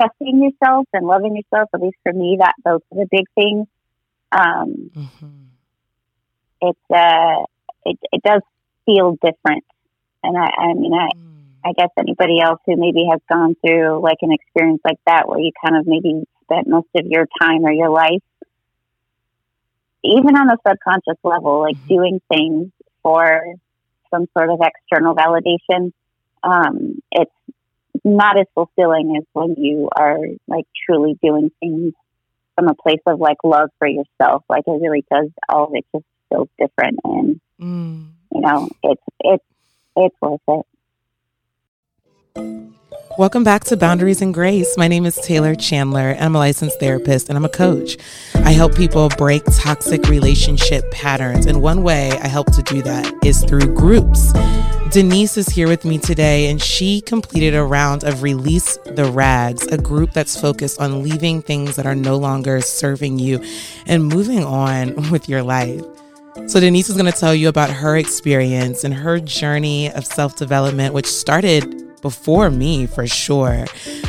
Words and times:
trusting 0.00 0.42
yourself 0.42 0.86
and 0.92 1.06
loving 1.06 1.36
yourself. 1.36 1.68
At 1.74 1.80
least 1.80 1.96
for 2.02 2.12
me, 2.12 2.38
that 2.40 2.54
those 2.64 2.80
are 2.92 3.04
the 3.04 3.08
big 3.10 3.26
things. 3.34 3.66
Um, 4.32 4.90
mm-hmm. 4.94 5.26
It's 6.60 6.90
uh, 6.90 7.44
it 7.84 7.98
it 8.12 8.22
does 8.22 8.42
feel 8.84 9.12
different, 9.12 9.64
and 10.22 10.36
I 10.36 10.48
I 10.58 10.74
mean 10.74 10.92
I. 10.92 11.08
Mm. 11.16 11.32
I 11.64 11.72
guess 11.72 11.88
anybody 11.98 12.40
else 12.40 12.60
who 12.64 12.76
maybe 12.76 13.08
has 13.10 13.18
gone 13.28 13.56
through 13.56 14.00
like 14.00 14.18
an 14.22 14.30
experience 14.30 14.80
like 14.84 15.00
that 15.04 15.28
where 15.28 15.40
you 15.40 15.50
kind 15.60 15.76
of 15.76 15.84
maybe 15.84 16.22
spent 16.44 16.68
most 16.68 16.86
of 16.94 17.06
your 17.06 17.26
time 17.40 17.64
or 17.64 17.72
your 17.72 17.90
life 17.90 18.22
even 20.06 20.36
on 20.36 20.50
a 20.50 20.56
subconscious 20.66 21.18
level, 21.24 21.60
like 21.60 21.76
mm-hmm. 21.76 21.88
doing 21.88 22.20
things 22.28 22.70
for 23.02 23.42
some 24.10 24.26
sort 24.36 24.50
of 24.50 24.60
external 24.60 25.14
validation, 25.14 25.92
um, 26.42 27.00
it's 27.10 27.32
not 28.04 28.38
as 28.38 28.46
fulfilling 28.54 29.16
as 29.16 29.24
when 29.32 29.54
you 29.56 29.88
are 29.96 30.18
like 30.46 30.64
truly 30.86 31.18
doing 31.22 31.50
things 31.60 31.92
from 32.56 32.68
a 32.68 32.74
place 32.74 33.00
of 33.06 33.20
like 33.20 33.38
love 33.44 33.70
for 33.78 33.88
yourself. 33.88 34.44
Like 34.48 34.64
it 34.66 34.80
really 34.80 35.04
does 35.10 35.30
all 35.48 35.64
of 35.64 35.74
it 35.74 35.84
just 35.94 36.04
feels 36.28 36.48
different 36.58 36.98
and 37.04 37.40
mm. 37.60 38.06
you 38.32 38.40
know, 38.40 38.68
it's 38.82 39.02
it's 39.20 39.44
it's 39.96 40.16
worth 40.20 40.40
it. 40.48 40.66
Welcome 43.18 43.44
back 43.44 43.64
to 43.64 43.78
Boundaries 43.78 44.20
and 44.20 44.34
Grace. 44.34 44.76
My 44.76 44.88
name 44.88 45.06
is 45.06 45.16
Taylor 45.16 45.54
Chandler, 45.54 46.10
and 46.10 46.22
I'm 46.22 46.36
a 46.36 46.38
licensed 46.38 46.78
therapist 46.78 47.30
and 47.30 47.38
I'm 47.38 47.46
a 47.46 47.48
coach. 47.48 47.96
I 48.34 48.52
help 48.52 48.74
people 48.74 49.08
break 49.16 49.42
toxic 49.52 50.08
relationship 50.08 50.90
patterns, 50.90 51.46
and 51.46 51.62
one 51.62 51.82
way 51.82 52.10
I 52.10 52.28
help 52.28 52.52
to 52.52 52.62
do 52.62 52.82
that 52.82 53.10
is 53.24 53.42
through 53.44 53.74
groups. 53.74 54.34
Denise 54.96 55.36
is 55.36 55.50
here 55.50 55.68
with 55.68 55.84
me 55.84 55.98
today, 55.98 56.48
and 56.48 56.58
she 56.58 57.02
completed 57.02 57.54
a 57.54 57.62
round 57.62 58.02
of 58.02 58.22
Release 58.22 58.78
the 58.86 59.04
Rags, 59.04 59.66
a 59.66 59.76
group 59.76 60.14
that's 60.14 60.40
focused 60.40 60.80
on 60.80 61.02
leaving 61.02 61.42
things 61.42 61.76
that 61.76 61.84
are 61.84 61.94
no 61.94 62.16
longer 62.16 62.62
serving 62.62 63.18
you 63.18 63.44
and 63.84 64.06
moving 64.06 64.42
on 64.42 64.94
with 65.10 65.28
your 65.28 65.42
life. 65.42 65.82
So, 66.46 66.60
Denise 66.60 66.88
is 66.88 66.96
going 66.96 67.12
to 67.12 67.18
tell 67.18 67.34
you 67.34 67.50
about 67.50 67.68
her 67.68 67.98
experience 67.98 68.84
and 68.84 68.94
her 68.94 69.20
journey 69.20 69.92
of 69.92 70.06
self 70.06 70.36
development, 70.36 70.94
which 70.94 71.04
started 71.04 71.85
before 72.02 72.50
me 72.50 72.86
for 72.86 73.06
sure, 73.06 73.64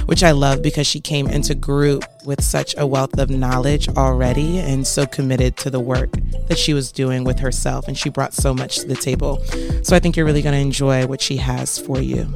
which 0.06 0.24
I 0.24 0.32
love 0.32 0.62
because 0.62 0.88
she 0.88 1.00
came 1.00 1.28
into 1.28 1.56
group 1.56 2.04
with 2.26 2.44
such 2.44 2.76
a 2.78 2.86
wealth 2.86 3.18
of 3.18 3.30
knowledge 3.30 3.88
already 3.90 4.60
and 4.60 4.86
so 4.86 5.06
committed 5.06 5.58
to 5.58 5.70
the 5.70 5.80
work 5.80 6.12
that 6.48 6.58
she 6.58 6.74
was 6.74 6.92
doing 6.92 7.24
with 7.24 7.40
herself. 7.40 7.88
And 7.88 7.98
she 7.98 8.10
brought 8.10 8.34
so 8.34 8.54
much 8.54 8.80
to 8.80 8.88
the 8.88 8.96
table. 8.96 9.44
So 9.84 9.96
I 9.96 10.00
think 10.00 10.16
you're 10.16 10.26
really 10.26 10.42
going 10.42 10.56
to 10.56 10.60
enjoy 10.60 11.08
what 11.08 11.22
she 11.22 11.38
has 11.38 11.80
for 11.80 12.02
you. 12.02 12.28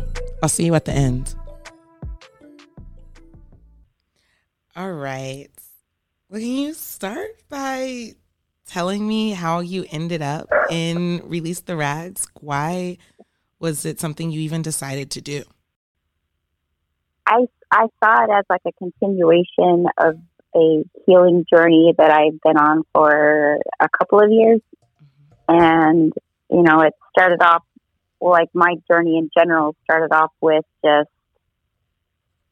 I'll 0.42 0.50
see 0.50 0.66
you 0.66 0.76
at 0.76 0.86
the 0.86 0.94
end. 0.94 1.36
All 4.76 4.94
right. 4.94 5.50
Well, 6.30 6.40
can 6.40 6.50
you 6.50 6.74
start 6.74 7.30
by 7.50 8.16
telling 8.66 9.06
me 9.06 9.32
how 9.32 9.60
you 9.60 9.86
ended 9.92 10.22
up 10.22 10.48
in 10.70 11.22
Release 11.26 11.60
the 11.60 11.76
Rags? 11.76 12.26
Why 12.40 12.98
was 13.62 13.86
it 13.86 14.00
something 14.00 14.32
you 14.32 14.42
even 14.42 14.62
decided 14.62 15.12
to 15.12 15.22
do? 15.22 15.44
I 17.26 17.46
I 17.72 17.86
saw 18.04 18.24
it 18.26 18.30
as 18.32 18.46
like 18.50 18.62
a 18.66 18.72
continuation 18.74 19.86
of 19.98 20.20
a 20.56 20.84
healing 21.06 21.46
journey 21.52 21.94
that 21.98 22.12
I've 22.12 22.42
been 22.42 22.58
on 22.58 22.84
for 22.94 23.58
a 23.80 23.88
couple 23.98 24.20
of 24.20 24.32
years, 24.32 24.60
mm-hmm. 25.02 25.56
and 25.56 26.14
you 26.50 26.64
know, 26.64 26.82
it 26.82 26.94
started 27.18 27.42
off 27.42 27.64
like 28.20 28.50
my 28.54 28.76
journey 28.90 29.18
in 29.18 29.30
general 29.38 29.76
started 29.84 30.14
off 30.14 30.32
with 30.42 30.66
just 30.84 31.10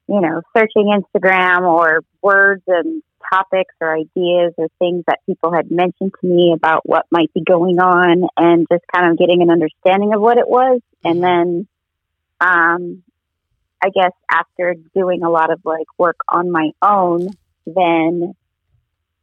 you 0.07 0.21
know 0.21 0.41
searching 0.55 0.95
Instagram 0.95 1.61
or 1.61 2.01
words 2.21 2.63
and 2.67 3.03
topics 3.31 3.73
or 3.81 3.95
ideas 3.95 4.53
or 4.57 4.67
things 4.79 5.03
that 5.07 5.19
people 5.25 5.53
had 5.53 5.69
mentioned 5.69 6.13
to 6.21 6.27
me 6.27 6.53
about 6.55 6.81
what 6.85 7.05
might 7.11 7.31
be 7.33 7.43
going 7.43 7.79
on 7.79 8.27
and 8.37 8.65
just 8.71 8.83
kind 8.93 9.11
of 9.11 9.17
getting 9.17 9.41
an 9.41 9.51
understanding 9.51 10.13
of 10.13 10.21
what 10.21 10.37
it 10.37 10.47
was. 10.47 10.81
And 11.03 11.23
then, 11.23 11.67
um, 12.41 13.03
I 13.81 13.89
guess 13.89 14.11
after 14.29 14.75
doing 14.93 15.23
a 15.23 15.29
lot 15.29 15.51
of 15.51 15.61
like 15.63 15.87
work 15.97 16.17
on 16.27 16.51
my 16.51 16.71
own, 16.81 17.29
then 17.65 18.33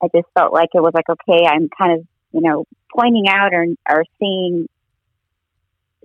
I 0.03 0.09
just 0.14 0.28
felt 0.34 0.53
like 0.53 0.70
it 0.75 0.81
was 0.81 0.94
like, 0.94 1.09
okay, 1.09 1.47
I'm 1.47 1.69
kind 1.69 2.00
of, 2.00 2.06
you 2.32 2.41
know, 2.41 2.64
pointing 2.94 3.28
out 3.28 3.53
or, 3.53 3.66
or 3.88 4.04
seeing 4.19 4.69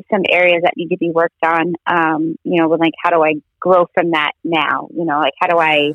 some 0.09 0.23
areas 0.29 0.61
that 0.63 0.73
need 0.75 0.89
to 0.89 0.97
be 0.97 1.11
worked 1.11 1.43
on. 1.43 1.73
Um, 1.85 2.35
you 2.43 2.61
know, 2.61 2.67
like, 2.67 2.93
how 3.01 3.11
do 3.11 3.23
I 3.23 3.35
grow 3.59 3.88
from 3.93 4.11
that 4.11 4.31
now? 4.43 4.89
You 4.93 5.05
know, 5.05 5.19
like, 5.19 5.33
how 5.39 5.47
do 5.47 5.57
I, 5.57 5.93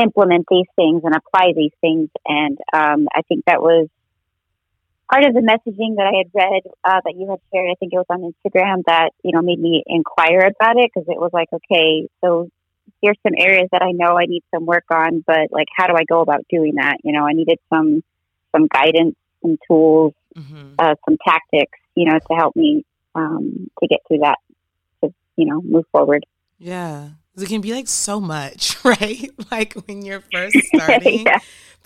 implement 0.00 0.46
these 0.50 0.66
things 0.76 1.02
and 1.04 1.14
apply 1.14 1.52
these 1.54 1.72
things. 1.80 2.08
And 2.26 2.58
um, 2.72 3.08
I 3.14 3.22
think 3.22 3.44
that 3.46 3.62
was 3.62 3.88
part 5.10 5.24
of 5.24 5.34
the 5.34 5.40
messaging 5.40 5.96
that 5.96 6.06
I 6.06 6.18
had 6.18 6.30
read 6.34 6.62
uh, 6.84 7.00
that 7.04 7.14
you 7.16 7.28
had 7.28 7.40
shared. 7.52 7.70
I 7.70 7.74
think 7.78 7.92
it 7.92 7.96
was 7.96 8.06
on 8.08 8.20
Instagram 8.20 8.82
that 8.86 9.10
you 9.22 9.32
know 9.32 9.42
made 9.42 9.58
me 9.58 9.82
inquire 9.86 10.40
about 10.40 10.76
it 10.76 10.90
because 10.94 11.08
it 11.08 11.18
was 11.18 11.30
like, 11.32 11.48
okay, 11.52 12.08
so 12.22 12.48
here's 13.02 13.18
some 13.22 13.34
areas 13.36 13.68
that 13.72 13.82
I 13.82 13.92
know 13.92 14.18
I 14.18 14.26
need 14.26 14.42
some 14.54 14.66
work 14.66 14.84
on, 14.90 15.24
but 15.26 15.50
like, 15.50 15.68
how 15.76 15.86
do 15.86 15.94
I 15.94 16.04
go 16.04 16.20
about 16.20 16.46
doing 16.48 16.74
that? 16.76 16.98
You 17.02 17.12
know, 17.12 17.26
I 17.26 17.32
needed 17.32 17.58
some 17.72 18.02
some 18.54 18.66
guidance, 18.66 19.16
some 19.42 19.58
tools, 19.66 20.14
mm-hmm. 20.36 20.74
uh, 20.78 20.94
some 21.08 21.16
tactics, 21.26 21.78
you 21.94 22.06
know, 22.06 22.18
to 22.18 22.34
help 22.34 22.56
me 22.56 22.84
um, 23.14 23.70
to 23.80 23.86
get 23.88 24.00
through 24.06 24.18
that, 24.18 24.38
to 25.02 25.12
you 25.36 25.46
know, 25.46 25.60
move 25.60 25.84
forward. 25.92 26.24
Yeah 26.58 27.10
it 27.42 27.48
can 27.48 27.60
be 27.60 27.72
like 27.72 27.88
so 27.88 28.20
much, 28.20 28.76
right? 28.84 29.30
like 29.50 29.74
when 29.86 30.02
you're 30.02 30.22
first 30.32 30.56
starting 30.74 31.26
yeah. 31.26 31.38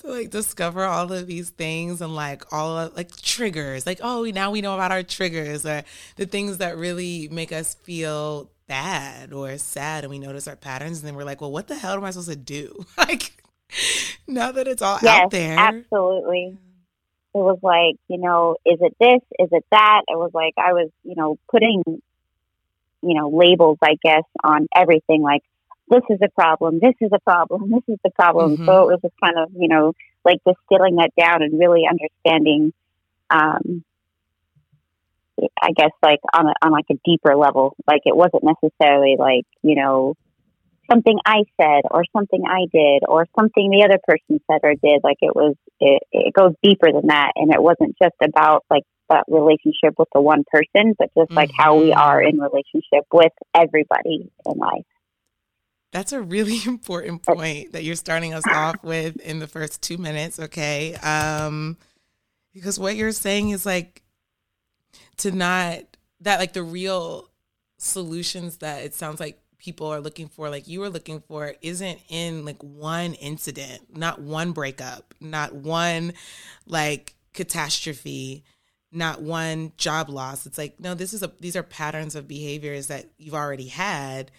To 0.05 0.13
like 0.13 0.31
discover 0.31 0.85
all 0.85 1.13
of 1.13 1.27
these 1.27 1.51
things 1.51 2.01
and 2.01 2.15
like 2.15 2.53
all 2.53 2.79
of 2.79 2.97
like 2.97 3.15
triggers, 3.17 3.87
like, 3.87 4.01
oh, 4.03 4.25
now 4.25 4.51
we 4.51 4.61
know 4.61 4.75
about 4.75 4.93
our 4.93 5.03
triggers 5.03 5.65
or 5.65 5.83
the 6.17 6.27
things 6.27 6.59
that 6.59 6.77
really 6.77 7.29
make 7.29 7.53
us 7.53 7.75
feel 7.75 8.51
bad 8.67 9.33
or 9.33 9.59
sad 9.59 10.05
and 10.05 10.11
we 10.11 10.19
notice 10.19 10.49
our 10.49 10.57
patterns 10.57 10.99
and 10.99 11.09
then 11.09 11.15
we're 11.15 11.25
like, 11.25 11.41
well, 11.41 11.53
what 11.53 11.69
the 11.69 11.75
hell 11.75 11.95
am 11.95 12.05
I 12.05 12.11
supposed 12.11 12.31
to 12.31 12.37
do? 12.37 12.85
like 12.99 13.43
now 14.27 14.53
that 14.53 14.69
it's 14.69 14.83
all 14.83 14.99
yes, 15.03 15.25
out 15.25 15.31
there. 15.31 15.59
Absolutely. 15.59 16.59
It 17.35 17.39
was 17.39 17.59
like, 17.63 17.97
you 18.09 18.19
know, 18.19 18.57
is 18.65 18.79
it 18.81 18.95
this? 19.01 19.21
Is 19.41 19.49
it 19.51 19.65
that? 19.73 20.03
It 20.07 20.17
was 20.17 20.31
like 20.33 20.55
I 20.57 20.73
was, 20.73 20.91
you 21.03 21.17
know, 21.17 21.37
putting 21.51 21.83
you 23.05 23.15
know, 23.15 23.29
labels, 23.29 23.79
I 23.83 23.97
guess, 24.03 24.25
on 24.43 24.67
everything 24.75 25.21
like 25.23 25.43
this 25.89 26.03
is 26.11 26.19
a 26.23 26.29
problem, 26.29 26.81
this 26.81 26.95
is 27.01 27.11
a 27.13 27.21
problem, 27.21 27.71
this 27.71 27.95
is 27.95 27.99
the 28.05 28.11
problem. 28.11 28.55
Mm-hmm. 28.55 28.67
So 28.67 28.73
it 28.73 28.93
was 28.93 29.01
just 29.03 29.15
kind 29.23 29.39
of, 29.39 29.51
you 29.57 29.69
know, 29.69 29.93
like 30.25 30.39
distilling 30.47 30.97
that 30.97 31.11
down 31.19 31.43
and 31.43 31.59
really 31.59 31.83
understanding, 31.89 32.73
um, 33.31 33.85
I 35.61 35.73
guess 35.77 35.91
like 36.03 36.21
on 36.33 36.47
a, 36.47 36.53
on 36.63 36.73
like 36.73 36.87
a 36.91 36.99
deeper 37.05 37.37
level, 37.37 37.77
like 37.87 38.03
it 38.05 38.17
wasn't 38.17 38.45
necessarily 38.45 39.17
like, 39.19 39.45
you 39.63 39.75
know, 39.75 40.15
something 40.91 41.19
I 41.25 41.43
said 41.61 41.83
or 41.91 42.05
something 42.13 42.43
I 42.47 42.67
did 42.73 43.03
or 43.09 43.27
something 43.39 43.71
the 43.71 43.85
other 43.85 43.99
person 44.07 44.41
said 44.51 44.61
or 44.63 44.75
did. 44.75 45.01
Like 45.03 45.19
it 45.21 45.35
was, 45.35 45.57
it, 45.81 46.03
it 46.13 46.35
goes 46.35 46.55
deeper 46.63 46.93
than 46.93 47.09
that. 47.09 47.33
And 47.37 47.53
it 47.53 47.63
wasn't 47.63 47.97
just 48.01 48.15
about 48.23 48.65
like 48.71 48.85
that 49.11 49.25
relationship 49.29 49.99
with 49.99 50.09
the 50.15 50.21
one 50.21 50.45
person, 50.51 50.95
but 50.99 51.11
just 51.17 51.31
like 51.33 51.51
mm-hmm. 51.51 51.63
how 51.63 51.77
we 51.79 51.93
are 51.93 52.23
in 52.23 52.39
relationship 52.39 53.05
with 53.13 53.33
everybody 53.55 54.31
in 54.47 54.59
life. 54.59 54.87
That's 55.95 56.13
a 56.13 56.21
really 56.21 56.59
important 56.67 57.23
point 57.23 57.73
that 57.73 57.85
you're 57.85 57.95
starting 57.95 58.35
us 58.35 58.43
off 58.47 58.83
with 58.83 59.17
in 59.21 59.39
the 59.39 59.47
first 59.47 59.81
two 59.81 59.97
minutes, 59.97 60.39
okay? 60.39 60.95
Um, 60.97 61.79
because 62.53 62.79
what 62.79 62.97
you're 62.97 63.13
saying 63.13 63.51
is 63.51 63.65
like 63.65 64.03
to 65.19 65.31
not 65.31 65.79
that 66.21 66.41
like 66.41 66.53
the 66.53 66.65
real 66.65 67.31
solutions 67.79 68.57
that 68.59 68.83
it 68.85 68.95
sounds 68.95 69.21
like 69.21 69.41
people 69.57 69.87
are 69.87 70.01
looking 70.01 70.29
for, 70.29 70.51
like 70.51 70.67
you 70.67 70.81
were 70.81 70.91
looking 70.91 71.21
for, 71.21 71.55
isn't 71.63 72.01
in 72.09 72.45
like 72.45 72.61
one 72.61 73.15
incident, 73.15 73.97
not 73.97 74.21
one 74.21 74.51
breakup, 74.51 75.15
not 75.21 75.55
one 75.55 76.13
like 76.67 77.15
catastrophe 77.33 78.45
not 78.97 79.21
one 79.21 79.73
job 79.77 80.09
loss. 80.09 80.47
It's 80.47 80.57
like, 80.57 80.79
no, 80.79 80.95
this 80.95 81.13
is 81.13 81.25
a 81.25 81.33
these 81.41 81.57
are 81.57 81.65
patterns 81.65 82.15
of 82.15 82.29
behaviors 82.29 82.87
that 82.87 83.07
you've 83.19 83.35
already 83.35 83.67
had. 83.67 84.31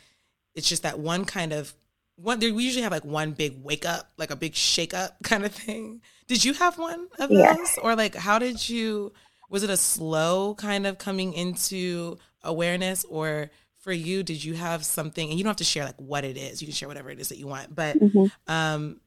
It's 0.55 0.67
just 0.69 0.83
that 0.83 0.99
one 0.99 1.25
kind 1.25 1.53
of 1.53 1.73
one 2.17 2.39
we 2.39 2.63
usually 2.63 2.83
have 2.83 2.91
like 2.91 3.03
one 3.03 3.31
big 3.31 3.61
wake 3.61 3.85
up, 3.85 4.11
like 4.17 4.31
a 4.31 4.35
big 4.35 4.55
shake 4.55 4.93
up 4.93 5.17
kind 5.23 5.45
of 5.45 5.53
thing. 5.53 6.01
Did 6.27 6.43
you 6.43 6.53
have 6.53 6.77
one 6.77 7.07
of 7.19 7.29
those? 7.29 7.77
Or 7.81 7.95
like 7.95 8.15
how 8.15 8.39
did 8.39 8.67
you 8.67 9.13
was 9.49 9.63
it 9.63 9.69
a 9.69 9.77
slow 9.77 10.55
kind 10.55 10.87
of 10.87 10.97
coming 10.97 11.33
into 11.33 12.17
awareness 12.43 13.05
or 13.05 13.49
for 13.79 13.91
you 13.91 14.23
did 14.23 14.43
you 14.43 14.53
have 14.53 14.83
something 14.83 15.29
and 15.29 15.37
you 15.37 15.43
don't 15.43 15.51
have 15.51 15.57
to 15.57 15.63
share 15.63 15.85
like 15.85 15.99
what 15.99 16.23
it 16.23 16.37
is 16.37 16.61
you 16.61 16.67
can 16.67 16.73
share 16.73 16.87
whatever 16.87 17.09
it 17.09 17.19
is 17.19 17.29
that 17.29 17.37
you 17.37 17.47
want 17.47 17.73
but 17.73 17.99
mm-hmm. 17.99 18.25
um 18.51 18.99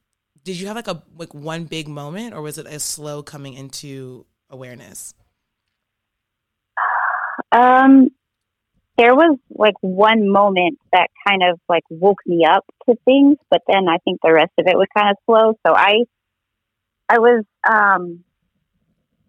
did 0.44 0.58
you 0.58 0.66
have 0.66 0.76
like 0.76 0.88
a 0.88 1.02
like 1.16 1.34
one 1.34 1.64
big 1.64 1.88
moment 1.88 2.34
or 2.34 2.42
was 2.42 2.58
it 2.58 2.66
a 2.66 2.78
slow 2.78 3.22
coming 3.22 3.54
into 3.54 4.24
awareness 4.50 5.14
um, 7.52 8.10
there 8.98 9.14
was 9.14 9.38
like 9.50 9.74
one 9.80 10.28
moment 10.28 10.78
that 10.92 11.06
kind 11.26 11.42
of 11.48 11.60
like 11.68 11.84
woke 11.88 12.18
me 12.26 12.44
up 12.44 12.64
to 12.88 12.96
things, 13.04 13.38
but 13.48 13.62
then 13.68 13.88
I 13.88 13.98
think 14.04 14.18
the 14.22 14.32
rest 14.32 14.50
of 14.58 14.66
it 14.66 14.76
was 14.76 14.88
kind 14.94 15.10
of 15.10 15.16
slow. 15.24 15.54
So 15.64 15.72
I, 15.72 16.04
I 17.08 17.20
was 17.20 17.44
um, 17.66 18.24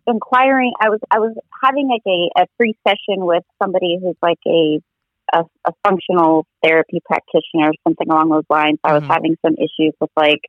inquiring. 0.07 0.74
I 0.81 0.89
was 0.89 1.00
I 1.12 1.19
was 1.19 1.38
having 1.63 1.88
like 1.88 2.01
a, 2.07 2.42
a 2.42 2.48
free 2.57 2.75
session 2.86 3.25
with 3.25 3.44
somebody 3.62 4.00
who's 4.01 4.18
like 4.24 4.39
a, 4.48 4.80
a, 5.33 5.44
a 5.66 5.71
functional 5.88 6.48
therapy 6.63 7.00
practitioner 7.06 7.69
or 7.69 7.74
something 7.88 8.10
along 8.10 8.30
those 8.30 8.50
lines. 8.50 8.80
I 8.83 8.94
was 8.94 9.04
mm-hmm. 9.04 9.12
having 9.12 9.38
some 9.45 9.54
issues 9.54 9.94
with 10.01 10.10
like 10.18 10.42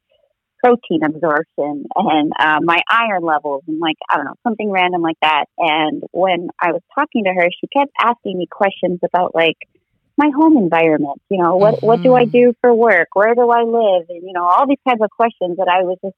protein 0.62 1.02
absorption 1.04 1.84
and 1.94 2.32
uh, 2.38 2.58
my 2.62 2.80
iron 2.88 3.22
levels 3.22 3.62
and 3.66 3.80
like 3.80 3.96
I 4.10 4.16
don't 4.16 4.26
know 4.26 4.36
something 4.42 4.70
random 4.70 5.02
like 5.02 5.18
that. 5.22 5.46
And 5.58 6.02
when 6.12 6.48
I 6.60 6.72
was 6.72 6.82
talking 6.94 7.24
to 7.24 7.32
her, 7.32 7.48
she 7.60 7.66
kept 7.68 7.92
asking 8.00 8.38
me 8.38 8.46
questions 8.50 9.00
about 9.02 9.34
like 9.34 9.56
my 10.16 10.30
home 10.36 10.56
environment. 10.56 11.20
You 11.30 11.42
know, 11.42 11.56
what 11.56 11.76
mm-hmm. 11.76 11.86
what 11.86 12.02
do 12.02 12.14
I 12.14 12.24
mm-hmm. 12.24 12.30
do 12.32 12.54
for 12.60 12.74
work? 12.74 13.08
Where 13.14 13.34
do 13.34 13.48
I 13.50 13.62
live? 13.62 14.06
And 14.08 14.22
you 14.22 14.32
know, 14.32 14.44
all 14.44 14.66
these 14.66 14.82
kinds 14.86 15.02
of 15.02 15.10
questions 15.10 15.56
that 15.56 15.68
I 15.68 15.82
was 15.82 15.98
just 16.04 16.16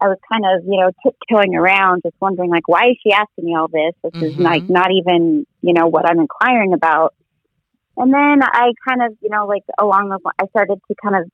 I 0.00 0.08
was 0.08 0.18
kind 0.30 0.44
of 0.44 0.64
you 0.66 0.80
know 0.80 0.90
tiptoeing 1.02 1.54
around, 1.54 2.02
just 2.04 2.16
wondering 2.20 2.50
like 2.50 2.68
why 2.68 2.90
is 2.90 2.96
she 3.02 3.12
asking 3.12 3.44
me 3.44 3.56
all 3.56 3.68
this? 3.68 3.94
This 4.02 4.12
mm-hmm. 4.12 4.24
is 4.24 4.38
like 4.38 4.68
not 4.68 4.90
even 4.90 5.46
you 5.62 5.72
know 5.72 5.86
what 5.86 6.08
I'm 6.08 6.20
inquiring 6.20 6.74
about. 6.74 7.14
And 7.96 8.12
then 8.12 8.42
I 8.42 8.72
kind 8.88 9.02
of, 9.02 9.18
you 9.20 9.28
know, 9.28 9.46
like 9.46 9.64
along 9.78 10.08
the, 10.08 10.18
I 10.38 10.46
started 10.46 10.80
to 10.88 10.94
kind 11.02 11.16
of 11.16 11.30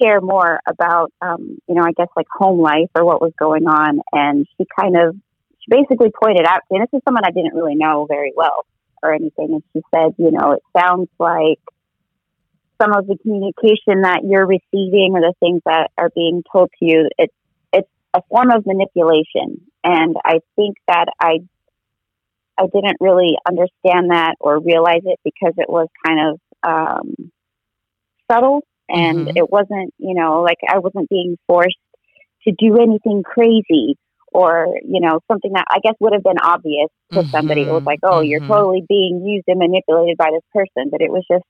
share 0.00 0.20
more 0.20 0.60
about, 0.66 1.12
um, 1.20 1.58
you 1.68 1.74
know, 1.74 1.82
I 1.82 1.92
guess 1.92 2.08
like 2.16 2.26
home 2.30 2.60
life 2.60 2.90
or 2.94 3.04
what 3.04 3.20
was 3.20 3.32
going 3.38 3.66
on. 3.66 4.00
And 4.12 4.46
she 4.56 4.66
kind 4.78 4.96
of, 4.96 5.16
she 5.60 5.70
basically 5.70 6.10
pointed 6.22 6.46
out, 6.46 6.60
to 6.60 6.66
me, 6.70 6.78
and 6.78 6.82
this 6.82 6.98
is 6.98 7.02
someone 7.04 7.24
I 7.24 7.30
didn't 7.30 7.54
really 7.54 7.74
know 7.74 8.06
very 8.08 8.32
well 8.36 8.66
or 9.02 9.12
anything. 9.12 9.54
And 9.54 9.62
she 9.72 9.80
said, 9.94 10.14
you 10.18 10.30
know, 10.30 10.52
it 10.52 10.62
sounds 10.76 11.08
like 11.18 11.60
some 12.80 12.92
of 12.92 13.06
the 13.06 13.16
communication 13.18 14.02
that 14.02 14.20
you're 14.24 14.46
receiving 14.46 15.12
or 15.14 15.20
the 15.20 15.34
things 15.40 15.62
that 15.64 15.90
are 15.98 16.10
being 16.14 16.42
told 16.52 16.70
to 16.78 16.84
you, 16.84 17.08
it's, 17.18 17.34
it's 17.72 17.88
a 18.14 18.22
form 18.28 18.50
of 18.50 18.66
manipulation. 18.66 19.62
And 19.82 20.16
I 20.24 20.40
think 20.54 20.76
that 20.86 21.06
I, 21.20 21.40
I 22.56 22.66
didn't 22.66 22.98
really 23.00 23.36
understand 23.48 24.10
that 24.10 24.34
or 24.40 24.60
realize 24.60 25.02
it 25.04 25.18
because 25.24 25.54
it 25.56 25.68
was 25.68 25.88
kind 26.06 26.20
of 26.28 26.40
um, 26.62 27.32
subtle 28.30 28.64
and 28.88 29.18
mm-hmm. 29.18 29.36
it 29.36 29.50
wasn't, 29.50 29.92
you 29.98 30.14
know, 30.14 30.42
like 30.42 30.58
I 30.68 30.78
wasn't 30.78 31.08
being 31.08 31.36
forced 31.46 31.76
to 32.46 32.52
do 32.56 32.78
anything 32.80 33.22
crazy 33.22 33.96
or, 34.32 34.78
you 34.84 35.00
know, 35.00 35.20
something 35.28 35.52
that 35.52 35.64
I 35.70 35.78
guess 35.82 35.94
would 36.00 36.12
have 36.12 36.22
been 36.22 36.38
obvious 36.42 36.88
to 37.12 37.20
mm-hmm. 37.20 37.30
somebody. 37.30 37.62
It 37.62 37.72
was 37.72 37.84
like, 37.84 38.00
oh, 38.02 38.20
mm-hmm. 38.20 38.30
you're 38.30 38.46
totally 38.46 38.84
being 38.88 39.24
used 39.26 39.44
and 39.48 39.58
manipulated 39.58 40.16
by 40.16 40.30
this 40.32 40.44
person. 40.52 40.90
But 40.90 41.00
it 41.00 41.10
was 41.10 41.24
just, 41.30 41.44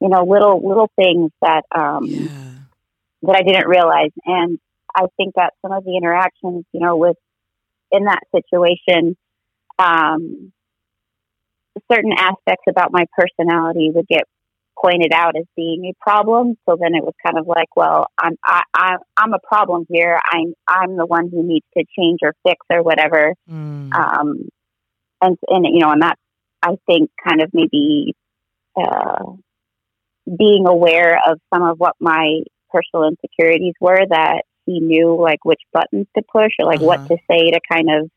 you 0.00 0.08
know, 0.08 0.24
little, 0.24 0.66
little 0.66 0.90
things 0.96 1.30
that, 1.42 1.62
um, 1.74 2.06
yeah. 2.06 2.28
that 3.22 3.36
I 3.36 3.42
didn't 3.42 3.68
realize. 3.68 4.10
And 4.24 4.58
I 4.94 5.06
think 5.16 5.34
that 5.36 5.54
some 5.62 5.72
of 5.72 5.84
the 5.84 5.96
interactions, 5.96 6.64
you 6.72 6.80
know, 6.80 6.96
with, 6.96 7.16
in 7.92 8.04
that 8.04 8.20
situation, 8.34 9.16
um, 9.78 10.52
certain 11.90 12.12
aspects 12.16 12.64
about 12.68 12.92
my 12.92 13.04
personality 13.16 13.90
would 13.94 14.06
get 14.06 14.24
pointed 14.78 15.12
out 15.12 15.36
as 15.36 15.44
being 15.56 15.84
a 15.86 15.94
problem. 16.02 16.56
So 16.68 16.76
then 16.80 16.94
it 16.94 17.04
was 17.04 17.14
kind 17.24 17.38
of 17.38 17.46
like, 17.46 17.74
well, 17.76 18.06
I'm 18.18 18.36
I, 18.44 18.62
I 18.74 18.96
I'm 19.16 19.32
a 19.32 19.38
problem 19.38 19.86
here. 19.88 20.18
I'm 20.32 20.54
I'm 20.66 20.96
the 20.96 21.06
one 21.06 21.28
who 21.30 21.42
needs 21.42 21.66
to 21.76 21.84
change 21.96 22.20
or 22.22 22.34
fix 22.46 22.58
or 22.70 22.82
whatever. 22.82 23.34
Mm. 23.50 23.92
Um, 23.92 24.48
and 25.20 25.36
and 25.48 25.66
you 25.66 25.80
know, 25.80 25.90
and 25.90 26.02
that 26.02 26.18
I 26.62 26.76
think 26.86 27.10
kind 27.26 27.42
of 27.42 27.50
maybe 27.52 28.14
uh, 28.76 29.32
being 30.38 30.66
aware 30.66 31.18
of 31.26 31.38
some 31.52 31.62
of 31.62 31.78
what 31.78 31.94
my 32.00 32.42
personal 32.70 33.08
insecurities 33.08 33.74
were 33.80 34.06
that 34.08 34.42
he 34.66 34.80
knew 34.80 35.20
like 35.20 35.44
which 35.44 35.60
buttons 35.72 36.06
to 36.16 36.22
push 36.30 36.52
or 36.58 36.66
like 36.66 36.78
uh-huh. 36.78 36.86
what 36.86 37.08
to 37.08 37.16
say 37.28 37.50
to 37.50 37.60
kind 37.70 37.88
of 37.90 38.10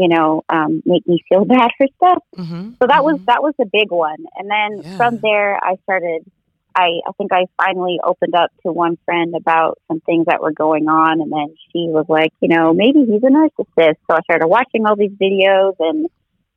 you 0.00 0.08
know, 0.08 0.42
um, 0.48 0.82
make 0.86 1.06
me 1.06 1.22
feel 1.28 1.44
bad 1.54 1.70
for 1.76 1.86
stuff. 1.96 2.22
Mm-hmm. 2.36 2.70
So 2.80 2.86
that 2.86 2.88
mm-hmm. 2.88 3.04
was 3.04 3.20
that 3.26 3.42
was 3.42 3.54
a 3.60 3.66
big 3.66 3.90
one. 3.90 4.24
And 4.36 4.50
then 4.50 4.82
yeah. 4.82 4.96
from 4.96 5.18
there, 5.18 5.56
I 5.62 5.76
started. 5.82 6.24
I, 6.72 7.00
I 7.04 7.10
think 7.18 7.32
I 7.32 7.46
finally 7.60 7.98
opened 8.02 8.36
up 8.36 8.50
to 8.64 8.70
one 8.70 8.96
friend 9.04 9.34
about 9.36 9.80
some 9.88 9.98
things 10.00 10.26
that 10.26 10.40
were 10.40 10.52
going 10.52 10.88
on, 10.88 11.20
and 11.20 11.30
then 11.30 11.56
she 11.72 11.88
was 11.88 12.06
like, 12.08 12.32
you 12.40 12.46
know, 12.48 12.72
maybe 12.72 13.00
he's 13.00 13.24
a 13.24 13.26
narcissist. 13.26 13.96
So 14.08 14.16
I 14.16 14.20
started 14.22 14.46
watching 14.46 14.86
all 14.86 14.94
these 14.94 15.10
videos 15.10 15.74
and, 15.80 16.08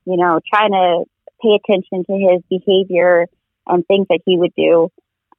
you 0.05 0.17
know, 0.17 0.39
trying 0.47 0.69
to 0.69 1.05
pay 1.41 1.57
attention 1.57 2.05
to 2.05 2.13
his 2.13 2.43
behavior 2.47 3.25
and 3.65 3.85
things 3.87 4.05
that 4.11 4.19
he 4.23 4.37
would 4.37 4.53
do 4.55 4.91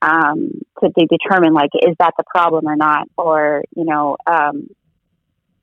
um, 0.03 0.51
to, 0.81 0.91
to 0.91 1.07
determine 1.07 1.55
like 1.55 1.71
is 1.75 1.95
that 1.99 2.15
the 2.19 2.25
problem 2.29 2.67
or 2.67 2.77
not, 2.77 3.09
or 3.17 3.63
you 3.77 3.85
know, 3.85 4.17
um, 4.27 4.69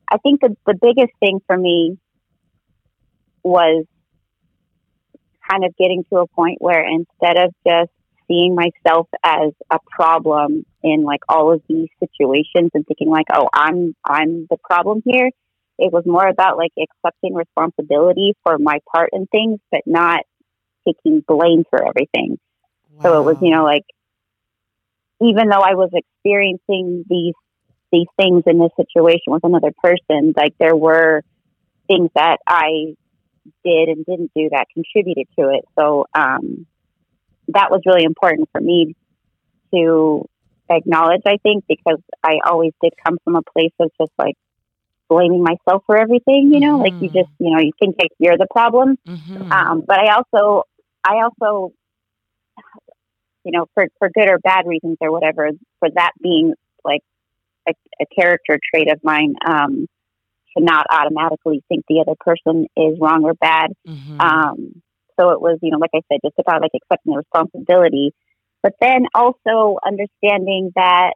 I 0.09 0.17
think 0.17 0.41
the 0.41 0.55
the 0.65 0.73
biggest 0.73 1.13
thing 1.19 1.41
for 1.47 1.57
me 1.57 1.97
was 3.43 3.85
kind 5.49 5.65
of 5.65 5.75
getting 5.77 6.03
to 6.11 6.19
a 6.19 6.27
point 6.27 6.57
where 6.61 6.85
instead 6.85 7.37
of 7.37 7.53
just 7.65 7.91
seeing 8.27 8.55
myself 8.55 9.07
as 9.23 9.51
a 9.69 9.79
problem 9.89 10.65
in 10.83 11.03
like 11.03 11.21
all 11.27 11.53
of 11.53 11.61
these 11.67 11.89
situations 11.99 12.71
and 12.73 12.85
thinking 12.87 13.09
like, 13.09 13.25
oh, 13.33 13.49
I'm 13.53 13.95
I'm 14.05 14.47
the 14.49 14.57
problem 14.63 15.01
here. 15.05 15.29
It 15.77 15.91
was 15.91 16.03
more 16.05 16.27
about 16.27 16.57
like 16.57 16.71
accepting 16.77 17.33
responsibility 17.33 18.33
for 18.43 18.57
my 18.57 18.79
part 18.91 19.09
in 19.13 19.27
things, 19.27 19.59
but 19.71 19.81
not 19.85 20.21
taking 20.87 21.23
blame 21.27 21.63
for 21.69 21.87
everything. 21.87 22.37
Wow. 22.93 23.03
So 23.03 23.21
it 23.21 23.25
was, 23.25 23.37
you 23.41 23.51
know, 23.51 23.63
like 23.63 23.85
even 25.21 25.49
though 25.49 25.61
I 25.61 25.75
was 25.75 25.89
experiencing 25.93 27.05
these 27.09 27.33
these 27.91 28.07
things 28.17 28.43
in 28.47 28.57
this 28.57 28.71
situation 28.77 29.33
with 29.33 29.43
another 29.43 29.71
person, 29.83 30.33
like 30.37 30.53
there 30.59 30.75
were 30.75 31.23
things 31.87 32.09
that 32.15 32.37
I 32.47 32.95
did 33.63 33.89
and 33.89 34.05
didn't 34.05 34.31
do 34.35 34.49
that 34.51 34.67
contributed 34.73 35.27
to 35.37 35.49
it. 35.49 35.65
So 35.77 36.05
um, 36.13 36.65
that 37.49 37.71
was 37.71 37.81
really 37.85 38.03
important 38.03 38.49
for 38.51 38.61
me 38.61 38.95
to 39.73 40.27
acknowledge, 40.69 41.21
I 41.25 41.37
think, 41.43 41.65
because 41.67 41.99
I 42.23 42.39
always 42.45 42.73
did 42.81 42.93
come 43.03 43.17
from 43.23 43.35
a 43.35 43.41
place 43.41 43.73
of 43.79 43.91
just 43.99 44.11
like 44.17 44.35
blaming 45.09 45.43
myself 45.43 45.83
for 45.85 45.99
everything, 45.99 46.51
you 46.53 46.59
know, 46.59 46.77
mm-hmm. 46.77 46.83
like 46.83 47.01
you 47.01 47.09
mm-hmm. 47.09 47.17
just, 47.17 47.29
you 47.39 47.51
know, 47.51 47.59
you 47.59 47.71
think 47.79 47.95
like 47.99 48.11
you're 48.17 48.37
the 48.37 48.47
problem. 48.49 48.97
Mm-hmm. 49.07 49.51
Um, 49.51 49.83
but 49.85 49.99
I 49.99 50.15
also, 50.15 50.63
I 51.03 51.23
also, 51.23 51.73
you 53.43 53.51
know, 53.51 53.65
for, 53.73 53.87
for 53.99 54.09
good 54.09 54.29
or 54.29 54.39
bad 54.39 54.65
reasons 54.67 54.97
or 55.01 55.11
whatever, 55.11 55.49
for 55.79 55.89
that 55.95 56.11
being 56.21 56.53
like 56.85 57.01
a, 57.67 57.73
a 58.01 58.05
character 58.15 58.59
trait 58.73 58.91
of 58.91 59.03
mine, 59.03 59.33
um, 59.45 59.87
to 60.57 60.63
not 60.63 60.85
automatically 60.91 61.63
think 61.69 61.85
the 61.87 62.01
other 62.01 62.15
person 62.19 62.67
is 62.75 62.97
wrong 62.99 63.23
or 63.23 63.33
bad. 63.33 63.71
Mm-hmm. 63.87 64.19
Um, 64.19 64.81
so 65.19 65.31
it 65.31 65.41
was, 65.41 65.59
you 65.61 65.71
know, 65.71 65.77
like 65.77 65.91
I 65.93 66.01
said, 66.11 66.19
just 66.23 66.39
about 66.39 66.61
like 66.61 66.71
accepting 66.75 67.13
the 67.13 67.17
responsibility, 67.17 68.11
but 68.63 68.73
then 68.81 69.05
also 69.13 69.77
understanding 69.85 70.71
that 70.75 71.13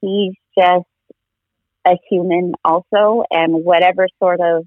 he's 0.00 0.34
just 0.58 0.86
a 1.86 1.96
human 2.10 2.52
also, 2.64 3.22
and 3.30 3.64
whatever 3.64 4.08
sort 4.18 4.40
of, 4.40 4.66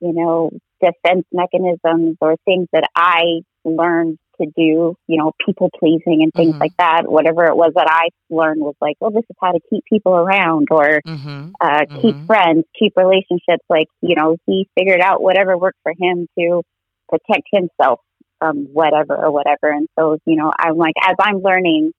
you 0.00 0.12
know, 0.12 0.50
defense 0.80 1.26
mechanisms 1.32 2.16
or 2.20 2.36
things 2.44 2.68
that 2.72 2.88
I 2.94 3.42
learned 3.64 4.18
to 4.40 4.46
do, 4.46 4.96
you 5.06 5.18
know, 5.18 5.32
people 5.44 5.70
pleasing 5.78 6.22
and 6.22 6.32
things 6.32 6.52
mm-hmm. 6.52 6.60
like 6.60 6.76
that. 6.78 7.02
Whatever 7.06 7.46
it 7.46 7.56
was 7.56 7.72
that 7.74 7.88
I 7.88 8.08
learned 8.30 8.60
was 8.60 8.74
like, 8.80 8.96
well, 9.00 9.10
this 9.10 9.24
is 9.28 9.36
how 9.40 9.52
to 9.52 9.60
keep 9.70 9.84
people 9.84 10.14
around 10.14 10.68
or 10.70 11.00
mm-hmm. 11.06 11.50
Uh, 11.60 11.80
keep 12.00 12.14
mm-hmm. 12.14 12.26
friends, 12.26 12.64
keep 12.78 12.92
relationships. 12.96 13.64
Like, 13.68 13.88
you 14.00 14.14
know, 14.16 14.36
he 14.46 14.68
figured 14.78 15.00
out 15.00 15.22
whatever 15.22 15.56
worked 15.56 15.78
for 15.82 15.92
him 15.98 16.28
to 16.38 16.62
protect 17.08 17.48
himself 17.52 18.00
from 18.38 18.66
whatever 18.72 19.16
or 19.16 19.30
whatever. 19.30 19.70
And 19.70 19.88
so, 19.98 20.18
you 20.26 20.36
know, 20.36 20.52
I'm 20.58 20.76
like, 20.76 20.94
as 21.02 21.16
I'm 21.18 21.40
learning 21.42 21.92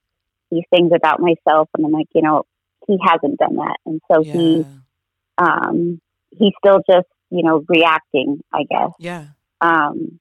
these 0.51 0.65
things 0.69 0.91
about 0.95 1.19
myself, 1.19 1.69
and 1.75 1.85
I'm 1.85 1.91
like, 1.91 2.07
you 2.13 2.21
know, 2.21 2.43
he 2.87 2.97
hasn't 3.03 3.39
done 3.39 3.55
that. 3.55 3.77
And 3.85 4.01
so 4.11 4.21
yeah. 4.21 4.33
he, 4.33 4.65
um, 5.37 6.01
he's 6.31 6.53
still 6.63 6.81
just, 6.89 7.07
you 7.29 7.43
know, 7.43 7.63
reacting, 7.67 8.41
I 8.53 8.63
guess. 8.69 8.91
Yeah. 8.99 9.25
Um, 9.59 10.19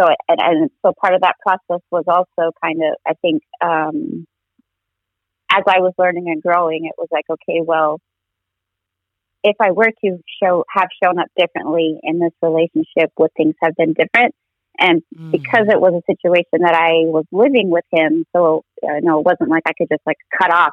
so 0.00 0.08
and, 0.28 0.40
and 0.40 0.70
so 0.84 0.92
part 1.00 1.14
of 1.14 1.22
that 1.22 1.36
process 1.44 1.82
was 1.90 2.04
also 2.06 2.52
kind 2.62 2.80
of 2.82 2.96
I 3.06 3.14
think 3.20 3.42
um, 3.60 4.26
as 5.52 5.64
I 5.66 5.80
was 5.80 5.92
learning 5.98 6.26
and 6.28 6.42
growing, 6.42 6.86
it 6.86 6.94
was 6.96 7.08
like 7.10 7.24
okay, 7.30 7.60
well, 7.64 8.00
if 9.42 9.56
I 9.60 9.72
were 9.72 9.90
to 10.04 10.18
show 10.42 10.64
have 10.74 10.88
shown 11.02 11.18
up 11.18 11.28
differently 11.38 11.98
in 12.02 12.18
this 12.18 12.32
relationship, 12.42 13.12
would 13.18 13.30
things 13.36 13.54
have 13.62 13.74
been 13.76 13.94
different? 13.94 14.34
And 14.78 15.02
mm. 15.16 15.30
because 15.30 15.66
it 15.68 15.80
was 15.80 15.92
a 15.92 16.12
situation 16.12 16.62
that 16.64 16.74
I 16.74 17.04
was 17.04 17.24
living 17.32 17.70
with 17.70 17.84
him, 17.92 18.24
so 18.34 18.64
uh, 18.82 18.94
you 18.94 19.02
know, 19.02 19.20
it 19.20 19.26
wasn't 19.26 19.50
like 19.50 19.64
I 19.66 19.72
could 19.76 19.88
just 19.90 20.06
like 20.06 20.18
cut 20.36 20.52
off 20.52 20.72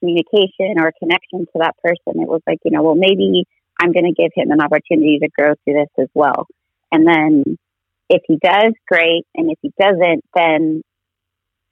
communication 0.00 0.78
or 0.78 0.92
connection 0.98 1.46
to 1.46 1.58
that 1.60 1.74
person. 1.82 2.20
It 2.20 2.28
was 2.28 2.42
like, 2.46 2.58
you 2.64 2.70
know, 2.70 2.82
well, 2.82 2.94
maybe 2.94 3.44
I'm 3.80 3.92
going 3.92 4.04
to 4.04 4.12
give 4.12 4.32
him 4.34 4.50
an 4.50 4.60
opportunity 4.60 5.18
to 5.20 5.28
grow 5.36 5.54
through 5.64 5.74
this 5.74 5.88
as 5.98 6.08
well. 6.14 6.46
And 6.92 7.06
then 7.06 7.56
if 8.08 8.22
he 8.26 8.38
does, 8.42 8.72
great. 8.86 9.24
And 9.34 9.50
if 9.50 9.58
he 9.62 9.72
doesn't, 9.80 10.24
then 10.34 10.82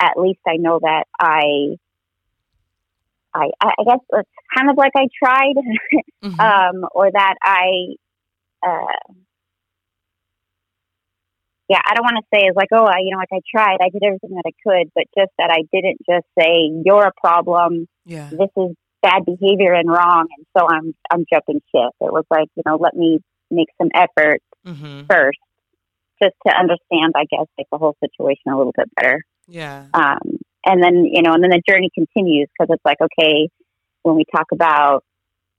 at 0.00 0.16
least 0.16 0.40
I 0.46 0.56
know 0.56 0.78
that 0.80 1.04
I, 1.18 1.76
I, 3.34 3.50
I 3.62 3.84
guess 3.84 4.00
it's 4.12 4.28
kind 4.56 4.70
of 4.70 4.76
like 4.76 4.92
I 4.96 5.06
tried, 5.22 5.54
mm-hmm. 6.24 6.40
um, 6.40 6.88
or 6.94 7.10
that 7.10 7.34
I, 7.42 7.94
uh, 8.66 9.14
yeah, 11.68 11.80
I 11.82 11.94
don't 11.94 12.04
want 12.04 12.18
to 12.18 12.28
say 12.34 12.44
it's 12.44 12.56
like, 12.56 12.68
oh, 12.72 12.84
I, 12.84 12.98
you 13.00 13.12
know, 13.12 13.18
like 13.18 13.32
I 13.32 13.40
tried, 13.50 13.78
I 13.80 13.88
did 13.88 14.02
everything 14.04 14.36
that 14.36 14.44
I 14.44 14.52
could, 14.62 14.90
but 14.94 15.04
just 15.16 15.32
that 15.38 15.50
I 15.50 15.62
didn't 15.72 15.98
just 16.04 16.26
say 16.38 16.68
you're 16.84 17.06
a 17.06 17.12
problem. 17.18 17.86
Yeah, 18.04 18.28
this 18.30 18.50
is 18.58 18.76
bad 19.02 19.24
behavior 19.24 19.72
and 19.72 19.88
wrong, 19.88 20.26
and 20.36 20.46
so 20.56 20.66
I'm 20.68 20.94
I'm 21.10 21.24
jumping 21.32 21.62
ship. 21.74 21.92
It 22.00 22.12
was 22.12 22.24
like, 22.30 22.48
you 22.56 22.62
know, 22.66 22.76
let 22.76 22.94
me 22.94 23.20
make 23.50 23.68
some 23.80 23.88
effort 23.94 24.42
mm-hmm. 24.66 25.06
first, 25.08 25.38
just 26.22 26.34
to 26.46 26.54
understand, 26.54 27.14
I 27.16 27.24
guess, 27.30 27.46
like 27.58 27.66
the 27.72 27.78
whole 27.78 27.96
situation 28.00 28.52
a 28.52 28.56
little 28.56 28.74
bit 28.76 28.88
better. 28.94 29.24
Yeah. 29.48 29.86
Um, 29.92 30.38
and 30.64 30.82
then 30.82 31.04
you 31.04 31.22
know, 31.22 31.32
and 31.32 31.42
then 31.42 31.50
the 31.50 31.62
journey 31.66 31.90
continues 31.94 32.48
because 32.52 32.72
it's 32.72 32.84
like, 32.84 32.98
okay, 33.00 33.48
when 34.02 34.16
we 34.16 34.24
talk 34.34 34.46
about 34.52 35.04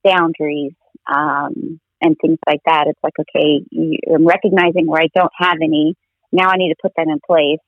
boundaries 0.04 0.74
um, 1.12 1.80
and 2.02 2.16
things 2.22 2.38
like 2.48 2.62
that, 2.66 2.86
it's 2.88 3.00
like, 3.04 3.14
okay, 3.20 3.64
I'm 4.14 4.26
recognizing 4.26 4.88
where 4.88 5.02
I 5.02 5.10
don't 5.14 5.32
have 5.38 5.58
any. 5.62 5.96
Now 6.32 6.50
I 6.50 6.58
need 6.58 6.70
to 6.70 6.76
put 6.82 6.94
them 6.96 7.10
in 7.10 7.20
place, 7.26 7.60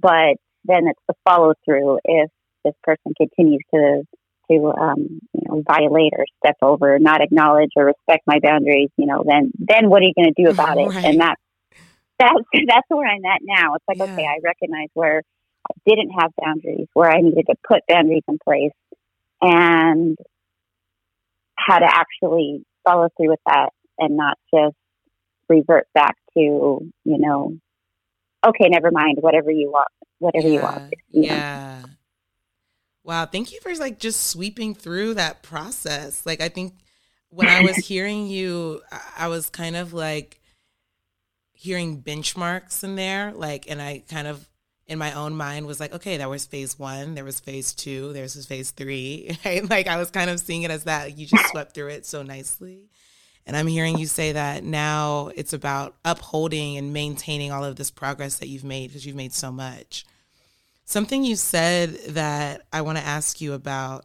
but 0.00 0.36
then 0.64 0.88
it's 0.88 1.00
the 1.06 1.14
follow 1.24 1.52
through 1.64 1.98
if 2.04 2.30
this 2.64 2.74
person 2.82 3.12
continues 3.16 3.62
to 3.74 4.02
to 4.50 4.72
um, 4.78 5.20
you 5.32 5.42
know 5.48 5.62
violate 5.66 6.12
or 6.16 6.24
step 6.44 6.56
over, 6.62 6.98
not 6.98 7.22
acknowledge 7.22 7.70
or 7.76 7.86
respect 7.86 8.22
my 8.26 8.38
boundaries, 8.42 8.90
you 8.96 9.06
know, 9.06 9.22
then 9.26 9.50
then 9.58 9.88
what 9.88 10.02
are 10.02 10.06
you 10.06 10.14
going 10.14 10.32
to 10.34 10.42
do 10.42 10.50
about 10.50 10.78
it? 10.78 10.94
And 11.04 11.20
that 11.20 11.36
that's 12.18 12.34
that's 12.68 12.86
where 12.88 13.08
I'm 13.08 13.24
at 13.24 13.40
now. 13.42 13.74
It's 13.74 13.84
like 13.88 13.98
yeah. 13.98 14.12
okay, 14.12 14.26
I 14.26 14.38
recognize 14.42 14.88
where 14.94 15.22
I 15.68 15.74
didn't 15.86 16.10
have 16.18 16.30
boundaries, 16.40 16.88
where 16.94 17.10
I 17.10 17.20
needed 17.20 17.46
to 17.48 17.54
put 17.66 17.80
boundaries 17.88 18.24
in 18.28 18.38
place, 18.42 18.72
and 19.40 20.16
how 21.56 21.78
to 21.78 21.86
actually 21.86 22.64
follow 22.84 23.08
through 23.16 23.30
with 23.30 23.40
that 23.46 23.70
and 23.98 24.16
not 24.16 24.36
just 24.52 24.76
revert 25.48 25.86
back 25.94 26.16
to 26.34 26.40
you 26.40 26.92
know 27.04 27.56
okay 28.46 28.68
never 28.68 28.90
mind 28.90 29.18
whatever 29.20 29.50
you 29.50 29.70
want 29.70 29.88
whatever 30.18 30.48
yeah. 30.48 30.54
you 30.54 30.60
want 30.60 30.94
you 31.10 31.22
yeah 31.22 31.80
know? 31.82 31.88
Wow, 33.04 33.26
thank 33.26 33.52
you 33.52 33.60
for 33.60 33.74
like 33.74 33.98
just 33.98 34.28
sweeping 34.28 34.74
through 34.74 35.14
that 35.14 35.42
process. 35.42 36.24
Like 36.24 36.40
I 36.40 36.48
think 36.48 36.74
when 37.28 37.48
I 37.48 37.60
was 37.60 37.76
hearing 37.86 38.26
you, 38.26 38.80
I 39.16 39.28
was 39.28 39.50
kind 39.50 39.76
of 39.76 39.92
like 39.92 40.40
hearing 41.64 42.02
benchmarks 42.02 42.84
in 42.84 42.94
there, 42.94 43.32
like, 43.32 43.70
and 43.70 43.80
I 43.80 44.02
kind 44.06 44.26
of 44.26 44.46
in 44.86 44.98
my 44.98 45.14
own 45.14 45.34
mind 45.34 45.66
was 45.66 45.80
like, 45.80 45.94
okay, 45.94 46.18
that 46.18 46.28
was 46.28 46.44
phase 46.44 46.78
one, 46.78 47.14
there 47.14 47.24
was 47.24 47.40
phase 47.40 47.72
two, 47.72 48.12
there's 48.12 48.44
phase 48.44 48.70
three, 48.70 49.38
right? 49.44 49.68
Like 49.68 49.86
I 49.86 49.96
was 49.96 50.10
kind 50.10 50.28
of 50.28 50.40
seeing 50.40 50.64
it 50.64 50.70
as 50.70 50.84
that. 50.84 51.16
You 51.16 51.26
just 51.26 51.48
swept 51.48 51.74
through 51.74 51.88
it 51.88 52.04
so 52.04 52.22
nicely. 52.22 52.90
And 53.46 53.56
I'm 53.56 53.66
hearing 53.66 53.98
you 53.98 54.06
say 54.06 54.32
that 54.32 54.62
now 54.62 55.30
it's 55.36 55.54
about 55.54 55.96
upholding 56.04 56.76
and 56.76 56.92
maintaining 56.92 57.50
all 57.50 57.64
of 57.64 57.76
this 57.76 57.90
progress 57.90 58.38
that 58.38 58.48
you've 58.48 58.64
made 58.64 58.88
because 58.88 59.06
you've 59.06 59.16
made 59.16 59.32
so 59.32 59.50
much. 59.50 60.04
Something 60.84 61.24
you 61.24 61.34
said 61.34 61.94
that 62.10 62.60
I 62.74 62.82
want 62.82 62.98
to 62.98 63.04
ask 63.04 63.40
you 63.40 63.54
about, 63.54 64.04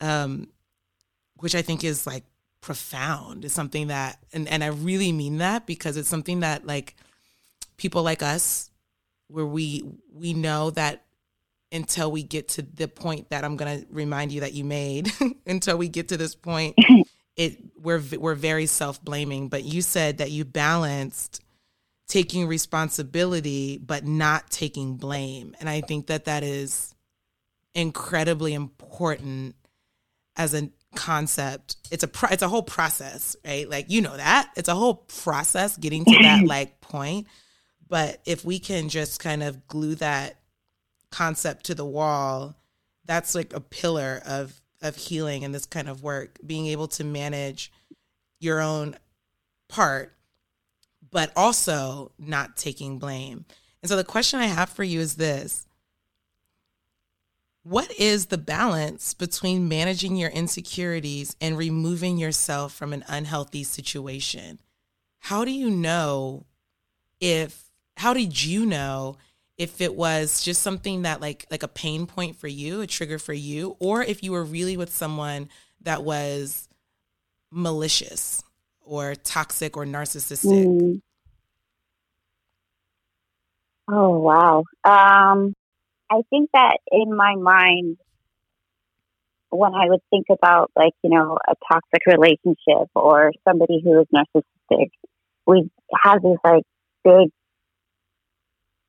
um, 0.00 0.48
which 1.36 1.54
I 1.54 1.60
think 1.60 1.84
is 1.84 2.06
like 2.06 2.24
profound, 2.60 3.44
is 3.44 3.52
something 3.52 3.88
that, 3.88 4.18
and, 4.32 4.48
and 4.48 4.62
I 4.62 4.68
really 4.68 5.12
mean 5.12 5.38
that 5.38 5.66
because 5.66 5.96
it's 5.96 6.08
something 6.08 6.40
that 6.40 6.66
like 6.66 6.96
people 7.76 8.02
like 8.02 8.22
us, 8.22 8.70
where 9.28 9.46
we 9.46 9.84
we 10.12 10.34
know 10.34 10.70
that 10.70 11.04
until 11.72 12.10
we 12.10 12.24
get 12.24 12.48
to 12.48 12.62
the 12.62 12.88
point 12.88 13.30
that 13.30 13.44
I'm 13.44 13.56
going 13.56 13.80
to 13.80 13.86
remind 13.90 14.32
you 14.32 14.40
that 14.40 14.54
you 14.54 14.64
made, 14.64 15.12
until 15.46 15.76
we 15.76 15.88
get 15.88 16.08
to 16.08 16.16
this 16.16 16.34
point, 16.34 16.76
it 17.36 17.58
we're 17.80 18.02
we're 18.18 18.34
very 18.34 18.66
self 18.66 19.02
blaming. 19.02 19.48
But 19.48 19.64
you 19.64 19.82
said 19.82 20.18
that 20.18 20.30
you 20.30 20.44
balanced 20.44 21.42
taking 22.10 22.48
responsibility 22.48 23.78
but 23.78 24.04
not 24.04 24.50
taking 24.50 24.96
blame 24.96 25.54
and 25.60 25.68
i 25.68 25.80
think 25.80 26.08
that 26.08 26.24
that 26.24 26.42
is 26.42 26.92
incredibly 27.72 28.52
important 28.52 29.54
as 30.34 30.52
a 30.52 30.68
concept. 30.94 31.76
It's 31.90 32.02
a 32.02 32.08
pro- 32.08 32.30
it's 32.30 32.42
a 32.42 32.48
whole 32.48 32.62
process 32.62 33.36
right? 33.44 33.68
Like 33.68 33.86
you 33.90 34.00
know 34.00 34.16
that. 34.16 34.50
It's 34.56 34.68
a 34.68 34.74
whole 34.74 34.94
process 34.94 35.76
getting 35.76 36.04
to 36.04 36.18
that 36.22 36.44
like 36.46 36.80
point. 36.80 37.26
But 37.88 38.20
if 38.24 38.44
we 38.44 38.58
can 38.58 38.88
just 38.88 39.20
kind 39.20 39.42
of 39.42 39.66
glue 39.66 39.96
that 39.96 40.36
concept 41.10 41.66
to 41.66 41.74
the 41.74 41.84
wall 41.84 42.54
that's 43.04 43.34
like 43.34 43.52
a 43.52 43.60
pillar 43.60 44.22
of 44.24 44.60
of 44.82 44.96
healing 44.96 45.44
and 45.44 45.54
this 45.54 45.66
kind 45.66 45.88
of 45.88 46.02
work 46.02 46.38
being 46.46 46.66
able 46.68 46.86
to 46.86 47.02
manage 47.04 47.72
your 48.38 48.60
own 48.60 48.96
part 49.68 50.14
but 51.10 51.32
also 51.34 52.12
not 52.18 52.56
taking 52.56 53.00
blame. 53.00 53.44
And 53.82 53.90
so 53.90 53.96
the 53.96 54.04
question 54.04 54.38
I 54.38 54.46
have 54.46 54.68
for 54.68 54.84
you 54.84 55.00
is 55.00 55.16
this 55.16 55.66
What 57.62 57.92
is 57.98 58.26
the 58.26 58.38
balance 58.38 59.12
between 59.12 59.68
managing 59.68 60.16
your 60.16 60.30
insecurities 60.30 61.36
and 61.40 61.58
removing 61.58 62.16
yourself 62.16 62.72
from 62.72 62.92
an 62.92 63.04
unhealthy 63.06 63.64
situation? 63.64 64.60
How 65.18 65.44
do 65.44 65.50
you 65.50 65.68
know 65.68 66.46
if, 67.20 67.64
how 67.98 68.14
did 68.14 68.42
you 68.42 68.64
know 68.64 69.16
if 69.58 69.82
it 69.82 69.94
was 69.94 70.42
just 70.42 70.62
something 70.62 71.02
that 71.02 71.20
like 71.20 71.44
like 71.50 71.62
a 71.62 71.68
pain 71.68 72.06
point 72.06 72.36
for 72.36 72.48
you, 72.48 72.80
a 72.80 72.86
trigger 72.86 73.18
for 73.18 73.34
you, 73.34 73.76
or 73.78 74.02
if 74.02 74.22
you 74.22 74.32
were 74.32 74.42
really 74.42 74.78
with 74.78 74.90
someone 74.90 75.50
that 75.82 76.02
was 76.02 76.66
malicious 77.50 78.42
or 78.80 79.14
toxic 79.14 79.76
or 79.76 79.84
narcissistic? 79.84 80.64
Mm. 80.64 81.02
Oh, 83.92 84.18
wow. 84.18 84.64
Um, 84.84 85.52
I 86.10 86.22
think 86.30 86.50
that 86.52 86.78
in 86.90 87.14
my 87.14 87.36
mind, 87.36 87.96
when 89.50 89.74
I 89.74 89.88
would 89.88 90.00
think 90.10 90.26
about 90.30 90.70
like, 90.76 90.92
you 91.02 91.10
know, 91.10 91.38
a 91.48 91.54
toxic 91.72 92.06
relationship 92.06 92.88
or 92.94 93.32
somebody 93.48 93.80
who 93.82 94.00
is 94.00 94.06
narcissistic, 94.14 94.90
we 95.46 95.70
have 96.04 96.22
these 96.22 96.38
like 96.44 96.64
big, 97.04 97.30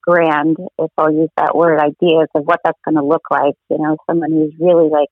grand, 0.01 0.57
if 0.79 0.91
I'll 0.97 1.11
use 1.11 1.29
that 1.37 1.55
word, 1.55 1.79
ideas 1.79 2.27
of 2.35 2.43
what 2.43 2.59
that's 2.63 2.79
going 2.83 2.95
to 2.95 3.05
look 3.05 3.23
like. 3.29 3.55
You 3.69 3.77
know, 3.77 3.97
someone 4.09 4.31
who's 4.31 4.53
really 4.59 4.89
like 4.89 5.09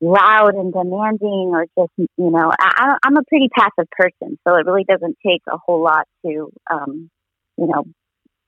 loud 0.00 0.54
and 0.54 0.72
demanding 0.72 1.52
or 1.52 1.66
just, 1.78 1.92
you 1.98 2.30
know, 2.30 2.52
I, 2.58 2.96
I'm 3.02 3.16
a 3.16 3.22
pretty 3.24 3.48
passive 3.48 3.90
person. 3.90 4.38
So 4.46 4.56
it 4.56 4.66
really 4.66 4.84
doesn't 4.84 5.16
take 5.24 5.42
a 5.50 5.56
whole 5.56 5.82
lot 5.82 6.06
to, 6.26 6.52
um, 6.70 7.10
you 7.56 7.66
know, 7.66 7.84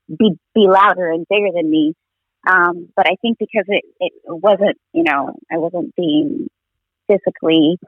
be 0.08 0.32
be 0.54 0.66
louder 0.68 1.10
and 1.10 1.26
bigger 1.28 1.48
than 1.54 1.70
me. 1.70 1.94
Um, 2.46 2.88
but 2.94 3.06
I 3.06 3.16
think 3.22 3.38
because 3.38 3.64
it, 3.68 3.84
it 4.00 4.12
wasn't, 4.26 4.76
you 4.92 5.02
know, 5.02 5.34
I 5.50 5.58
wasn't 5.58 5.94
being 5.96 6.48
physically 7.08 7.78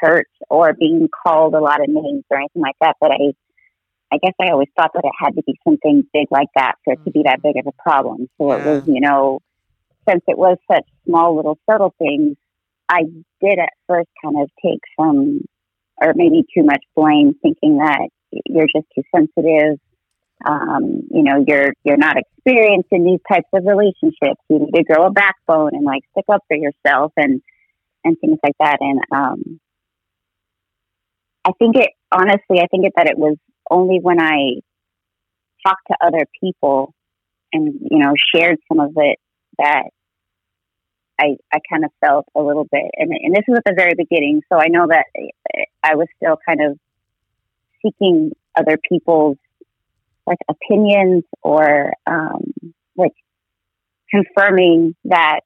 hurt 0.00 0.28
or 0.48 0.72
being 0.72 1.08
called 1.08 1.54
a 1.54 1.60
lot 1.60 1.80
of 1.80 1.88
names 1.88 2.24
or 2.30 2.38
anything 2.38 2.62
like 2.62 2.76
that. 2.80 2.96
But 3.00 3.10
I, 3.10 3.32
I 4.12 4.18
guess 4.18 4.32
I 4.40 4.50
always 4.50 4.68
thought 4.76 4.92
that 4.94 5.04
it 5.04 5.12
had 5.18 5.36
to 5.36 5.42
be 5.42 5.58
something 5.64 6.04
big 6.12 6.28
like 6.30 6.48
that 6.54 6.76
for 6.84 6.94
it 6.94 7.04
to 7.04 7.10
be 7.10 7.22
that 7.24 7.42
big 7.42 7.56
of 7.56 7.66
a 7.66 7.82
problem. 7.82 8.28
So 8.38 8.52
yeah. 8.52 8.58
it 8.58 8.66
was, 8.66 8.88
you 8.88 9.00
know, 9.00 9.40
since 10.08 10.22
it 10.28 10.38
was 10.38 10.56
such 10.70 10.86
small 11.06 11.36
little 11.36 11.58
subtle 11.68 11.94
things, 11.98 12.36
I 12.88 13.02
did 13.40 13.58
at 13.58 13.70
first 13.88 14.08
kind 14.24 14.40
of 14.40 14.48
take 14.64 14.80
some, 14.98 15.40
or 16.00 16.12
maybe 16.14 16.44
too 16.56 16.62
much 16.62 16.84
blame, 16.94 17.34
thinking 17.42 17.78
that 17.78 18.08
you're 18.46 18.68
just 18.74 18.86
too 18.94 19.02
sensitive 19.14 19.78
um, 20.44 21.02
you 21.10 21.22
know, 21.22 21.44
you're 21.46 21.72
you're 21.84 21.96
not 21.96 22.16
experienced 22.16 22.88
in 22.92 23.04
these 23.04 23.20
types 23.30 23.48
of 23.52 23.64
relationships. 23.64 24.40
You 24.48 24.60
need 24.60 24.72
to 24.74 24.84
grow 24.84 25.06
a 25.06 25.10
backbone 25.10 25.70
and 25.74 25.84
like 25.84 26.02
stick 26.12 26.26
up 26.28 26.42
for 26.48 26.56
yourself 26.56 27.12
and 27.16 27.40
and 28.04 28.18
things 28.20 28.38
like 28.42 28.54
that. 28.60 28.78
And 28.80 29.00
um, 29.12 29.60
I 31.44 31.52
think 31.58 31.76
it 31.76 31.90
honestly, 32.12 32.60
I 32.60 32.66
think 32.70 32.86
it 32.86 32.92
that 32.96 33.08
it 33.08 33.18
was 33.18 33.36
only 33.70 33.98
when 34.00 34.20
I 34.20 34.60
talked 35.66 35.86
to 35.88 35.96
other 36.04 36.26
people 36.40 36.94
and 37.52 37.74
you 37.90 37.98
know 37.98 38.12
shared 38.34 38.58
some 38.68 38.80
of 38.80 38.92
it 38.96 39.18
that 39.58 39.84
I 41.18 41.36
I 41.52 41.60
kind 41.70 41.84
of 41.84 41.90
felt 42.00 42.26
a 42.34 42.42
little 42.42 42.66
bit. 42.70 42.90
And 42.94 43.10
and 43.10 43.34
this 43.34 43.44
was 43.48 43.58
at 43.58 43.64
the 43.64 43.74
very 43.74 43.94
beginning, 43.96 44.42
so 44.52 44.58
I 44.58 44.68
know 44.68 44.86
that 44.88 45.06
I 45.82 45.94
was 45.94 46.08
still 46.16 46.36
kind 46.46 46.60
of 46.62 46.78
seeking 47.82 48.32
other 48.54 48.78
people's 48.88 49.38
like 50.26 50.38
opinions 50.48 51.24
or 51.42 51.92
um, 52.06 52.52
like 52.96 53.12
confirming 54.10 54.94
that 55.04 55.40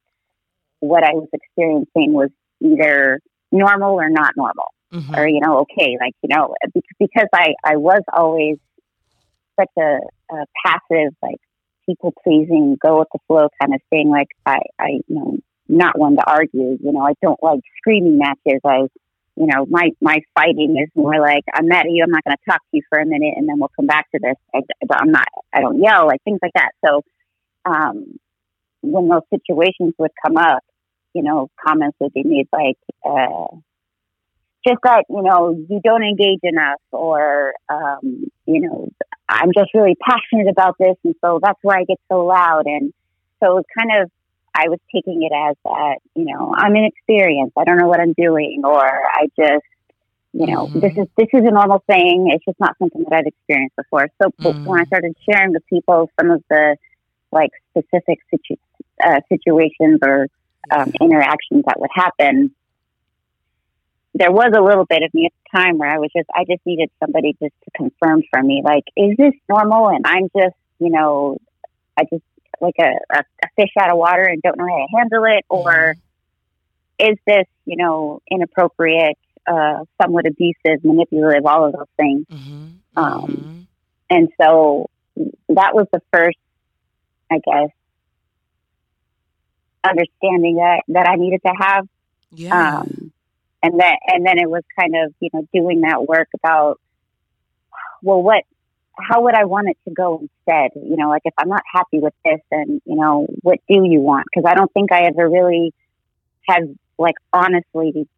what 0.80 1.04
I 1.04 1.12
was 1.12 1.28
experiencing 1.32 2.12
was 2.12 2.30
either 2.60 3.20
normal 3.52 3.94
or 4.00 4.08
not 4.08 4.32
normal, 4.36 4.72
mm-hmm. 4.92 5.14
or 5.14 5.28
you 5.28 5.40
know, 5.40 5.60
okay, 5.60 5.96
like 6.00 6.14
you 6.22 6.34
know, 6.34 6.54
because 6.98 7.28
I 7.34 7.54
I 7.64 7.76
was 7.76 8.02
always 8.12 8.56
such 9.58 9.70
a, 9.78 9.98
a 10.34 10.46
passive, 10.64 11.14
like 11.22 11.38
people 11.86 12.12
pleasing, 12.24 12.76
go 12.80 12.98
with 12.98 13.08
the 13.12 13.18
flow 13.26 13.48
kind 13.60 13.74
of 13.74 13.80
thing. 13.90 14.08
Like 14.10 14.28
I, 14.46 14.60
I, 14.78 14.88
you 15.06 15.14
know, 15.14 15.38
not 15.68 15.98
one 15.98 16.16
to 16.16 16.24
argue. 16.26 16.78
You 16.82 16.92
know, 16.92 17.00
I 17.00 17.12
don't 17.22 17.42
like 17.42 17.60
screaming 17.78 18.18
matches. 18.18 18.60
I, 18.64 18.86
you 19.40 19.46
know, 19.46 19.64
my 19.70 19.88
my 20.02 20.18
fighting 20.34 20.76
is 20.78 20.90
more 20.94 21.18
like 21.18 21.44
I'm 21.54 21.66
mad 21.66 21.86
at 21.86 21.90
you. 21.90 22.04
I'm 22.04 22.10
not 22.10 22.24
going 22.24 22.36
to 22.36 22.50
talk 22.50 22.60
to 22.60 22.76
you 22.76 22.82
for 22.90 22.98
a 22.98 23.06
minute, 23.06 23.32
and 23.38 23.48
then 23.48 23.58
we'll 23.58 23.72
come 23.74 23.86
back 23.86 24.10
to 24.10 24.20
this. 24.22 24.36
I, 24.54 24.60
I'm 24.92 25.10
not. 25.10 25.28
I 25.50 25.62
don't 25.62 25.82
yell 25.82 26.06
like 26.06 26.22
things 26.24 26.40
like 26.42 26.52
that. 26.54 26.72
So, 26.84 27.00
um, 27.64 28.18
when 28.82 29.08
those 29.08 29.22
situations 29.30 29.94
would 29.98 30.10
come 30.22 30.36
up, 30.36 30.62
you 31.14 31.22
know, 31.22 31.48
comments 31.66 31.96
would 32.00 32.12
be 32.12 32.22
made 32.22 32.48
like, 32.52 32.76
uh, 33.02 33.56
just 34.68 34.80
that 34.82 35.04
you 35.08 35.22
know 35.22 35.56
you 35.70 35.80
don't 35.82 36.02
engage 36.02 36.40
enough, 36.42 36.82
or 36.92 37.54
um, 37.70 38.26
you 38.44 38.60
know, 38.60 38.90
I'm 39.26 39.52
just 39.56 39.72
really 39.72 39.96
passionate 40.06 40.50
about 40.50 40.76
this, 40.78 40.96
and 41.02 41.14
so 41.24 41.40
that's 41.42 41.60
why 41.62 41.78
I 41.78 41.84
get 41.84 41.98
so 42.12 42.26
loud. 42.26 42.66
And 42.66 42.92
so 43.42 43.56
it's 43.56 43.68
kind 43.74 44.02
of 44.02 44.10
I 44.54 44.68
was 44.68 44.78
taking 44.94 45.22
it 45.22 45.32
as 45.32 45.56
that, 45.64 45.98
you 46.14 46.24
know, 46.24 46.54
I'm 46.56 46.74
inexperienced. 46.74 47.56
I 47.56 47.64
don't 47.64 47.78
know 47.78 47.88
what 47.88 48.00
I'm 48.00 48.12
doing, 48.12 48.62
or 48.64 48.84
I 48.84 49.26
just, 49.38 49.64
you 50.32 50.46
know, 50.46 50.66
mm-hmm. 50.66 50.80
this 50.80 50.92
is 50.96 51.06
this 51.16 51.28
is 51.32 51.42
a 51.46 51.50
normal 51.50 51.82
thing. 51.86 52.30
It's 52.32 52.44
just 52.44 52.58
not 52.60 52.76
something 52.78 53.04
that 53.08 53.16
I've 53.16 53.26
experienced 53.26 53.76
before. 53.76 54.08
So 54.20 54.30
mm-hmm. 54.30 54.64
when 54.64 54.80
I 54.80 54.84
started 54.84 55.16
sharing 55.28 55.52
with 55.52 55.66
people 55.66 56.10
some 56.20 56.30
of 56.30 56.42
the 56.48 56.76
like 57.32 57.50
specific 57.70 58.18
situ- 58.30 58.60
uh, 59.04 59.20
situations 59.28 60.00
or 60.04 60.26
um, 60.70 60.92
interactions 61.00 61.64
that 61.66 61.78
would 61.78 61.90
happen, 61.94 62.54
there 64.14 64.32
was 64.32 64.52
a 64.56 64.62
little 64.62 64.84
bit 64.84 65.02
of 65.02 65.14
me 65.14 65.26
at 65.26 65.32
the 65.32 65.58
time 65.58 65.78
where 65.78 65.90
I 65.90 65.98
was 65.98 66.10
just, 66.14 66.28
I 66.34 66.44
just 66.44 66.64
needed 66.66 66.90
somebody 67.00 67.36
just 67.40 67.54
to 67.64 67.70
confirm 67.76 68.22
for 68.30 68.42
me, 68.42 68.62
like, 68.64 68.84
is 68.96 69.16
this 69.16 69.34
normal? 69.48 69.88
And 69.88 70.04
I'm 70.04 70.28
just, 70.36 70.56
you 70.78 70.90
know, 70.90 71.38
I 71.96 72.04
just 72.04 72.24
like 72.60 72.76
a, 72.78 73.16
a, 73.16 73.18
a 73.18 73.48
fish 73.56 73.70
out 73.78 73.90
of 73.90 73.98
water 73.98 74.22
and 74.22 74.42
don't 74.42 74.58
know 74.58 74.66
how 74.66 74.76
to 74.76 74.96
handle 74.96 75.24
it, 75.24 75.44
or 75.48 75.96
is 76.98 77.16
this, 77.26 77.46
you 77.64 77.76
know, 77.76 78.20
inappropriate, 78.30 79.18
uh, 79.46 79.84
somewhat 80.00 80.26
abusive, 80.26 80.84
manipulative, 80.84 81.46
all 81.46 81.66
of 81.66 81.72
those 81.72 81.86
things. 81.96 82.26
Mm-hmm. 82.30 82.66
Um, 82.96 83.26
mm-hmm. 83.26 83.60
And 84.10 84.28
so 84.40 84.90
that 85.48 85.74
was 85.74 85.86
the 85.92 86.02
first, 86.12 86.38
I 87.30 87.36
guess, 87.36 87.70
understanding 89.82 90.56
that 90.56 90.82
that 90.88 91.08
I 91.08 91.16
needed 91.16 91.40
to 91.46 91.52
have. 91.58 91.88
Yeah. 92.32 92.80
Um, 92.80 93.12
and 93.62 93.80
that, 93.80 93.98
and 94.06 94.26
then 94.26 94.38
it 94.38 94.48
was 94.48 94.62
kind 94.78 94.94
of 94.96 95.14
you 95.20 95.30
know 95.32 95.46
doing 95.52 95.82
that 95.82 96.06
work 96.06 96.28
about 96.34 96.80
well 98.02 98.22
what 98.22 98.44
how 99.08 99.22
would 99.22 99.34
I 99.34 99.44
want 99.44 99.68
it 99.68 99.78
to 99.86 99.94
go 99.94 100.20
instead? 100.20 100.70
You 100.74 100.96
know, 100.96 101.08
like 101.08 101.22
if 101.24 101.34
I'm 101.38 101.48
not 101.48 101.62
happy 101.72 101.98
with 101.98 102.14
this, 102.24 102.40
then 102.50 102.80
you 102.84 102.96
know, 102.96 103.26
what 103.42 103.58
do 103.68 103.82
you 103.84 104.00
want? 104.00 104.26
Because 104.26 104.48
I 104.48 104.54
don't 104.54 104.72
think 104.72 104.92
I 104.92 105.04
ever 105.04 105.28
really 105.28 105.72
have 106.48 106.68
like 106.98 107.16
honestly 107.32 108.08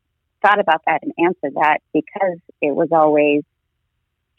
thought 0.43 0.59
about 0.59 0.83
that 0.87 1.03
and 1.03 1.13
answered 1.19 1.55
that 1.55 1.79
because 1.93 2.39
it 2.61 2.75
was 2.75 2.89
always 2.93 3.43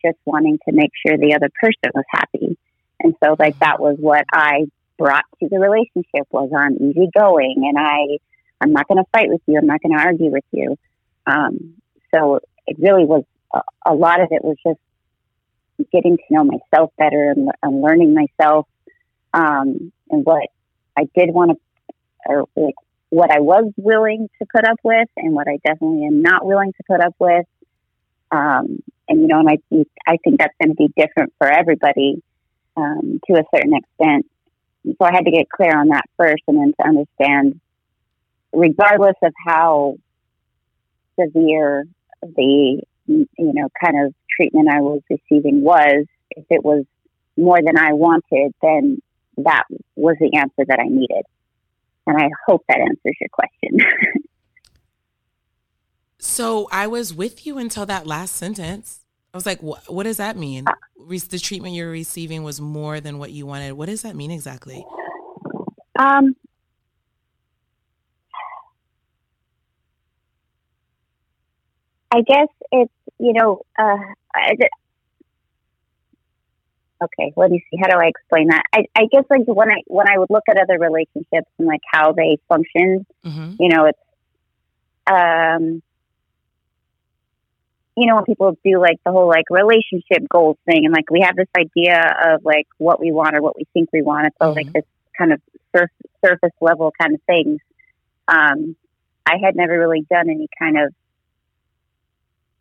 just 0.04 0.18
wanting 0.26 0.60
to 0.68 0.74
make 0.74 0.92
sure 1.06 1.18
the 1.18 1.34
other 1.36 1.50
person 1.62 1.92
was 1.96 2.06
happy. 2.10 2.58
And 3.00 3.16
so 3.24 3.36
like 3.40 3.60
that 3.60 3.80
was 3.80 3.98
what 4.00 4.26
I 4.32 4.66
brought 4.98 5.26
to 5.40 5.50
the 5.50 5.60
relationship 5.60 6.28
was 6.30 6.52
I'm 6.56 6.76
easygoing 6.76 7.64
and 7.70 7.78
I 7.78 8.20
I'm 8.62 8.72
not 8.72 8.88
going 8.88 9.04
to 9.04 9.10
fight 9.12 9.30
with 9.30 9.42
you. 9.46 9.58
I'm 9.58 9.66
not 9.66 9.82
going 9.82 9.98
to 9.98 10.02
argue 10.02 10.32
with 10.32 10.46
you. 10.52 10.78
Um, 11.26 11.76
so 12.14 12.40
it 12.66 12.78
really 12.80 13.06
was 13.06 13.24
a, 13.54 13.62
a 13.86 13.94
lot 13.94 14.22
of 14.22 14.30
it 14.32 14.44
was 14.44 14.58
just 14.66 14.80
getting 15.92 16.18
to 16.18 16.24
know 16.30 16.44
myself 16.44 16.92
better 16.98 17.32
and, 17.36 17.50
and 17.62 17.82
learning 17.82 18.14
myself 18.14 18.68
um, 19.34 19.92
and 20.10 20.26
what 20.26 20.50
I 20.98 21.04
did 21.16 21.34
want 21.34 21.52
to, 21.52 21.94
or 22.26 22.46
like 22.56 22.76
what 23.10 23.32
I 23.32 23.40
was 23.40 23.72
willing 23.78 24.30
to 24.40 24.48
put 24.52 24.66
up 24.66 24.78
with 24.84 25.08
and 25.18 25.34
what 25.34 25.48
I 25.48 25.58
definitely 25.66 26.06
am 26.06 26.22
not 26.22 26.46
willing 26.46 26.74
to 26.74 26.84
put 26.88 27.02
up 27.02 27.16
with. 27.20 27.46
Um, 28.32 28.80
and 29.08 29.22
you 29.22 29.28
know, 29.28 29.40
and 29.40 29.50
I 29.50 29.58
I 30.08 30.18
think 30.24 30.40
that's 30.40 30.54
going 30.62 30.70
to 30.70 30.76
be 30.76 30.92
different 30.96 31.34
for 31.38 31.48
everybody 31.48 32.22
um, 32.76 33.20
to 33.28 33.34
a 33.34 33.44
certain 33.54 33.74
extent. 33.76 34.26
So 34.86 34.96
I 35.02 35.12
had 35.14 35.26
to 35.26 35.32
get 35.32 35.50
clear 35.50 35.78
on 35.78 35.90
that 35.90 36.06
first, 36.18 36.44
and 36.48 36.58
then 36.58 36.74
to 36.80 36.88
understand, 36.88 37.60
regardless 38.52 39.16
of 39.22 39.34
how 39.46 39.98
severe 41.20 41.86
the 42.22 42.82
you 43.08 43.28
know 43.38 43.70
kind 43.84 44.06
of 44.06 44.14
treatment 44.36 44.70
I 44.70 44.82
was 44.82 45.02
receiving 45.10 45.62
was, 45.62 46.06
if 46.32 46.46
it 46.50 46.64
was 46.64 46.86
more 47.38 47.60
than 47.64 47.78
I 47.78 47.94
wanted, 47.94 48.54
then 48.62 49.02
that 49.38 49.64
was 49.96 50.16
the 50.20 50.38
answer 50.38 50.64
that 50.68 50.80
I 50.80 50.88
needed. 50.88 51.24
And 52.06 52.18
I 52.18 52.30
hope 52.48 52.64
that 52.68 52.80
answers 52.80 53.16
your 53.20 53.30
question. 53.32 53.80
so 56.20 56.68
I 56.72 56.88
was 56.88 57.14
with 57.14 57.46
you 57.46 57.58
until 57.58 57.86
that 57.86 58.06
last 58.06 58.36
sentence. 58.36 59.00
I 59.34 59.38
was 59.38 59.46
like, 59.46 59.64
what, 59.64 59.92
what 59.92 60.04
does 60.04 60.18
that 60.18 60.38
mean? 60.38 60.68
Uh, 60.68 60.74
the 61.30 61.40
treatment 61.40 61.74
you're 61.74 61.90
receiving 61.90 62.44
was 62.44 62.62
more 62.62 63.00
than 63.00 63.18
what 63.18 63.32
you 63.32 63.46
wanted. 63.46 63.74
What 63.74 63.88
does 63.88 64.04
that 64.04 64.16
mean 64.16 64.32
exactly? 64.32 64.86
Um, 65.98 66.36
I 72.14 72.22
guess 72.22 72.48
it's 72.72 72.94
you 73.18 73.34
know, 73.34 73.62
uh, 73.78 73.98
okay, 77.02 77.34
let 77.36 77.50
me 77.50 77.64
see. 77.72 77.78
How 77.82 77.88
do 77.88 77.98
I 77.98 78.08
explain 78.08 78.50
that? 78.50 78.64
I, 78.72 78.86
I 78.96 79.06
guess 79.12 79.24
like 79.30 79.48
when 79.48 79.70
I 79.70 79.82
when 79.88 80.08
I 80.08 80.20
would 80.20 80.30
look 80.30 80.44
at 80.48 80.58
other 80.58 80.78
relationships 80.78 81.50
and 81.58 81.68
like 81.68 81.82
how 81.92 82.12
they 82.12 82.38
function, 82.48 83.06
mm-hmm. 83.26 83.56
you 83.60 83.70
know, 83.70 83.86
it's 83.86 84.00
um, 85.08 85.82
you 87.98 88.08
know, 88.08 88.16
when 88.16 88.26
people 88.26 88.58
do 88.64 88.80
like 88.80 89.00
the 89.04 89.12
whole 89.12 89.28
like 89.28 89.46
relationship 89.50 90.28
goals 90.30 90.58
thing, 90.66 90.86
and 90.86 90.94
like 90.94 91.10
we 91.10 91.22
have 91.22 91.36
this 91.36 91.50
idea 91.58 92.16
of 92.26 92.46
like 92.46 92.68
what 92.78 93.00
we 93.00 93.12
want 93.12 93.36
or 93.36 93.42
what 93.42 93.56
we 93.58 93.66
think 93.74 93.90
we 93.92 94.04
want. 94.04 94.28
It's 94.28 94.38
mm-hmm. 94.40 94.56
like 94.56 94.72
this 94.72 94.86
kind 95.18 95.34
of 95.34 95.42
surf, 95.76 95.90
surface 96.24 96.56
level 96.62 96.94
kind 97.00 97.16
of 97.16 97.22
things. 97.24 97.60
Um, 98.28 98.76
I 99.26 99.38
had 99.44 99.56
never 99.56 99.80
really 99.80 100.06
done 100.10 100.30
any 100.30 100.48
kind 100.60 100.78
of 100.78 100.94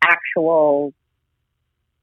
actual 0.03 0.93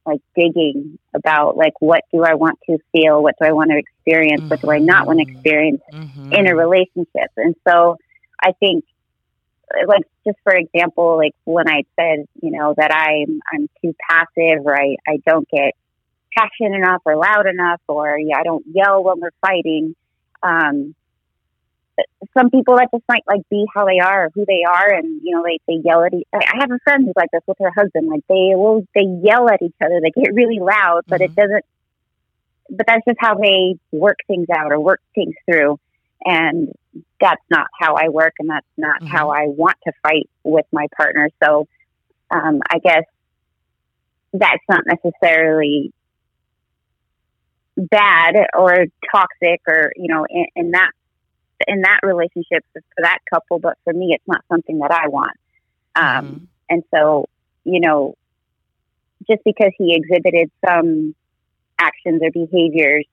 like 0.07 0.21
digging 0.35 0.99
about 1.15 1.57
like 1.57 1.75
what 1.81 2.03
do 2.13 2.25
I 2.25 2.35
want 2.35 2.59
to 2.69 2.79
feel, 2.93 3.23
what 3.23 3.35
do 3.41 3.47
I 3.47 3.53
want 3.53 3.71
to 3.71 3.79
experience, 3.79 4.41
mm-hmm. 4.41 4.49
what 4.49 4.61
do 4.61 4.71
I 4.71 4.79
not 4.79 5.07
want 5.07 5.21
to 5.21 5.25
mm-hmm. 5.25 5.37
experience 5.37 5.83
mm-hmm. 5.93 6.33
in 6.33 6.47
a 6.47 6.57
relationship. 6.57 7.31
And 7.37 7.55
so 7.69 7.97
I 8.43 8.53
think 8.53 8.85
like 9.87 10.03
just 10.27 10.39
for 10.43 10.55
example, 10.55 11.17
like 11.17 11.35
when 11.45 11.69
I 11.69 11.83
said, 11.99 12.27
you 12.43 12.51
know, 12.51 12.75
that 12.77 12.93
I'm 12.93 13.41
I'm 13.53 13.69
too 13.83 13.95
passive 14.09 14.65
or 14.65 14.77
I, 14.77 14.97
I 15.07 15.19
don't 15.27 15.49
get 15.49 15.75
passionate 16.37 16.77
enough 16.77 17.03
or 17.05 17.17
loud 17.17 17.47
enough 17.47 17.81
or 17.87 18.19
yeah, 18.19 18.39
I 18.39 18.43
don't 18.43 18.65
yell 18.73 19.03
when 19.05 19.21
we're 19.21 19.31
fighting. 19.41 19.95
Um, 20.43 20.95
some 22.37 22.51
people 22.51 22.77
that 22.77 22.89
just 22.93 23.05
might 23.09 23.25
like 23.27 23.43
be 23.51 23.67
how 23.75 23.85
they 23.87 23.99
are, 23.99 24.31
who 24.35 24.45
they 24.47 24.63
are, 24.69 24.93
and 24.93 25.21
you 25.23 25.35
know 25.35 25.43
they 25.43 25.59
they 25.67 25.81
yell 25.85 26.05
at. 26.05 26.15
Each, 26.15 26.27
I 26.33 26.59
have 26.59 26.71
a 26.71 26.79
friend 26.85 27.05
who's 27.05 27.17
like 27.17 27.31
this 27.33 27.43
with 27.47 27.59
her 27.61 27.73
husband. 27.77 28.09
Like 28.09 28.23
they 28.29 28.55
will 28.55 28.87
they 28.95 29.07
yell 29.23 29.49
at 29.49 29.63
each 29.63 29.75
other. 29.85 30.01
They 30.01 30.11
get 30.11 30.35
really 30.35 30.59
loud, 30.59 31.03
but 31.09 31.21
mm-hmm. 31.21 31.33
it 31.33 31.37
doesn't. 31.37 31.65
But 32.71 32.87
that's 32.87 33.05
just 33.07 33.19
how 33.21 33.35
they 33.35 33.77
work 33.91 34.19
things 34.27 34.47
out 34.55 34.73
or 34.73 34.81
work 34.81 35.01
things 35.15 35.35
through, 35.49 35.79
and 36.25 36.73
that's 37.21 37.43
not 37.51 37.67
how 37.79 37.97
I 37.97 38.09
work, 38.09 38.35
and 38.39 38.49
that's 38.49 38.67
not 38.77 39.01
mm-hmm. 39.01 39.09
how 39.09 39.31
I 39.31 39.47
want 39.47 39.77
to 39.85 39.93
fight 40.03 40.29
with 40.45 40.67
my 40.73 40.87
partner. 40.97 41.31
So, 41.43 41.67
um, 42.31 42.61
I 42.69 42.79
guess 42.79 43.05
that's 44.33 44.63
not 44.69 44.85
necessarily 44.87 45.93
bad 47.77 48.35
or 48.55 48.87
toxic 49.11 49.61
or 49.67 49.93
you 49.97 50.13
know 50.13 50.27
in, 50.29 50.47
in 50.55 50.71
that 50.73 50.91
in 51.67 51.83
that 51.83 52.01
relationship 52.03 52.65
for 52.73 52.83
that 52.99 53.19
couple, 53.33 53.59
but 53.59 53.77
for 53.85 53.93
me, 53.93 54.13
it's 54.15 54.27
not 54.27 54.45
something 54.51 54.79
that 54.79 54.91
I 54.91 55.09
want. 55.09 55.37
Um, 55.97 56.05
mm-hmm. 56.05 56.45
And 56.69 56.85
so, 56.95 57.29
you 57.65 57.81
know, 57.81 58.15
just 59.29 59.43
because 59.45 59.73
he 59.77 59.95
exhibited 59.95 60.51
some 60.67 61.15
actions 61.79 62.23
or 62.23 62.31
behaviors 62.31 63.07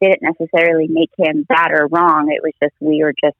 didn't 0.00 0.22
necessarily 0.22 0.88
make 0.88 1.10
him 1.16 1.44
bad 1.44 1.70
or 1.72 1.86
wrong. 1.86 2.30
It 2.32 2.42
was 2.42 2.52
just 2.62 2.74
we 2.80 3.02
were 3.02 3.14
just 3.22 3.36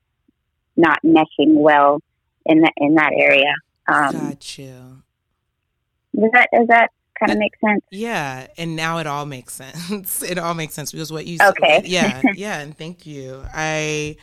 not 0.77 0.99
meshing 1.05 1.55
well 1.55 2.01
in 2.47 2.61
that 2.61 2.73
in 2.77 2.95
that 2.95 3.13
area. 3.17 3.53
Um, 3.89 4.13
Got 4.13 4.59
you. 4.59 5.03
Does 6.19 6.31
that 6.33 6.49
does 6.53 6.67
that 6.69 6.91
kind 7.19 7.33
of 7.33 7.39
make 7.39 7.53
sense? 7.65 7.83
Yeah, 7.91 8.47
and 8.57 8.77
now 8.77 8.99
it 8.99 9.07
all 9.07 9.27
makes 9.27 9.55
sense. 9.55 10.23
it 10.23 10.39
all 10.39 10.55
makes 10.55 10.75
sense 10.75 10.93
because 10.93 11.13
what 11.13 11.27
you 11.27 11.39
okay. 11.43 11.77
Said, 11.77 11.87
yeah, 11.87 12.23
yeah, 12.35 12.61
and 12.61 12.77
thank 12.77 13.07
you. 13.07 13.43
I 13.53 14.17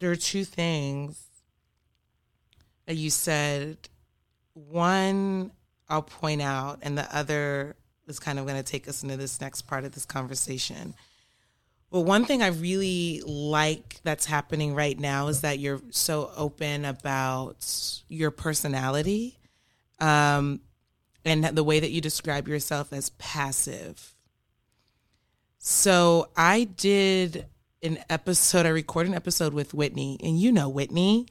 there 0.00 0.10
are 0.10 0.16
two 0.16 0.44
things 0.44 1.22
that 2.86 2.96
you 2.96 3.10
said. 3.10 3.76
One, 4.54 5.52
I'll 5.88 6.02
point 6.02 6.42
out, 6.42 6.80
and 6.82 6.98
the 6.98 7.16
other 7.16 7.76
is 8.08 8.18
kind 8.18 8.38
of 8.38 8.46
going 8.46 8.56
to 8.56 8.68
take 8.68 8.88
us 8.88 9.02
into 9.02 9.16
this 9.16 9.40
next 9.40 9.62
part 9.62 9.84
of 9.84 9.92
this 9.92 10.04
conversation. 10.04 10.94
Well, 11.90 12.04
one 12.04 12.24
thing 12.24 12.42
I 12.42 12.48
really 12.48 13.22
like 13.26 14.00
that's 14.02 14.24
happening 14.24 14.74
right 14.74 14.98
now 14.98 15.28
is 15.28 15.40
that 15.42 15.58
you're 15.58 15.80
so 15.90 16.30
open 16.36 16.84
about 16.84 18.02
your 18.08 18.30
personality 18.30 19.38
um, 19.98 20.60
and 21.24 21.44
the 21.44 21.64
way 21.64 21.80
that 21.80 21.90
you 21.90 22.00
describe 22.00 22.48
yourself 22.48 22.92
as 22.92 23.10
passive. 23.10 24.14
So 25.58 26.30
I 26.36 26.64
did 26.64 27.46
an 27.82 27.98
episode, 28.08 28.66
I 28.66 28.70
recorded 28.70 29.10
an 29.10 29.16
episode 29.16 29.54
with 29.54 29.74
Whitney, 29.74 30.18
and 30.22 30.38
you 30.38 30.52
know 30.52 30.68
Whitney. 30.68 31.26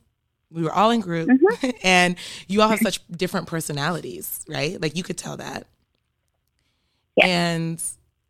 We 0.52 0.64
were 0.64 0.72
all 0.72 0.90
in 0.90 1.00
group, 1.00 1.30
mm-hmm. 1.30 1.70
and 1.84 2.16
you 2.48 2.62
all 2.62 2.70
have 2.70 2.80
such 2.80 3.06
different 3.10 3.48
personalities, 3.48 4.44
right? 4.48 4.82
Like 4.82 4.98
you 4.98 5.04
could 5.04 5.18
tell 5.18 5.38
that. 5.38 5.68
Yeah. 7.16 7.28
And 7.28 7.84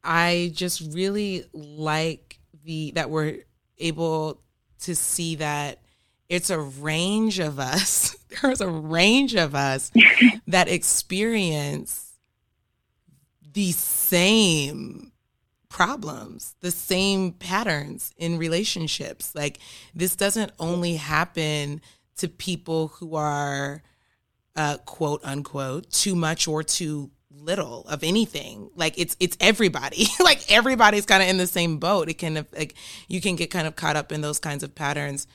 I 0.03 0.51
just 0.53 0.93
really 0.93 1.45
like 1.53 2.39
the 2.63 2.91
that 2.91 3.09
we're 3.09 3.37
able 3.77 4.41
to 4.81 4.95
see 4.95 5.35
that 5.35 5.79
it's 6.27 6.49
a 6.49 6.59
range 6.59 7.39
of 7.39 7.59
us. 7.59 8.15
There's 8.41 8.61
a 8.61 8.69
range 8.69 9.35
of 9.35 9.55
us 9.55 9.91
that 10.47 10.67
experience 10.67 12.13
the 13.53 13.71
same 13.71 15.11
problems, 15.69 16.55
the 16.61 16.71
same 16.71 17.31
patterns 17.31 18.13
in 18.17 18.37
relationships. 18.37 19.33
Like 19.35 19.59
this 19.93 20.15
doesn't 20.15 20.51
only 20.59 20.95
happen 20.95 21.81
to 22.17 22.27
people 22.27 22.89
who 22.89 23.15
are 23.15 23.81
uh, 24.55 24.77
quote 24.85 25.21
unquote 25.23 25.89
too 25.91 26.15
much 26.15 26.47
or 26.47 26.63
too 26.63 27.11
little 27.31 27.87
of 27.87 28.03
anything. 28.03 28.69
Like 28.75 28.97
it's 28.97 29.15
it's 29.19 29.37
everybody. 29.39 30.07
Like 30.19 30.51
everybody's 30.51 31.05
kind 31.05 31.23
of 31.23 31.29
in 31.29 31.37
the 31.37 31.47
same 31.47 31.77
boat. 31.77 32.09
It 32.09 32.15
can 32.15 32.45
like 32.55 32.75
you 33.07 33.21
can 33.21 33.35
get 33.35 33.49
kind 33.49 33.67
of 33.67 33.75
caught 33.75 33.95
up 33.95 34.11
in 34.11 34.21
those 34.21 34.39
kinds 34.39 34.63
of 34.63 34.75
patterns 34.75 35.27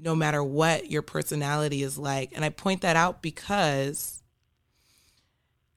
no 0.00 0.16
matter 0.16 0.42
what 0.42 0.90
your 0.90 1.02
personality 1.02 1.82
is 1.82 1.98
like. 1.98 2.32
And 2.34 2.44
i 2.44 2.48
point 2.48 2.80
that 2.80 2.96
out 2.96 3.22
because 3.22 4.22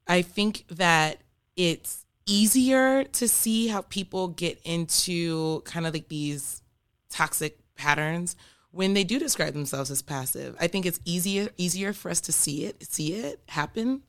i 0.08 0.22
think 0.22 0.66
that 0.70 1.22
it's 1.56 2.05
easier 2.26 3.04
to 3.04 3.28
see 3.28 3.68
how 3.68 3.82
people 3.82 4.30
get 4.30 4.60
into 4.64 5.62
kind 5.62 5.86
of 5.86 5.94
like 5.94 6.08
these 6.10 6.62
toxic 7.10 7.60
patterns 7.76 8.36
when 8.72 8.94
they 8.94 9.04
do 9.04 9.20
describe 9.20 9.54
themselves 9.54 9.90
as 9.90 10.02
passive. 10.02 10.56
I 10.60 10.68
think 10.68 10.86
it's 10.86 11.00
easier 11.06 11.50
easier 11.58 11.94
for 11.94 12.10
us 12.10 12.22
to 12.22 12.32
see 12.32 12.66
it, 12.66 12.84
see 12.86 13.14
it 13.14 13.42
happen. 13.48 14.02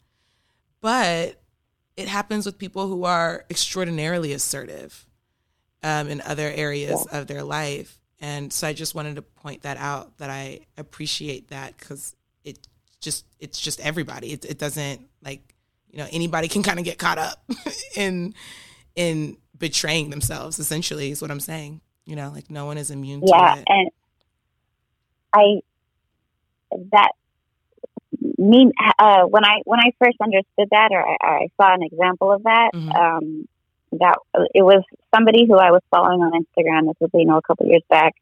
But 0.81 1.40
it 1.96 2.09
happens 2.09 2.46
with 2.46 2.59
people 2.59 2.88
who 2.88 3.05
are 3.05 3.44
extraordinarily 3.48 4.33
assertive 4.33 5.07
um, 5.83 6.09
in 6.09 6.20
other 6.20 6.50
areas 6.50 7.07
yeah. 7.11 7.18
of 7.18 7.26
their 7.26 7.42
life. 7.42 7.98
And 8.20 8.52
so 8.52 8.66
I 8.66 8.72
just 8.72 8.94
wanted 8.94 9.16
to 9.16 9.22
point 9.22 9.62
that 9.62 9.76
out 9.76 10.18
that 10.18 10.31
I 10.31 10.61
appreciate 10.76 11.48
that 11.48 11.76
because 11.76 12.14
it 12.44 12.66
just 13.00 13.26
it's 13.38 13.61
just 13.61 13.81
everybody. 13.81 14.33
It, 14.33 14.44
it 14.44 14.59
doesn't 14.59 15.00
like 15.22 15.55
you 15.96 16.02
know 16.02 16.09
anybody 16.12 16.46
can 16.46 16.62
kind 16.62 16.78
of 16.78 16.85
get 16.85 16.98
caught 16.98 17.16
up 17.16 17.42
in 17.96 18.35
in 18.96 19.38
betraying 19.56 20.11
themselves 20.11 20.59
essentially 20.59 21.11
is 21.11 21.22
what 21.22 21.30
i'm 21.30 21.40
saying. 21.40 21.80
You 22.04 22.14
know 22.16 22.30
like 22.32 22.50
no 22.50 22.66
one 22.66 22.76
is 22.76 22.90
immune 22.90 23.22
yeah, 23.26 23.54
to 23.54 23.61
it. 23.61 23.64
and 23.66 23.90
i 25.32 25.61
that 26.92 27.12
mean 28.38 28.72
uh, 28.98 29.22
when 29.22 29.44
i 29.44 29.62
when 29.64 29.80
i 29.80 29.90
first 29.98 30.18
understood 30.22 30.68
that 30.70 30.90
or 30.92 31.04
i, 31.04 31.16
I 31.20 31.48
saw 31.56 31.74
an 31.74 31.82
example 31.82 32.32
of 32.32 32.44
that 32.44 32.70
mm-hmm. 32.74 32.90
um 32.92 33.48
that 33.92 34.18
it 34.54 34.62
was 34.62 34.85
somebody 35.12 35.46
who 35.46 35.56
i 35.56 35.72
was 35.72 35.82
following 35.90 36.20
on 36.20 36.32
instagram 36.32 36.87
this 36.87 36.96
was 37.00 37.11
you 37.14 37.24
know 37.24 37.38
a 37.38 37.42
couple 37.42 37.66
years 37.66 37.82
back. 37.88 38.14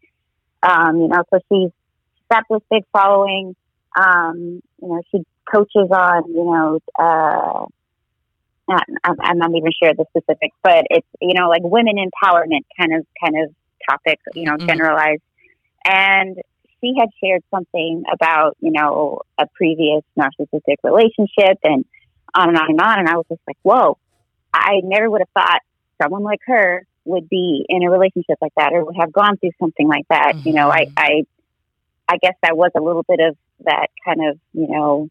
Um 0.62 1.00
you 1.00 1.08
know 1.08 1.24
so 1.28 1.40
she's 1.50 1.72
got 2.30 2.44
this 2.48 2.62
big 2.70 2.84
following. 2.92 3.54
Um 3.96 4.62
you 4.80 4.88
know 4.88 5.02
she 5.10 5.24
coaches 5.50 5.88
on, 5.90 6.28
you 6.28 6.44
know, 6.44 6.80
uh, 6.98 7.66
I'm, 8.68 9.16
I'm 9.20 9.38
not 9.38 9.50
even 9.50 9.70
sure 9.80 9.92
the 9.94 10.06
specifics, 10.10 10.56
but 10.62 10.86
it's 10.90 11.06
you 11.20 11.34
know 11.34 11.48
like 11.48 11.62
women 11.62 11.96
empowerment 11.96 12.64
kind 12.78 12.94
of 12.94 13.06
kind 13.22 13.44
of 13.44 13.54
topic, 13.88 14.20
you 14.34 14.44
know, 14.44 14.54
mm-hmm. 14.54 14.66
generalized. 14.66 15.22
And 15.84 16.36
she 16.80 16.94
had 16.98 17.10
shared 17.22 17.42
something 17.50 18.04
about 18.12 18.56
you 18.60 18.72
know 18.72 19.20
a 19.38 19.46
previous 19.54 20.02
narcissistic 20.18 20.76
relationship 20.82 21.58
and 21.62 21.84
on 22.34 22.48
and 22.48 22.58
on 22.58 22.70
and 22.70 22.80
on, 22.80 22.98
and 23.00 23.08
I 23.08 23.16
was 23.16 23.26
just 23.28 23.42
like, 23.46 23.58
whoa, 23.62 23.98
I 24.52 24.80
never 24.82 25.10
would 25.10 25.20
have 25.20 25.28
thought 25.34 25.60
someone 26.02 26.22
like 26.22 26.40
her 26.46 26.86
would 27.04 27.28
be 27.28 27.64
in 27.68 27.82
a 27.82 27.90
relationship 27.90 28.38
like 28.40 28.54
that 28.56 28.72
or 28.72 28.84
would 28.84 28.96
have 28.98 29.12
gone 29.12 29.36
through 29.36 29.50
something 29.60 29.86
like 29.86 30.08
that. 30.08 30.36
Mm-hmm. 30.36 30.48
You 30.48 30.54
know, 30.54 30.70
I, 30.70 30.86
I 30.96 31.22
I 32.08 32.16
guess 32.16 32.34
that 32.42 32.56
was 32.56 32.70
a 32.76 32.80
little 32.80 33.04
bit 33.06 33.20
of 33.20 33.36
that 33.64 33.88
kind 34.04 34.20
of 34.30 34.38
you 34.52 34.68
know 34.68 35.08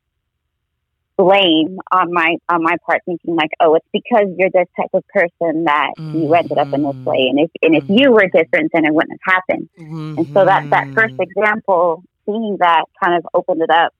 blame 1.17 1.77
on 1.91 2.11
my 2.11 2.37
on 2.49 2.63
my 2.63 2.75
part, 2.85 3.01
thinking 3.05 3.35
like, 3.35 3.51
oh, 3.59 3.75
it's 3.75 3.87
because 3.91 4.27
you're 4.37 4.49
this 4.49 4.67
type 4.75 4.89
of 4.93 5.03
person 5.07 5.65
that 5.65 5.91
mm-hmm. 5.97 6.19
you 6.19 6.33
ended 6.33 6.57
up 6.57 6.73
in 6.73 6.83
this 6.83 6.95
mm-hmm. 6.95 7.03
way, 7.03 7.27
and 7.29 7.39
if 7.39 7.51
and 7.61 7.75
if 7.75 7.89
you 7.89 8.11
were 8.11 8.27
different, 8.27 8.71
then 8.73 8.85
it 8.85 8.93
wouldn't 8.93 9.19
have 9.25 9.35
happened. 9.35 9.69
Mm-hmm. 9.79 10.17
And 10.17 10.27
so 10.27 10.45
that 10.45 10.69
that 10.69 10.93
first 10.93 11.15
example, 11.19 12.03
seeing 12.25 12.57
that, 12.59 12.85
kind 13.01 13.15
of 13.17 13.25
opened 13.33 13.61
it 13.61 13.69
up 13.69 13.93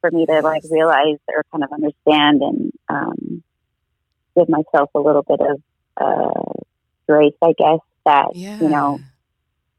for 0.00 0.10
me 0.10 0.26
to 0.26 0.40
like 0.40 0.62
realize 0.70 1.18
or 1.28 1.44
kind 1.50 1.64
of 1.64 1.72
understand 1.72 2.42
and 2.42 2.72
um, 2.88 3.42
give 4.36 4.48
myself 4.48 4.90
a 4.94 5.00
little 5.00 5.22
bit 5.22 5.40
of 5.40 5.62
uh, 5.96 6.62
grace, 7.06 7.34
I 7.42 7.52
guess. 7.58 7.80
That 8.04 8.28
yeah. 8.34 8.58
you 8.58 8.68
know, 8.68 9.00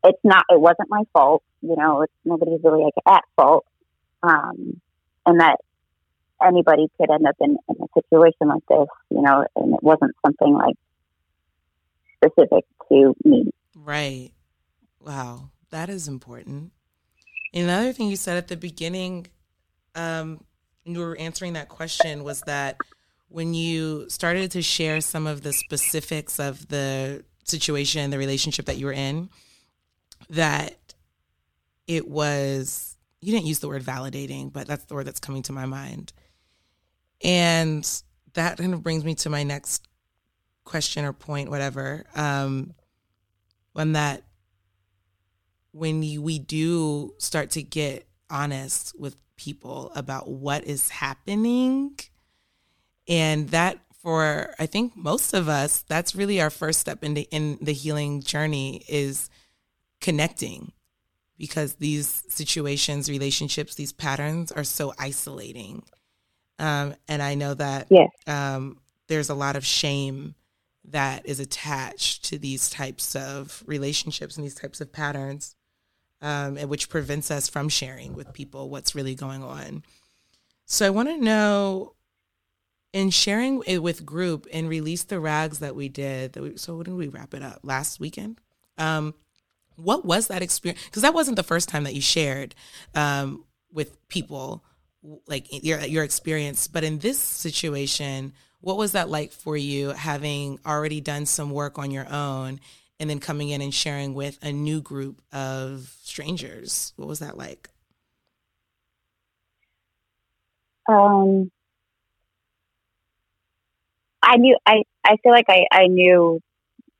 it's 0.03 0.19
not, 0.23 0.45
it 0.49 0.59
wasn't 0.59 0.89
my 0.89 1.03
fault. 1.13 1.41
You 1.61 1.75
know, 1.75 2.03
it's 2.03 2.13
nobody's 2.23 2.59
really 2.63 2.83
like 2.83 2.93
at 3.07 3.23
fault. 3.35 3.65
Um, 4.21 4.79
and 5.25 5.39
that 5.39 5.57
anybody 6.45 6.87
could 6.97 7.09
end 7.11 7.25
up 7.27 7.35
in, 7.39 7.57
in 7.67 7.75
a 7.81 7.87
situation 8.01 8.47
like 8.47 8.63
this, 8.69 8.87
you 9.09 9.21
know, 9.21 9.45
and 9.55 9.73
it 9.73 9.83
wasn't 9.83 10.15
something 10.25 10.53
like 10.53 10.75
specific 12.17 12.65
to 12.89 13.15
me. 13.23 13.49
Right. 13.75 14.31
Wow. 14.99 15.49
That 15.71 15.89
is 15.89 16.07
important. 16.07 16.71
Another 17.53 17.93
thing 17.93 18.09
you 18.09 18.15
said 18.15 18.37
at 18.37 18.47
the 18.47 18.57
beginning, 18.57 19.27
um, 19.95 20.43
you 20.85 20.99
were 20.99 21.17
answering 21.17 21.53
that 21.53 21.69
question, 21.69 22.23
was 22.23 22.41
that 22.41 22.77
when 23.27 23.53
you 23.53 24.09
started 24.09 24.51
to 24.51 24.61
share 24.61 25.01
some 25.01 25.27
of 25.27 25.41
the 25.41 25.53
specifics 25.53 26.39
of 26.39 26.67
the 26.67 27.23
situation, 27.43 28.09
the 28.11 28.17
relationship 28.17 28.65
that 28.65 28.77
you 28.77 28.87
were 28.87 28.93
in, 28.93 29.29
that 30.29 30.75
it 31.87 32.07
was, 32.07 32.97
you 33.21 33.31
didn't 33.31 33.47
use 33.47 33.59
the 33.59 33.67
word 33.67 33.83
validating, 33.83 34.51
but 34.51 34.67
that's 34.67 34.85
the 34.85 34.93
word 34.93 35.05
that's 35.05 35.19
coming 35.19 35.43
to 35.43 35.53
my 35.53 35.65
mind 35.65 36.13
and 37.23 38.01
that 38.33 38.57
kind 38.57 38.73
of 38.73 38.83
brings 38.83 39.03
me 39.03 39.15
to 39.15 39.29
my 39.29 39.43
next 39.43 39.87
question 40.63 41.05
or 41.05 41.13
point, 41.13 41.49
whatever. 41.49 42.05
Um, 42.15 42.73
when 43.73 43.93
that, 43.93 44.23
when 45.71 46.03
you, 46.03 46.21
we 46.21 46.39
do 46.39 47.13
start 47.17 47.51
to 47.51 47.63
get 47.63 48.07
honest 48.29 48.93
with 48.99 49.15
people 49.35 49.91
about 49.95 50.29
what 50.29 50.65
is 50.65 50.89
happening, 50.89 51.97
and 53.07 53.49
that 53.49 53.79
for 54.01 54.53
I 54.59 54.65
think 54.65 54.95
most 54.95 55.33
of 55.33 55.49
us, 55.49 55.83
that's 55.87 56.15
really 56.15 56.39
our 56.41 56.49
first 56.49 56.79
step 56.79 57.03
in 57.03 57.13
the 57.13 57.27
in 57.31 57.57
the 57.61 57.73
healing 57.73 58.21
journey 58.21 58.83
is 58.87 59.29
connecting 59.99 60.71
because 61.37 61.75
these 61.75 62.23
situations, 62.29 63.09
relationships, 63.09 63.75
these 63.75 63.93
patterns 63.93 64.51
are 64.51 64.63
so 64.63 64.93
isolating. 64.99 65.83
Um, 66.59 66.93
and 67.07 67.23
I 67.23 67.35
know 67.35 67.53
that 67.53 67.87
yes. 67.89 68.09
um, 68.27 68.77
there's 69.07 69.29
a 69.29 69.35
lot 69.35 69.55
of 69.55 69.65
shame 69.65 70.35
that 70.85 71.25
is 71.25 71.39
attached 71.39 72.25
to 72.25 72.37
these 72.37 72.69
types 72.69 73.15
of 73.15 73.63
relationships 73.65 74.35
and 74.35 74.45
these 74.45 74.55
types 74.55 74.81
of 74.81 74.91
patterns, 74.91 75.55
um, 76.21 76.57
and 76.57 76.69
which 76.69 76.89
prevents 76.89 77.31
us 77.31 77.47
from 77.47 77.69
sharing 77.69 78.13
with 78.13 78.33
people 78.33 78.69
what's 78.69 78.93
really 78.93 79.15
going 79.15 79.43
on. 79.43 79.83
So 80.65 80.85
I 80.85 80.89
want 80.89 81.09
to 81.09 81.17
know, 81.17 81.95
in 82.91 83.09
sharing 83.09 83.61
it 83.65 83.79
with 83.79 84.05
group 84.05 84.47
and 84.51 84.67
release 84.67 85.03
the 85.03 85.19
rags 85.19 85.59
that 85.59 85.75
we 85.75 85.89
did. 85.89 86.33
That 86.33 86.43
we, 86.43 86.57
so 86.57 86.75
when 86.75 86.85
did 86.85 86.95
we 86.95 87.07
wrap 87.07 87.33
it 87.33 87.43
up? 87.43 87.59
Last 87.63 87.99
weekend. 87.99 88.39
Um, 88.77 89.13
what 89.75 90.05
was 90.05 90.27
that 90.27 90.41
experience? 90.41 90.83
Because 90.85 91.03
that 91.03 91.13
wasn't 91.13 91.37
the 91.37 91.43
first 91.43 91.69
time 91.69 91.83
that 91.85 91.95
you 91.95 92.01
shared 92.01 92.53
um, 92.95 93.45
with 93.71 94.07
people 94.09 94.63
like 95.27 95.47
your 95.63 95.79
your 95.81 96.03
experience 96.03 96.67
but 96.67 96.83
in 96.83 96.99
this 96.99 97.19
situation 97.19 98.33
what 98.61 98.77
was 98.77 98.91
that 98.91 99.09
like 99.09 99.31
for 99.31 99.55
you 99.55 99.89
having 99.89 100.59
already 100.65 100.99
done 100.99 101.25
some 101.25 101.51
work 101.51 101.79
on 101.79 101.91
your 101.91 102.07
own 102.11 102.59
and 102.99 103.09
then 103.09 103.19
coming 103.19 103.49
in 103.49 103.61
and 103.61 103.73
sharing 103.73 104.13
with 104.13 104.37
a 104.41 104.51
new 104.51 104.81
group 104.81 105.21
of 105.31 105.95
strangers? 106.01 106.93
What 106.97 107.07
was 107.07 107.19
that 107.19 107.37
like? 107.37 107.69
Um 110.87 111.51
I 114.21 114.35
knew 114.37 114.57
I 114.65 114.83
I 115.05 115.17
feel 115.23 115.31
like 115.31 115.45
I 115.47 115.65
I 115.71 115.87
knew 115.87 116.41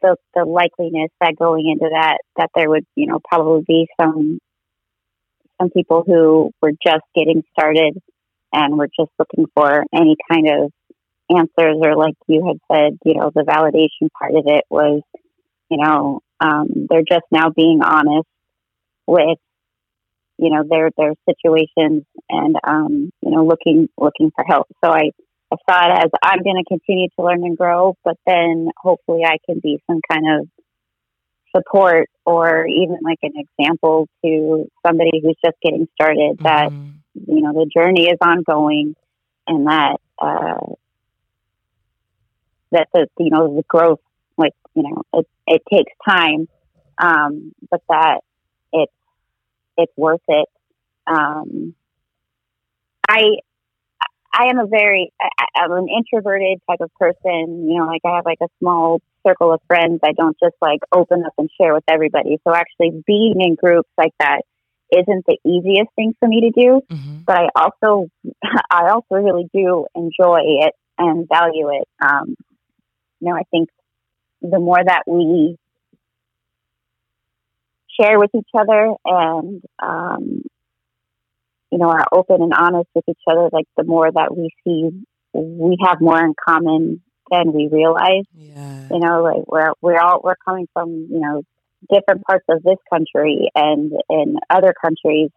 the 0.01 0.15
the 0.33 0.41
likeliness 0.41 1.09
that 1.19 1.35
going 1.37 1.69
into 1.69 1.89
that 1.91 2.19
that 2.37 2.51
there 2.55 2.69
would 2.69 2.85
you 2.95 3.07
know 3.07 3.19
probably 3.27 3.63
be 3.67 3.87
some 3.99 4.39
some 5.59 5.69
people 5.69 6.03
who 6.05 6.51
were 6.61 6.71
just 6.71 7.03
getting 7.15 7.43
started 7.51 7.97
and 8.53 8.77
were 8.77 8.87
just 8.87 9.11
looking 9.19 9.45
for 9.55 9.83
any 9.93 10.15
kind 10.31 10.47
of 10.49 10.71
answers 11.29 11.77
or 11.81 11.95
like 11.95 12.15
you 12.27 12.45
had 12.47 12.57
said 12.71 12.97
you 13.05 13.13
know 13.13 13.31
the 13.33 13.43
validation 13.43 14.09
part 14.17 14.33
of 14.35 14.45
it 14.47 14.63
was 14.69 15.01
you 15.69 15.77
know 15.77 16.21
um, 16.39 16.87
they're 16.89 17.03
just 17.07 17.25
now 17.31 17.49
being 17.49 17.81
honest 17.83 18.27
with 19.05 19.37
you 20.39 20.49
know 20.49 20.63
their 20.67 20.89
their 20.97 21.13
situations 21.27 22.03
and 22.29 22.55
um, 22.65 23.11
you 23.21 23.31
know 23.31 23.45
looking 23.45 23.89
looking 23.97 24.31
for 24.35 24.45
help. 24.47 24.67
So 24.83 24.89
i 24.91 25.11
I 25.51 25.55
saw 25.67 25.87
it 25.87 26.05
as 26.05 26.11
I'm 26.21 26.43
going 26.43 26.63
to 26.63 26.67
continue 26.67 27.09
to 27.17 27.25
learn 27.25 27.43
and 27.43 27.57
grow, 27.57 27.95
but 28.03 28.17
then 28.27 28.69
hopefully 28.77 29.23
I 29.25 29.37
can 29.47 29.59
be 29.59 29.81
some 29.89 29.99
kind 30.07 30.23
of 30.39 30.47
support 31.55 32.09
or 32.25 32.65
even 32.67 32.97
like 33.01 33.19
an 33.23 33.33
example 33.35 34.07
to 34.23 34.69
somebody 34.85 35.21
who's 35.21 35.37
just 35.43 35.57
getting 35.61 35.87
started 35.95 36.37
mm-hmm. 36.37 36.43
that, 36.43 36.71
you 36.71 37.41
know, 37.41 37.53
the 37.53 37.69
journey 37.73 38.09
is 38.09 38.17
ongoing 38.21 38.95
and 39.47 39.67
that, 39.67 39.97
uh, 40.19 40.73
that 42.71 42.87
the, 42.93 43.07
you 43.17 43.31
know, 43.31 43.55
the 43.55 43.63
growth, 43.67 43.99
like, 44.37 44.53
you 44.75 44.83
know, 44.83 45.03
it, 45.13 45.27
it 45.47 45.61
takes 45.71 45.91
time, 46.07 46.47
um, 46.97 47.53
but 47.69 47.81
that 47.89 48.19
it's, 48.71 48.93
it's 49.77 49.93
worth 49.97 50.21
it. 50.27 50.47
Um, 51.07 51.73
I, 53.07 53.39
I 54.33 54.45
am 54.45 54.59
a 54.59 54.67
very, 54.67 55.11
I, 55.19 55.63
am 55.63 55.71
an 55.71 55.87
introverted 55.89 56.59
type 56.69 56.81
of 56.81 56.91
person. 56.99 57.67
You 57.67 57.79
know, 57.79 57.85
like 57.85 58.01
I 58.05 58.15
have 58.15 58.25
like 58.25 58.39
a 58.41 58.47
small 58.59 59.01
circle 59.25 59.53
of 59.53 59.61
friends. 59.67 59.99
I 60.03 60.13
don't 60.13 60.37
just 60.41 60.55
like 60.61 60.79
open 60.91 61.23
up 61.25 61.33
and 61.37 61.49
share 61.59 61.73
with 61.73 61.83
everybody. 61.87 62.37
So 62.43 62.53
actually 62.53 63.03
being 63.05 63.41
in 63.41 63.55
groups 63.55 63.89
like 63.97 64.13
that 64.19 64.41
isn't 64.91 65.25
the 65.25 65.37
easiest 65.45 65.89
thing 65.95 66.13
for 66.19 66.27
me 66.27 66.41
to 66.41 66.51
do. 66.51 66.81
Mm-hmm. 66.89 67.17
But 67.25 67.37
I 67.37 67.47
also, 67.55 68.09
I 68.71 68.89
also 68.89 69.15
really 69.15 69.49
do 69.53 69.85
enjoy 69.95 70.39
it 70.63 70.73
and 70.97 71.27
value 71.27 71.69
it. 71.69 71.87
Um, 72.01 72.35
you 73.19 73.29
know, 73.29 73.35
I 73.35 73.43
think 73.51 73.69
the 74.41 74.59
more 74.59 74.83
that 74.83 75.03
we 75.05 75.57
share 77.99 78.19
with 78.19 78.31
each 78.35 78.49
other 78.57 78.93
and 79.05 79.61
um, 79.81 80.41
you 81.71 81.77
know, 81.77 81.89
are 81.89 82.07
open 82.11 82.41
and 82.41 82.53
honest 82.53 82.89
with 82.95 83.05
each 83.07 83.21
other, 83.29 83.49
like 83.51 83.65
the 83.77 83.83
more 83.83 84.11
that 84.11 84.35
we 84.35 84.49
see 84.63 84.89
we 85.33 85.77
have 85.85 86.01
more 86.01 86.23
in 86.23 86.33
common 86.47 87.01
than 87.29 87.53
we 87.53 87.69
realize. 87.71 88.25
Yeah. 88.33 88.87
You 88.91 88.99
know, 88.99 89.23
like 89.23 89.43
we're 89.47 89.73
we're 89.81 89.99
all 89.99 90.21
we're 90.23 90.35
coming 90.43 90.67
from, 90.73 91.07
you 91.09 91.19
know, 91.19 91.43
different 91.91 92.23
parts 92.23 92.45
of 92.49 92.63
this 92.63 92.77
country 92.91 93.49
and 93.55 93.93
in 94.09 94.35
other 94.49 94.73
countries 94.81 95.29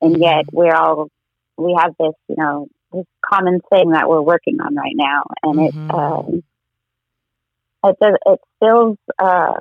and 0.00 0.14
mm-hmm. 0.14 0.22
yet 0.22 0.44
we're 0.52 0.74
all 0.74 1.08
we 1.56 1.76
have 1.78 1.94
this, 1.98 2.14
you 2.28 2.36
know, 2.38 2.68
this 2.92 3.06
common 3.24 3.60
thing 3.70 3.90
that 3.90 4.08
we're 4.08 4.20
working 4.20 4.60
on 4.60 4.74
right 4.74 4.94
now. 4.94 5.22
And 5.42 5.58
mm-hmm. 5.58 5.90
it 5.90 5.94
um 5.94 6.42
it 7.84 7.96
does 8.00 8.14
it 8.26 8.40
feels 8.60 8.98
uh 9.18 9.54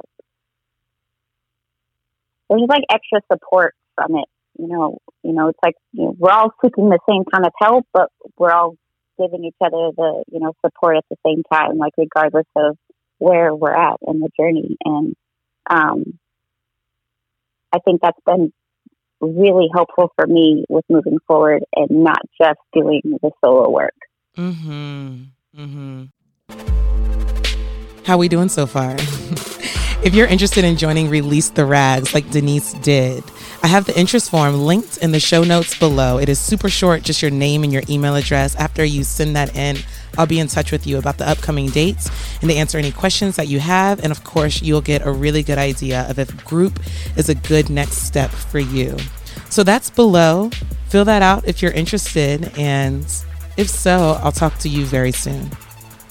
there's 2.49 2.67
like 2.67 2.83
extra 2.89 3.21
support 3.31 3.73
from 3.95 4.17
it 4.17 4.27
you 4.61 4.67
know, 4.67 4.99
you 5.23 5.33
know, 5.33 5.47
it's 5.47 5.59
like 5.63 5.73
you 5.91 6.05
know, 6.05 6.15
we're 6.17 6.29
all 6.29 6.53
seeking 6.63 6.89
the 6.89 6.99
same 7.09 7.23
kind 7.25 7.45
of 7.45 7.51
help, 7.59 7.87
but 7.91 8.09
we're 8.37 8.51
all 8.51 8.75
giving 9.19 9.43
each 9.43 9.55
other 9.59 9.89
the 9.97 10.23
you 10.31 10.39
know 10.39 10.53
support 10.63 10.97
at 10.97 11.05
the 11.09 11.17
same 11.25 11.41
time, 11.51 11.79
like 11.79 11.93
regardless 11.97 12.45
of 12.55 12.77
where 13.17 13.55
we're 13.55 13.73
at 13.73 13.97
in 14.07 14.19
the 14.19 14.29
journey. 14.39 14.77
And 14.85 15.15
um, 15.67 16.19
I 17.73 17.79
think 17.79 18.01
that's 18.01 18.19
been 18.23 18.53
really 19.19 19.67
helpful 19.73 20.11
for 20.15 20.27
me 20.27 20.63
with 20.69 20.85
moving 20.89 21.17
forward 21.25 21.63
and 21.75 22.03
not 22.03 22.21
just 22.39 22.59
doing 22.71 23.01
the 23.03 23.31
solo 23.43 23.67
work. 23.69 23.95
Mm-hmm. 24.37 25.23
Mm-hmm. 25.57 26.03
How 28.05 28.17
we 28.17 28.27
doing 28.27 28.49
so 28.49 28.67
far? 28.67 28.95
if 30.03 30.13
you're 30.13 30.27
interested 30.27 30.63
in 30.65 30.77
joining 30.77 31.09
Release 31.09 31.49
the 31.49 31.65
Rags 31.65 32.13
like 32.13 32.29
Denise 32.29 32.73
did, 32.73 33.23
I 33.63 33.67
have 33.67 33.85
the 33.85 33.97
interest 33.97 34.31
form 34.31 34.55
linked 34.55 34.97
in 34.97 35.11
the 35.11 35.19
show 35.19 35.43
notes 35.43 35.77
below. 35.77 36.17
It 36.17 36.29
is 36.29 36.39
super 36.39 36.67
short, 36.67 37.03
just 37.03 37.21
your 37.21 37.29
name 37.29 37.63
and 37.63 37.71
your 37.71 37.83
email 37.87 38.15
address. 38.15 38.55
After 38.55 38.83
you 38.83 39.03
send 39.03 39.35
that 39.35 39.55
in, 39.55 39.77
I'll 40.17 40.25
be 40.25 40.39
in 40.39 40.47
touch 40.47 40.71
with 40.71 40.87
you 40.87 40.97
about 40.97 41.19
the 41.19 41.29
upcoming 41.29 41.69
dates 41.69 42.09
and 42.41 42.49
to 42.49 42.55
answer 42.55 42.79
any 42.79 42.91
questions 42.91 43.35
that 43.35 43.47
you 43.47 43.59
have. 43.59 43.99
And 44.03 44.11
of 44.11 44.23
course, 44.23 44.63
you'll 44.63 44.81
get 44.81 45.05
a 45.05 45.11
really 45.11 45.43
good 45.43 45.59
idea 45.59 46.09
of 46.09 46.17
if 46.17 46.43
group 46.43 46.79
is 47.15 47.29
a 47.29 47.35
good 47.35 47.69
next 47.69 47.97
step 47.97 48.31
for 48.31 48.59
you. 48.59 48.97
So 49.49 49.63
that's 49.63 49.91
below. 49.91 50.49
Fill 50.89 51.05
that 51.05 51.21
out 51.21 51.47
if 51.47 51.61
you're 51.61 51.71
interested. 51.71 52.51
And 52.57 53.03
if 53.57 53.69
so, 53.69 54.19
I'll 54.23 54.31
talk 54.31 54.57
to 54.59 54.69
you 54.69 54.85
very 54.85 55.11
soon. 55.11 55.51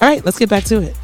All 0.01 0.09
right, 0.09 0.25
let's 0.25 0.39
get 0.39 0.49
back 0.49 0.65
to 0.65 0.81
it. 0.83 0.97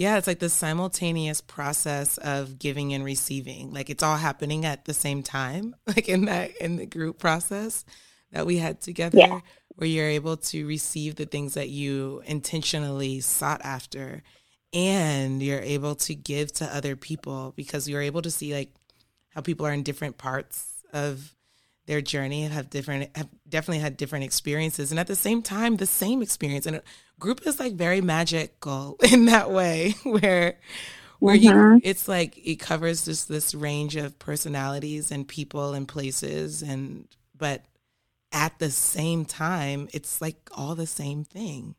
Yeah, 0.00 0.16
it's 0.16 0.26
like 0.26 0.38
the 0.38 0.48
simultaneous 0.48 1.42
process 1.42 2.16
of 2.16 2.58
giving 2.58 2.94
and 2.94 3.04
receiving. 3.04 3.70
Like 3.70 3.90
it's 3.90 4.02
all 4.02 4.16
happening 4.16 4.64
at 4.64 4.86
the 4.86 4.94
same 4.94 5.22
time, 5.22 5.76
like 5.86 6.08
in 6.08 6.24
that 6.24 6.56
in 6.56 6.76
the 6.76 6.86
group 6.86 7.18
process 7.18 7.84
that 8.32 8.46
we 8.46 8.56
had 8.56 8.80
together 8.80 9.18
yeah. 9.18 9.40
where 9.74 9.86
you're 9.86 10.06
able 10.06 10.38
to 10.38 10.66
receive 10.66 11.16
the 11.16 11.26
things 11.26 11.52
that 11.52 11.68
you 11.68 12.22
intentionally 12.24 13.20
sought 13.20 13.60
after 13.62 14.22
and 14.72 15.42
you're 15.42 15.60
able 15.60 15.96
to 15.96 16.14
give 16.14 16.50
to 16.52 16.74
other 16.74 16.96
people 16.96 17.52
because 17.54 17.86
you're 17.86 18.00
able 18.00 18.22
to 18.22 18.30
see 18.30 18.54
like 18.54 18.72
how 19.34 19.42
people 19.42 19.66
are 19.66 19.72
in 19.72 19.82
different 19.82 20.16
parts 20.16 20.82
of 20.94 21.34
their 21.86 22.00
journey 22.00 22.44
have 22.44 22.70
different 22.70 23.14
have 23.16 23.28
definitely 23.46 23.80
had 23.80 23.98
different 23.98 24.24
experiences 24.24 24.92
and 24.92 25.00
at 25.00 25.08
the 25.08 25.16
same 25.16 25.42
time 25.42 25.76
the 25.76 25.86
same 25.86 26.22
experience 26.22 26.64
and 26.64 26.80
group 27.20 27.46
is 27.46 27.60
like 27.60 27.74
very 27.74 28.00
magical 28.00 28.96
in 29.12 29.26
that 29.26 29.50
way 29.50 29.94
where 30.02 30.58
where 31.20 31.36
mm-hmm. 31.36 31.74
you 31.74 31.80
it's 31.84 32.08
like 32.08 32.36
it 32.44 32.56
covers 32.56 33.04
just 33.04 33.28
this 33.28 33.54
range 33.54 33.94
of 33.94 34.18
personalities 34.18 35.12
and 35.12 35.28
people 35.28 35.74
and 35.74 35.86
places 35.86 36.62
and 36.62 37.06
but 37.36 37.62
at 38.32 38.58
the 38.58 38.70
same 38.70 39.24
time 39.24 39.88
it's 39.92 40.20
like 40.20 40.36
all 40.52 40.74
the 40.74 40.86
same 40.86 41.22
thing 41.22 41.74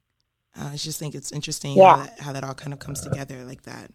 uh, 0.58 0.69
i 0.71 0.75
just 0.75 0.99
think 0.99 1.15
it's 1.15 1.32
interesting 1.32 1.75
yeah. 1.75 1.95
how, 1.95 2.04
that, 2.04 2.19
how 2.19 2.34
that 2.34 2.43
all 2.43 2.54
kind 2.54 2.71
of 2.71 2.80
comes 2.80 3.01
together 3.01 3.43
like 3.43 3.63
that 3.63 3.91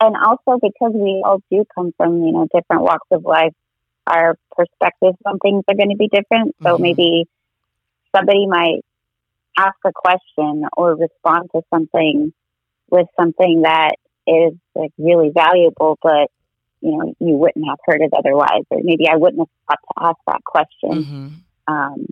and 0.00 0.16
also 0.16 0.58
because 0.60 0.92
we 0.92 1.22
all 1.24 1.42
do 1.50 1.64
come 1.74 1.92
from 1.96 2.22
you 2.24 2.32
know 2.32 2.46
different 2.54 2.82
walks 2.82 3.06
of 3.10 3.24
life 3.24 3.54
our 4.06 4.36
perspectives 4.56 5.16
on 5.24 5.38
things 5.38 5.64
are 5.68 5.74
going 5.74 5.90
to 5.90 5.96
be 5.96 6.08
different 6.08 6.54
so 6.62 6.74
mm-hmm. 6.74 6.82
maybe 6.82 7.24
somebody 8.14 8.46
might 8.46 8.82
ask 9.56 9.76
a 9.84 9.92
question 9.92 10.64
or 10.76 10.96
respond 10.96 11.50
to 11.54 11.62
something 11.72 12.32
with 12.90 13.06
something 13.18 13.62
that 13.62 13.96
is 14.26 14.54
like 14.74 14.92
really 14.98 15.30
valuable, 15.30 15.98
but 16.02 16.30
you 16.80 16.96
know 16.96 17.14
you 17.20 17.34
wouldn't 17.34 17.64
have 17.66 17.78
heard 17.86 18.00
it 18.00 18.12
otherwise, 18.16 18.64
or 18.70 18.80
maybe 18.82 19.08
I 19.08 19.16
wouldn't 19.16 19.40
have 19.40 19.48
thought 19.66 19.78
to 19.94 20.08
ask 20.08 20.18
that 20.26 20.44
question. 20.44 21.04
Mm-hmm. 21.04 21.28
Um, 21.74 22.06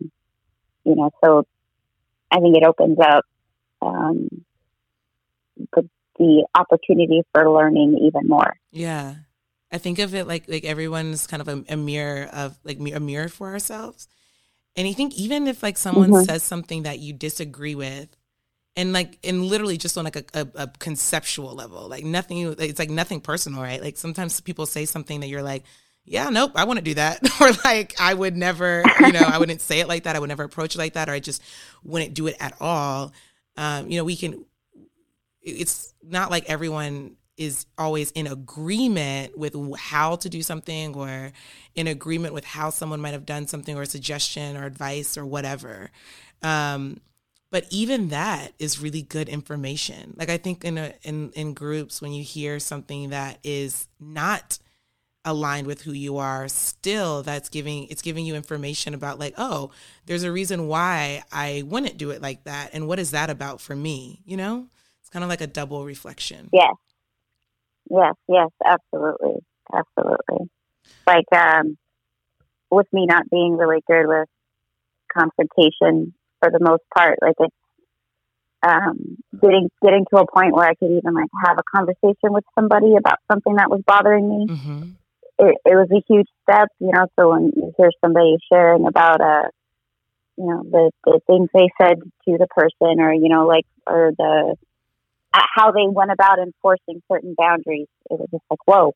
you 0.84 0.94
know, 0.96 1.10
so 1.24 1.46
I 2.30 2.40
think 2.40 2.56
it 2.56 2.64
opens 2.64 2.98
up 2.98 3.24
um, 3.82 4.28
the 5.74 5.88
the 6.18 6.46
opportunity 6.54 7.22
for 7.32 7.50
learning 7.50 7.98
even 8.02 8.28
more. 8.28 8.54
Yeah, 8.70 9.14
I 9.72 9.78
think 9.78 9.98
of 9.98 10.14
it 10.14 10.26
like 10.26 10.48
like 10.48 10.64
everyone's 10.64 11.26
kind 11.26 11.40
of 11.40 11.48
a, 11.48 11.64
a 11.68 11.76
mirror 11.76 12.28
of 12.32 12.58
like 12.64 12.78
a 12.78 13.00
mirror 13.00 13.28
for 13.28 13.48
ourselves. 13.48 14.08
And 14.76 14.86
I 14.86 14.92
think 14.92 15.14
even 15.14 15.46
if 15.46 15.62
like 15.62 15.76
someone 15.76 16.10
mm-hmm. 16.10 16.24
says 16.24 16.42
something 16.42 16.84
that 16.84 16.98
you 16.98 17.12
disagree 17.12 17.74
with, 17.74 18.08
and 18.76 18.92
like 18.92 19.18
and 19.24 19.44
literally 19.44 19.76
just 19.76 19.98
on 19.98 20.04
like 20.04 20.16
a, 20.16 20.24
a, 20.34 20.48
a, 20.54 20.66
conceptual 20.78 21.54
level, 21.54 21.88
like 21.88 22.04
nothing, 22.04 22.54
it's 22.58 22.78
like 22.78 22.90
nothing 22.90 23.20
personal, 23.20 23.60
right? 23.60 23.82
Like 23.82 23.96
sometimes 23.96 24.40
people 24.40 24.64
say 24.64 24.84
something 24.84 25.20
that 25.20 25.26
you're 25.26 25.42
like, 25.42 25.64
yeah, 26.04 26.30
nope, 26.30 26.52
I 26.54 26.64
wouldn't 26.64 26.84
do 26.84 26.94
that, 26.94 27.20
or 27.40 27.50
like 27.64 27.94
I 28.00 28.14
would 28.14 28.36
never, 28.36 28.82
you 29.00 29.12
know, 29.12 29.20
I 29.26 29.38
wouldn't 29.38 29.60
say 29.60 29.80
it 29.80 29.88
like 29.88 30.04
that, 30.04 30.16
I 30.16 30.18
would 30.18 30.28
never 30.28 30.44
approach 30.44 30.74
it 30.74 30.78
like 30.78 30.94
that, 30.94 31.08
or 31.08 31.12
I 31.12 31.20
just 31.20 31.42
wouldn't 31.82 32.14
do 32.14 32.28
it 32.28 32.36
at 32.40 32.54
all. 32.60 33.12
Um, 33.56 33.90
you 33.90 33.98
know, 33.98 34.04
we 34.04 34.16
can. 34.16 34.44
It's 35.42 35.94
not 36.02 36.30
like 36.30 36.48
everyone 36.48 37.16
is 37.40 37.64
always 37.78 38.10
in 38.10 38.26
agreement 38.26 39.36
with 39.36 39.56
how 39.78 40.14
to 40.14 40.28
do 40.28 40.42
something 40.42 40.94
or 40.94 41.32
in 41.74 41.86
agreement 41.86 42.34
with 42.34 42.44
how 42.44 42.68
someone 42.68 43.00
might 43.00 43.14
have 43.14 43.24
done 43.24 43.46
something 43.46 43.78
or 43.78 43.82
a 43.82 43.86
suggestion 43.86 44.58
or 44.58 44.66
advice 44.66 45.16
or 45.16 45.24
whatever. 45.24 45.90
Um, 46.42 47.00
but 47.50 47.64
even 47.70 48.08
that 48.08 48.52
is 48.58 48.78
really 48.78 49.00
good 49.00 49.26
information. 49.26 50.14
Like 50.18 50.28
I 50.28 50.36
think 50.36 50.64
in 50.66 50.76
a, 50.76 50.92
in 51.02 51.30
in 51.30 51.54
groups 51.54 52.02
when 52.02 52.12
you 52.12 52.22
hear 52.22 52.60
something 52.60 53.08
that 53.08 53.38
is 53.42 53.88
not 53.98 54.58
aligned 55.24 55.66
with 55.66 55.82
who 55.82 55.92
you 55.92 56.18
are 56.18 56.46
still 56.48 57.22
that's 57.22 57.50
giving 57.50 57.86
it's 57.88 58.00
giving 58.00 58.24
you 58.24 58.34
information 58.34 58.94
about 58.94 59.18
like 59.18 59.34
oh 59.36 59.70
there's 60.06 60.22
a 60.22 60.32
reason 60.32 60.66
why 60.66 61.22
i 61.30 61.62
wouldn't 61.66 61.98
do 61.98 62.08
it 62.08 62.22
like 62.22 62.42
that 62.44 62.70
and 62.72 62.88
what 62.88 62.98
is 62.98 63.10
that 63.10 63.28
about 63.28 63.60
for 63.60 63.76
me 63.76 64.22
you 64.24 64.34
know 64.34 64.66
it's 64.98 65.10
kind 65.10 65.22
of 65.22 65.28
like 65.28 65.42
a 65.42 65.46
double 65.46 65.84
reflection 65.84 66.48
yes 66.54 66.72
yes 67.90 68.14
yes 68.28 68.50
absolutely 68.64 69.42
absolutely 69.72 70.50
like 71.06 71.26
um 71.36 71.76
with 72.70 72.86
me 72.92 73.06
not 73.06 73.28
being 73.30 73.56
really 73.56 73.82
good 73.86 74.06
with 74.06 74.28
confrontation 75.12 76.14
for 76.40 76.50
the 76.50 76.60
most 76.60 76.82
part 76.94 77.18
like 77.20 77.34
it's 77.38 77.54
um, 78.62 79.16
getting 79.40 79.70
getting 79.82 80.04
to 80.10 80.20
a 80.20 80.26
point 80.26 80.54
where 80.54 80.66
I 80.66 80.74
could 80.74 80.90
even 80.90 81.14
like 81.14 81.30
have 81.44 81.58
a 81.58 81.62
conversation 81.74 82.32
with 82.32 82.44
somebody 82.54 82.94
about 82.96 83.18
something 83.30 83.54
that 83.56 83.70
was 83.70 83.82
bothering 83.86 84.28
me. 84.28 84.46
Mm-hmm. 84.48 84.82
It, 85.38 85.56
it 85.64 85.74
was 85.74 85.88
a 85.90 86.02
huge 86.06 86.28
step, 86.42 86.68
you 86.78 86.92
know. 86.92 87.06
So 87.18 87.30
when 87.30 87.52
you 87.56 87.72
hear 87.78 87.90
somebody 88.04 88.36
sharing 88.52 88.86
about 88.86 89.20
a, 89.20 89.24
uh, 89.24 89.48
you 90.36 90.46
know, 90.46 90.62
the 90.64 90.90
the 91.04 91.20
things 91.26 91.48
they 91.54 91.68
said 91.80 92.00
to 92.00 92.38
the 92.38 92.46
person, 92.48 93.00
or 93.00 93.12
you 93.12 93.28
know, 93.28 93.46
like 93.46 93.64
or 93.86 94.12
the 94.16 94.56
how 95.32 95.70
they 95.72 95.86
went 95.86 96.10
about 96.10 96.38
enforcing 96.38 97.02
certain 97.10 97.34
boundaries, 97.36 97.86
it 98.10 98.18
was 98.18 98.28
just 98.30 98.44
like, 98.50 98.60
whoa. 98.66 98.92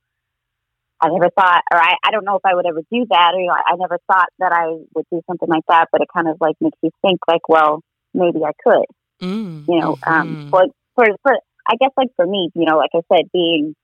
I 1.00 1.08
never 1.08 1.28
thought, 1.28 1.62
or 1.72 1.78
I, 1.78 1.94
I 2.02 2.10
don't 2.12 2.24
know 2.24 2.36
if 2.36 2.46
I 2.46 2.54
would 2.54 2.66
ever 2.66 2.80
do 2.90 3.04
that, 3.10 3.32
or 3.34 3.40
you 3.40 3.48
know, 3.48 3.54
I 3.54 3.76
never 3.76 3.98
thought 4.06 4.28
that 4.38 4.52
I 4.52 4.68
would 4.94 5.04
do 5.10 5.20
something 5.26 5.48
like 5.48 5.64
that. 5.68 5.88
But 5.92 6.00
it 6.00 6.08
kind 6.14 6.28
of 6.28 6.38
like 6.40 6.56
makes 6.60 6.78
you 6.82 6.90
think, 7.02 7.20
like, 7.28 7.46
well, 7.48 7.82
maybe 8.14 8.40
I 8.44 8.52
could. 8.62 8.86
Mm, 9.20 9.68
you 9.68 9.80
know, 9.80 9.98
um, 10.06 10.28
mm-hmm. 10.28 10.44
um, 10.44 10.50
for, 10.50 10.66
for, 10.94 11.06
for, 11.22 11.32
I 11.68 11.76
guess 11.78 11.90
like 11.96 12.08
for 12.16 12.26
me, 12.26 12.48
you 12.54 12.64
know, 12.64 12.78
like 12.78 12.90
I 12.94 13.00
said, 13.12 13.30
being, 13.32 13.74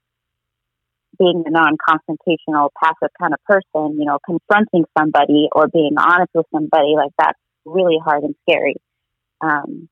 being 1.18 1.44
a 1.46 1.50
non-confrontational, 1.50 2.70
passive 2.82 3.10
kind 3.20 3.34
of 3.34 3.40
person, 3.44 3.98
you 3.98 4.06
know, 4.06 4.18
confronting 4.24 4.84
somebody 4.96 5.48
or 5.52 5.68
being 5.68 5.98
honest 5.98 6.30
with 6.34 6.46
somebody 6.54 6.94
like 6.96 7.10
that's 7.18 7.38
really 7.64 7.98
hard 8.02 8.22
and 8.22 8.34
scary. 8.48 8.76
Um, 9.42 9.88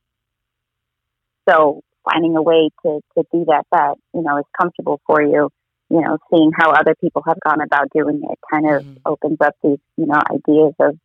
so 1.48 1.82
finding 2.04 2.36
a 2.36 2.42
way 2.42 2.70
to, 2.82 3.00
to 3.16 3.24
do 3.32 3.44
that, 3.46 3.64
that, 3.72 3.94
you 4.14 4.22
know, 4.22 4.38
is 4.38 4.44
comfortable 4.58 5.00
for 5.06 5.22
you, 5.22 5.50
you 5.90 6.00
know, 6.00 6.18
seeing 6.30 6.50
how 6.56 6.70
other 6.70 6.94
people 7.00 7.22
have 7.26 7.38
gone 7.46 7.60
about 7.60 7.88
doing 7.94 8.20
it 8.22 8.38
kind 8.52 8.66
of 8.66 8.82
mm-hmm. 8.82 8.96
opens 9.06 9.38
up 9.40 9.54
these, 9.62 9.78
you 9.96 10.06
know, 10.06 10.20
ideas 10.30 10.74
of 10.80 10.98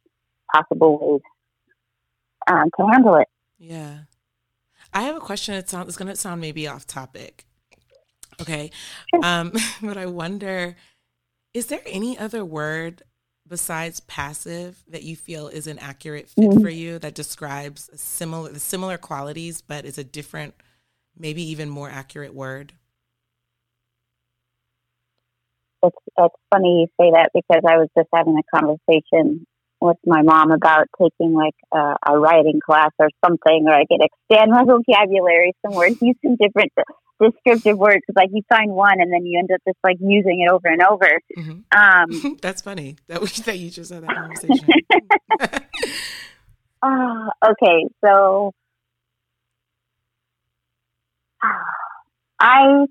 possible 0.53 0.99
ways 0.99 1.21
um, 2.47 2.69
to 2.77 2.87
handle 2.91 3.15
it. 3.15 3.27
Yeah. 3.57 3.99
I 4.93 5.03
have 5.03 5.15
a 5.15 5.21
question. 5.21 5.55
It 5.55 5.69
sounds 5.69 5.87
it's 5.87 5.97
going 5.97 6.09
to 6.09 6.15
sound 6.15 6.41
maybe 6.41 6.67
off 6.67 6.85
topic. 6.85 7.45
Okay, 8.41 8.71
um, 9.21 9.53
but 9.81 9.97
I 9.97 10.05
wonder, 10.05 10.75
is 11.53 11.67
there 11.67 11.81
any 11.85 12.17
other 12.17 12.43
word 12.43 13.03
besides 13.47 13.99
passive 14.01 14.83
that 14.87 15.03
you 15.03 15.15
feel 15.15 15.47
is 15.47 15.67
an 15.67 15.77
accurate 15.79 16.29
fit 16.29 16.45
mm-hmm. 16.45 16.61
for 16.61 16.69
you 16.69 16.97
that 16.99 17.13
describes 17.13 17.89
similar 17.95 18.57
similar 18.59 18.97
qualities, 18.97 19.61
but 19.61 19.85
is 19.85 19.97
a 19.97 20.03
different, 20.03 20.55
maybe 21.17 21.43
even 21.51 21.69
more 21.69 21.89
accurate 21.89 22.33
word? 22.33 22.73
It's, 25.83 25.97
it's 26.17 26.35
funny 26.49 26.81
you 26.81 26.87
say 26.99 27.11
that 27.11 27.31
because 27.33 27.63
I 27.67 27.77
was 27.77 27.89
just 27.97 28.07
having 28.13 28.37
a 28.37 28.57
conversation 28.57 29.45
with 29.81 29.97
my 30.05 30.21
mom 30.21 30.51
about 30.51 30.87
taking 30.99 31.33
like 31.33 31.55
a, 31.73 31.95
a 32.07 32.17
writing 32.17 32.61
class 32.65 32.91
or 32.99 33.09
something, 33.23 33.65
or 33.67 33.73
I 33.73 33.85
could 33.85 34.01
expand 34.01 34.51
my 34.51 34.63
vocabulary 34.63 35.53
some 35.65 35.75
words, 35.75 36.01
use 36.01 36.15
some 36.23 36.37
different 36.37 36.71
descriptive 37.21 37.77
words 37.77 38.01
because 38.07 38.15
like 38.15 38.29
you 38.33 38.41
find 38.49 38.71
one 38.71 38.99
and 38.99 39.11
then 39.11 39.25
you 39.25 39.37
end 39.37 39.49
up 39.53 39.59
just 39.67 39.77
like 39.83 39.97
using 39.99 40.41
it 40.41 40.51
over 40.51 40.67
and 40.67 40.81
over. 40.81 41.19
Mm-hmm. 41.37 41.77
Um, 41.77 42.37
That's 42.41 42.61
funny 42.61 42.95
that 43.07 43.21
we, 43.21 43.27
that 43.27 43.59
you 43.59 43.69
just 43.69 43.91
had 43.91 44.03
that 44.03 44.15
conversation. 44.15 44.69
uh, 46.81 47.29
okay, 47.51 47.87
so 48.03 48.53
I 52.39 52.85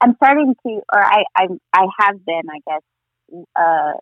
I'm 0.00 0.14
starting 0.16 0.54
to, 0.66 0.80
or 0.92 1.04
I 1.04 1.24
I 1.36 1.46
I 1.72 1.86
have 2.00 2.24
been, 2.24 2.42
I 2.48 2.60
guess, 2.66 3.44
uh, 3.56 3.92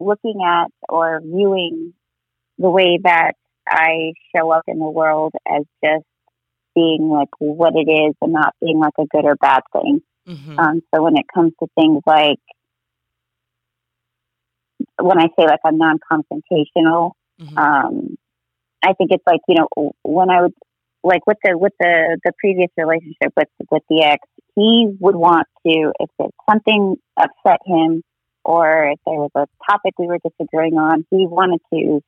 looking 0.00 0.40
at 0.44 0.68
or 0.88 1.20
viewing 1.20 1.94
the 2.58 2.70
way 2.70 2.98
that 3.02 3.32
I 3.68 4.12
show 4.34 4.50
up 4.50 4.64
in 4.66 4.78
the 4.78 4.90
world 4.90 5.34
as 5.46 5.62
just 5.84 6.04
being 6.74 7.08
like 7.10 7.28
what 7.38 7.74
it 7.74 7.90
is 7.90 8.14
and 8.20 8.32
not 8.32 8.54
being 8.60 8.78
like 8.78 8.94
a 8.98 9.06
good 9.06 9.24
or 9.24 9.36
bad 9.36 9.62
thing. 9.72 10.02
Mm-hmm. 10.28 10.58
Um, 10.58 10.82
so 10.94 11.02
when 11.02 11.16
it 11.16 11.26
comes 11.32 11.52
to 11.60 11.68
things 11.78 12.02
like 12.06 12.40
when 15.00 15.18
I 15.18 15.26
say 15.38 15.46
like 15.46 15.60
I'm 15.64 15.78
non-confrontational, 15.78 17.12
mm-hmm. 17.40 17.58
um, 17.58 18.16
I 18.82 18.92
think 18.94 19.10
it's 19.12 19.24
like 19.26 19.40
you 19.48 19.56
know 19.56 19.92
when 20.02 20.30
I 20.30 20.42
would 20.42 20.54
like 21.06 21.26
with 21.26 21.38
the 21.44 21.56
with 21.56 21.72
the 21.78 22.18
the 22.24 22.32
previous 22.38 22.70
relationship 22.76 23.32
with 23.36 23.48
with 23.70 23.82
the 23.88 24.02
ex, 24.02 24.26
he 24.54 24.88
would 25.00 25.16
want 25.16 25.46
to 25.66 25.92
if 26.00 26.10
something 26.50 26.96
upset 27.16 27.60
him 27.64 28.02
or 28.44 28.90
if 28.90 28.98
there 29.06 29.14
was 29.14 29.30
a 29.34 29.46
topic 29.70 29.94
we 29.98 30.06
were 30.06 30.18
disagreeing 30.18 30.74
on, 30.74 31.04
he 31.10 31.26
wanted 31.26 31.60
to 31.72 32.00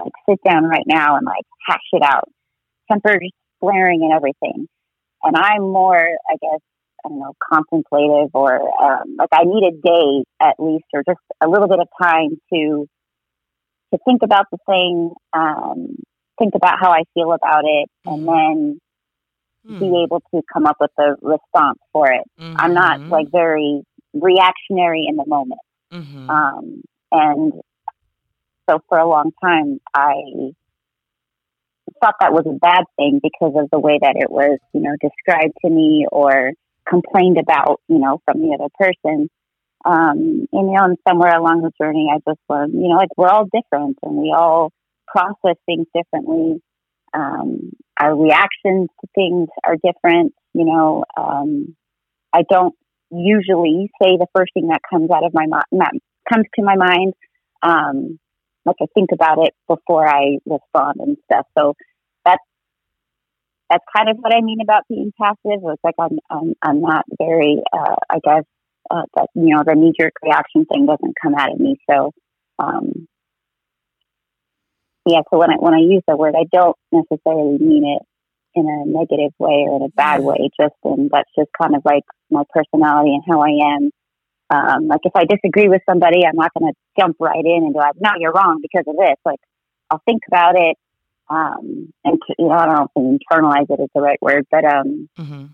like 0.00 0.12
sit 0.28 0.38
down 0.44 0.64
right 0.64 0.86
now 0.86 1.16
and 1.16 1.26
like 1.26 1.44
hash 1.66 1.88
it 1.92 2.02
out, 2.02 2.28
tempers 2.90 3.30
flaring 3.60 4.02
and 4.02 4.12
everything. 4.12 4.66
And 5.22 5.36
I'm 5.36 5.62
more, 5.62 5.96
I 5.96 6.36
guess, 6.40 6.60
I 7.04 7.08
don't 7.08 7.20
know, 7.20 7.34
contemplative 7.52 8.30
or 8.34 8.54
um, 8.54 9.16
like 9.18 9.28
I 9.32 9.44
need 9.44 9.64
a 9.64 9.72
day 9.72 10.24
at 10.40 10.54
least, 10.58 10.84
or 10.92 11.02
just 11.06 11.20
a 11.42 11.48
little 11.48 11.68
bit 11.68 11.78
of 11.78 11.88
time 12.00 12.40
to 12.52 12.86
to 13.92 13.98
think 14.06 14.22
about 14.22 14.46
the 14.50 14.58
thing, 14.66 15.12
um, 15.34 15.96
think 16.42 16.54
about 16.56 16.78
how 16.80 16.90
I 16.90 17.04
feel 17.14 17.32
about 17.32 17.64
it, 17.64 17.88
and 18.04 18.26
mm-hmm. 18.26 18.80
then 19.66 19.78
mm. 19.78 19.78
be 19.78 20.02
able 20.04 20.20
to 20.34 20.42
come 20.52 20.66
up 20.66 20.76
with 20.80 20.90
a 20.98 21.14
response 21.22 21.78
for 21.92 22.10
it. 22.10 22.24
Mm-hmm. 22.40 22.56
I'm 22.58 22.74
not 22.74 22.98
mm-hmm. 22.98 23.10
like 23.10 23.30
very 23.30 23.82
reactionary 24.12 25.06
in 25.08 25.16
the 25.16 25.26
moment. 25.26 25.60
Mm-hmm. 25.92 26.30
Um, 26.30 26.82
and 27.12 27.52
so 28.68 28.80
for 28.88 28.98
a 28.98 29.08
long 29.08 29.30
time, 29.42 29.78
I 29.94 30.14
thought 32.00 32.16
that 32.20 32.32
was 32.32 32.44
a 32.46 32.58
bad 32.58 32.84
thing 32.96 33.20
because 33.22 33.52
of 33.56 33.68
the 33.70 33.78
way 33.78 33.98
that 34.00 34.16
it 34.16 34.30
was, 34.30 34.58
you 34.72 34.80
know, 34.80 34.96
described 35.00 35.54
to 35.64 35.70
me 35.70 36.06
or 36.10 36.52
complained 36.88 37.38
about, 37.38 37.80
you 37.88 37.98
know, 37.98 38.20
from 38.24 38.40
the 38.40 38.56
other 38.58 38.70
person. 38.78 39.28
Um, 39.84 40.46
and, 40.52 40.70
you 40.70 40.72
know, 40.72 40.84
and 40.84 40.98
somewhere 41.06 41.36
along 41.36 41.62
the 41.62 41.72
journey, 41.80 42.08
I 42.12 42.18
just 42.28 42.40
learned, 42.48 42.72
you 42.74 42.88
know, 42.88 42.96
like 42.96 43.10
we're 43.16 43.28
all 43.28 43.44
different 43.44 43.98
and 44.02 44.16
we 44.16 44.34
all 44.36 44.72
process 45.14 45.56
things 45.66 45.86
differently. 45.94 46.62
Um, 47.14 47.72
our 47.98 48.16
reactions 48.16 48.88
to 49.00 49.06
things 49.14 49.48
are 49.64 49.76
different. 49.76 50.32
You 50.54 50.64
know, 50.64 51.04
um, 51.16 51.76
I 52.32 52.42
don't 52.48 52.74
usually 53.10 53.90
say 54.00 54.16
the 54.16 54.26
first 54.34 54.52
thing 54.54 54.68
that 54.68 54.80
comes 54.88 55.10
out 55.10 55.24
of 55.24 55.34
my 55.34 55.46
mind, 55.46 55.64
that 55.72 55.92
comes 56.32 56.46
to 56.54 56.62
my 56.62 56.76
mind. 56.76 57.14
Um, 57.62 58.18
like 58.64 58.76
I 58.80 58.86
think 58.94 59.10
about 59.12 59.38
it 59.44 59.54
before 59.68 60.08
I 60.08 60.38
respond 60.46 60.96
and 61.00 61.16
stuff. 61.24 61.46
So 61.58 61.74
that's 62.24 62.42
that's 63.68 63.84
kind 63.96 64.08
of 64.08 64.16
what 64.18 64.34
I 64.34 64.40
mean 64.40 64.58
about 64.62 64.82
being 64.88 65.12
passive. 65.20 65.36
It's 65.44 65.84
like 65.84 65.94
I'm 65.98 66.18
I'm, 66.30 66.54
I'm 66.62 66.80
not 66.80 67.04
very, 67.18 67.58
uh, 67.72 67.96
I 68.10 68.18
guess, 68.24 68.44
uh, 68.90 69.02
that 69.16 69.28
you 69.34 69.54
know 69.54 69.62
the 69.66 69.74
knee 69.74 69.92
jerk 69.98 70.12
reaction 70.22 70.64
thing 70.66 70.86
doesn't 70.86 71.16
come 71.22 71.34
out 71.34 71.52
of 71.52 71.58
me. 71.58 71.76
So 71.90 72.12
um, 72.58 73.08
yeah. 75.06 75.22
So 75.30 75.38
when 75.38 75.50
I 75.50 75.56
when 75.58 75.74
I 75.74 75.80
use 75.80 76.02
the 76.06 76.16
word, 76.16 76.34
I 76.36 76.44
don't 76.50 76.76
necessarily 76.92 77.58
mean 77.58 77.98
it 77.98 78.02
in 78.54 78.66
a 78.66 78.86
negative 78.86 79.32
way 79.38 79.64
or 79.68 79.76
in 79.76 79.82
a 79.82 79.88
bad 79.88 80.22
way. 80.22 80.50
Just 80.60 80.74
and 80.84 81.10
that's 81.10 81.30
just 81.36 81.50
kind 81.60 81.74
of 81.74 81.82
like 81.84 82.04
my 82.30 82.42
personality 82.50 83.14
and 83.14 83.22
how 83.26 83.40
I 83.40 83.76
am. 83.76 83.90
Um, 84.50 84.86
like 84.86 85.00
if 85.04 85.12
I 85.14 85.24
disagree 85.24 85.68
with 85.68 85.82
somebody, 85.88 86.26
I'm 86.26 86.36
not 86.36 86.52
going 86.54 86.72
to 86.72 86.78
jump 87.00 87.16
right 87.18 87.44
in 87.44 87.64
and 87.64 87.72
be 87.72 87.78
like, 87.78 87.94
"No, 87.98 88.10
you're 88.18 88.32
wrong 88.32 88.60
because 88.60 88.84
of 88.86 88.96
this." 88.96 89.16
Like 89.24 89.40
I'll 89.90 90.02
think 90.04 90.22
about 90.28 90.56
it, 90.56 90.76
um, 91.28 91.92
and 92.04 92.18
you 92.38 92.48
know, 92.48 92.52
I 92.52 92.66
don't 92.66 92.90
know 92.96 93.18
if 93.18 93.20
internalize 93.32 93.70
it 93.70 93.82
is 93.82 93.88
the 93.94 94.02
right 94.02 94.20
word, 94.20 94.46
but 94.50 94.64
um, 94.64 95.08
mm-hmm. 95.18 95.46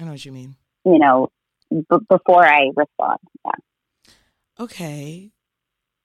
I 0.00 0.04
know 0.04 0.12
what 0.12 0.24
you 0.24 0.32
mean. 0.32 0.54
You 0.84 0.98
know, 0.98 1.30
b- 1.70 2.06
before 2.08 2.46
I 2.46 2.70
respond. 2.76 3.18
Yeah. 3.44 4.12
Okay, 4.60 5.32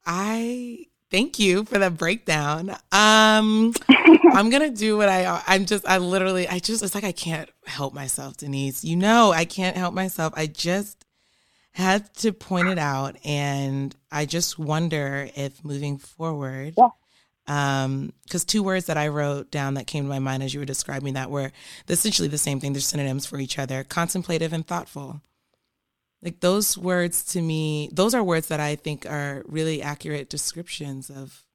I 0.05 0.87
Thank 1.11 1.39
you 1.39 1.65
for 1.65 1.79
the 1.79 1.89
breakdown. 1.89 2.69
Um, 2.91 3.73
I'm 4.33 4.49
gonna 4.49 4.69
do 4.69 4.97
what 4.97 5.09
I. 5.09 5.41
I'm 5.47 5.65
just. 5.65 5.87
I 5.87 5.97
literally. 5.97 6.47
I 6.47 6.59
just. 6.59 6.83
It's 6.83 6.93
like 6.93 7.03
I 7.03 7.11
can't 7.11 7.49
help 7.65 7.93
myself, 7.93 8.37
Denise. 8.37 8.83
You 8.83 8.95
know, 8.95 9.31
I 9.31 9.45
can't 9.45 9.75
help 9.75 9.93
myself. 9.93 10.33
I 10.35 10.45
just 10.45 11.03
had 11.71 12.13
to 12.15 12.31
point 12.31 12.67
it 12.67 12.77
out, 12.77 13.15
and 13.25 13.95
I 14.11 14.25
just 14.25 14.59
wonder 14.59 15.29
if 15.35 15.63
moving 15.63 15.97
forward. 15.97 16.75
Yeah. 16.77 16.89
Um, 17.47 18.13
because 18.25 18.45
two 18.45 18.61
words 18.61 18.85
that 18.85 18.97
I 18.97 19.07
wrote 19.07 19.49
down 19.49 19.73
that 19.73 19.87
came 19.87 20.03
to 20.03 20.09
my 20.09 20.19
mind 20.19 20.43
as 20.43 20.53
you 20.53 20.59
were 20.59 20.65
describing 20.67 21.15
that 21.15 21.31
were 21.31 21.51
essentially 21.87 22.27
the 22.27 22.37
same 22.37 22.59
thing. 22.59 22.73
They're 22.73 22.81
synonyms 22.81 23.25
for 23.25 23.39
each 23.39 23.57
other: 23.57 23.83
contemplative 23.83 24.53
and 24.53 24.67
thoughtful. 24.67 25.21
Like 26.21 26.41
those 26.41 26.77
words 26.77 27.23
to 27.33 27.41
me, 27.41 27.89
those 27.93 28.13
are 28.13 28.23
words 28.23 28.47
that 28.47 28.59
I 28.59 28.75
think 28.75 29.05
are 29.05 29.43
really 29.47 29.81
accurate 29.81 30.29
descriptions 30.29 31.09
of 31.09 31.45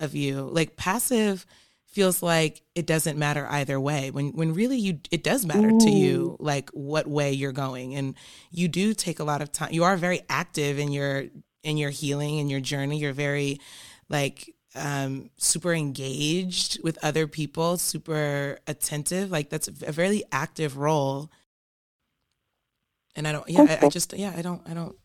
of 0.00 0.14
you. 0.14 0.42
Like 0.42 0.76
passive 0.76 1.46
feels 1.88 2.22
like 2.22 2.62
it 2.74 2.86
doesn't 2.86 3.18
matter 3.18 3.46
either 3.48 3.80
way 3.80 4.10
when 4.10 4.28
when 4.32 4.52
really 4.52 4.78
you 4.78 5.00
it 5.10 5.24
does 5.24 5.46
matter 5.46 5.70
Ooh. 5.70 5.80
to 5.80 5.90
you 5.90 6.36
like 6.38 6.68
what 6.70 7.06
way 7.06 7.32
you're 7.32 7.50
going 7.50 7.94
and 7.94 8.14
you 8.50 8.68
do 8.68 8.92
take 8.92 9.20
a 9.20 9.24
lot 9.24 9.40
of 9.40 9.50
time 9.50 9.72
you 9.72 9.84
are 9.84 9.96
very 9.96 10.20
active 10.28 10.78
in 10.78 10.92
your 10.92 11.24
in 11.62 11.78
your 11.78 11.88
healing 11.88 12.40
and 12.40 12.50
your 12.50 12.60
journey 12.60 12.98
you're 12.98 13.14
very 13.14 13.58
like 14.10 14.54
um 14.74 15.30
super 15.38 15.72
engaged 15.72 16.78
with 16.84 17.02
other 17.02 17.26
people 17.26 17.78
super 17.78 18.58
attentive 18.66 19.30
like 19.30 19.48
that's 19.48 19.68
a 19.68 19.72
very 19.90 20.22
active 20.30 20.76
role 20.76 21.30
and 23.18 23.28
i 23.28 23.32
don't 23.32 23.48
yeah 23.48 23.78
I, 23.82 23.86
I 23.86 23.88
just 23.88 24.16
yeah 24.16 24.32
i 24.36 24.42
don't 24.42 24.62
i 24.66 24.72
don't 24.72 24.96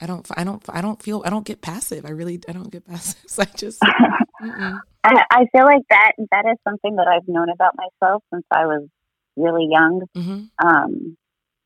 I 0.00 0.06
don't, 0.06 0.26
I 0.36 0.44
don't, 0.44 0.62
I 0.68 0.80
don't 0.80 1.02
feel, 1.02 1.22
I 1.24 1.30
don't 1.30 1.44
get 1.44 1.60
passive. 1.60 2.06
I 2.06 2.10
really, 2.10 2.38
I 2.48 2.52
don't 2.52 2.70
get 2.70 2.86
passive. 2.86 3.16
So 3.28 3.42
I 3.42 3.46
just, 3.56 3.78
I, 3.82 4.78
I, 5.04 5.46
feel 5.50 5.64
like 5.64 5.82
that, 5.90 6.12
that 6.30 6.44
is 6.46 6.56
something 6.62 6.96
that 6.96 7.08
I've 7.08 7.26
known 7.26 7.48
about 7.50 7.74
myself 7.76 8.22
since 8.32 8.44
I 8.50 8.66
was 8.66 8.88
really 9.36 9.68
young. 9.70 10.02
Mm-hmm. 10.16 10.66
Um, 10.66 11.16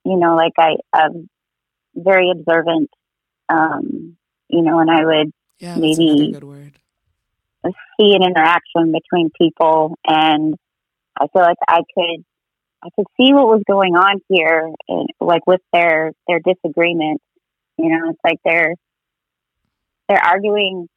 you 0.04 0.16
know, 0.16 0.34
like 0.34 0.52
I, 0.58 0.76
I'm 0.92 1.28
very 1.94 2.30
observant, 2.30 2.88
um, 3.48 4.16
you 4.48 4.62
know, 4.62 4.78
and 4.78 4.90
I 4.90 5.04
would 5.04 5.32
yeah, 5.58 5.76
maybe 5.76 6.34
see 8.00 8.14
an 8.14 8.22
interaction 8.22 8.92
between 8.92 9.30
people 9.38 9.96
and 10.06 10.54
I 11.20 11.26
feel 11.32 11.42
like 11.42 11.58
I 11.68 11.80
could, 11.94 12.24
I 12.84 12.88
could 12.96 13.06
see 13.16 13.32
what 13.32 13.46
was 13.46 13.62
going 13.66 13.94
on 13.94 14.20
here, 14.28 14.70
and, 14.88 15.08
like 15.20 15.46
with 15.46 15.60
their, 15.72 16.12
their 16.26 16.40
disagreement 16.40 17.20
you 17.78 17.88
know, 17.88 18.10
it's 18.10 18.20
like 18.24 18.38
they're 18.44 18.74
they're 20.08 20.24
arguing 20.24 20.88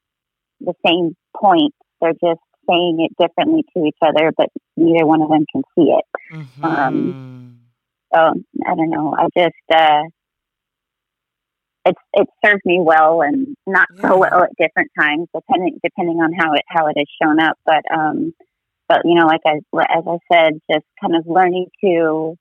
the 0.59 0.73
same 0.85 1.15
point. 1.35 1.73
They're 2.01 2.13
just 2.13 2.41
saying 2.69 3.07
it 3.07 3.15
differently 3.19 3.63
to 3.75 3.85
each 3.85 3.97
other, 4.01 4.31
but 4.35 4.49
neither 4.75 5.05
one 5.05 5.21
of 5.21 5.29
them 5.29 5.45
can 5.51 5.63
see 5.75 5.91
it. 5.91 6.05
Mm-hmm. 6.33 6.65
Um, 6.65 7.59
so 8.13 8.19
I 8.65 8.75
don't 8.75 8.89
know. 8.89 9.15
I 9.17 9.27
just 9.35 9.55
uh, 9.73 10.03
it's 11.85 12.01
it 12.13 12.27
served 12.43 12.63
me 12.65 12.79
well 12.81 13.21
and 13.21 13.55
not 13.65 13.87
yeah. 13.95 14.09
so 14.09 14.17
well 14.17 14.43
at 14.43 14.49
different 14.59 14.91
times, 14.99 15.27
depending 15.33 15.79
depending 15.83 16.17
on 16.17 16.33
how 16.33 16.53
it 16.53 16.63
how 16.67 16.87
it 16.87 16.97
has 16.97 17.07
shown 17.21 17.39
up. 17.39 17.57
But 17.65 17.83
um, 17.93 18.33
but 18.87 19.01
you 19.05 19.15
know, 19.15 19.25
like 19.25 19.41
I 19.45 19.55
as 19.55 20.03
I 20.07 20.17
said, 20.31 20.61
just 20.71 20.85
kind 21.01 21.15
of 21.15 21.25
learning 21.27 21.67
to 21.81 22.37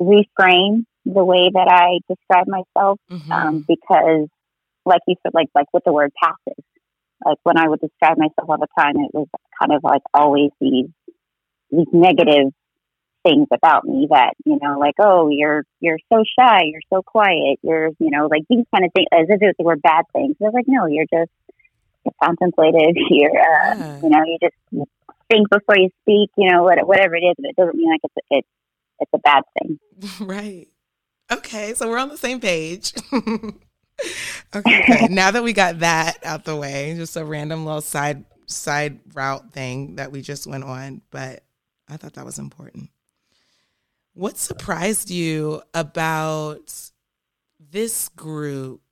reframe 0.00 0.84
the 1.04 1.24
way 1.24 1.50
that 1.52 1.68
I 1.68 1.98
describe 2.08 2.46
myself 2.46 3.00
mm-hmm. 3.10 3.32
um, 3.32 3.64
because, 3.66 4.28
like 4.84 5.00
you 5.06 5.16
said, 5.22 5.32
like 5.34 5.48
like 5.54 5.66
with 5.72 5.84
the 5.84 5.92
word 5.92 6.12
passive, 6.22 6.64
like 7.24 7.38
when 7.42 7.58
I 7.58 7.68
would 7.68 7.80
describe 7.80 8.18
myself 8.18 8.48
all 8.48 8.58
the 8.58 8.68
time, 8.78 8.94
it 8.96 9.10
was 9.12 9.28
kind 9.60 9.72
of 9.72 9.82
like 9.82 10.02
always 10.14 10.50
these 10.60 10.90
these 11.70 11.88
negative 11.92 12.52
things 13.24 13.46
about 13.52 13.84
me 13.84 14.08
that 14.10 14.34
you 14.44 14.58
know, 14.62 14.78
like 14.78 14.94
oh, 15.00 15.28
you're 15.28 15.64
you're 15.80 15.98
so 16.12 16.22
shy, 16.38 16.62
you're 16.64 16.80
so 16.92 17.02
quiet, 17.02 17.58
you're 17.62 17.88
you 17.98 18.10
know, 18.10 18.28
like 18.30 18.42
these 18.48 18.64
kind 18.72 18.84
of 18.84 18.92
things, 18.94 19.08
as 19.12 19.26
if 19.28 19.40
it 19.42 19.56
were 19.58 19.76
bad 19.76 20.04
things. 20.12 20.36
Was 20.38 20.54
like, 20.54 20.66
no, 20.68 20.86
you're 20.86 21.06
just 21.12 21.30
you're 22.04 22.14
contemplative. 22.22 22.96
You're 23.10 23.30
uh, 23.30 23.74
yeah. 23.76 24.00
you 24.02 24.08
know, 24.08 24.22
you 24.24 24.38
just 24.42 24.88
think 25.32 25.50
before 25.50 25.76
you 25.76 25.88
speak. 26.02 26.30
You 26.36 26.50
know, 26.50 26.62
whatever 26.62 27.16
it 27.16 27.24
is, 27.24 27.34
but 27.38 27.50
it 27.50 27.56
doesn't 27.56 27.76
mean 27.76 27.90
like 27.90 28.00
it's 28.04 28.14
it's 28.30 28.48
it's 29.00 29.10
a 29.14 29.18
bad 29.18 29.42
thing. 29.58 29.78
Right. 30.26 30.68
Okay, 31.30 31.74
so 31.74 31.88
we're 31.88 31.98
on 31.98 32.08
the 32.08 32.18
same 32.18 32.40
page. 32.40 32.92
okay, 34.54 35.06
now 35.10 35.30
that 35.30 35.42
we 35.42 35.52
got 35.52 35.78
that 35.78 36.18
out 36.24 36.44
the 36.44 36.56
way, 36.56 36.94
just 36.96 37.16
a 37.16 37.24
random 37.24 37.64
little 37.64 37.80
side 37.80 38.24
side 38.46 39.00
route 39.14 39.52
thing 39.52 39.96
that 39.96 40.12
we 40.12 40.20
just 40.20 40.46
went 40.46 40.64
on, 40.64 41.00
but 41.10 41.42
I 41.88 41.96
thought 41.96 42.14
that 42.14 42.24
was 42.24 42.38
important. 42.38 42.90
What 44.14 44.36
surprised 44.36 45.10
you 45.10 45.62
about 45.72 46.90
this 47.58 48.08
group 48.10 48.82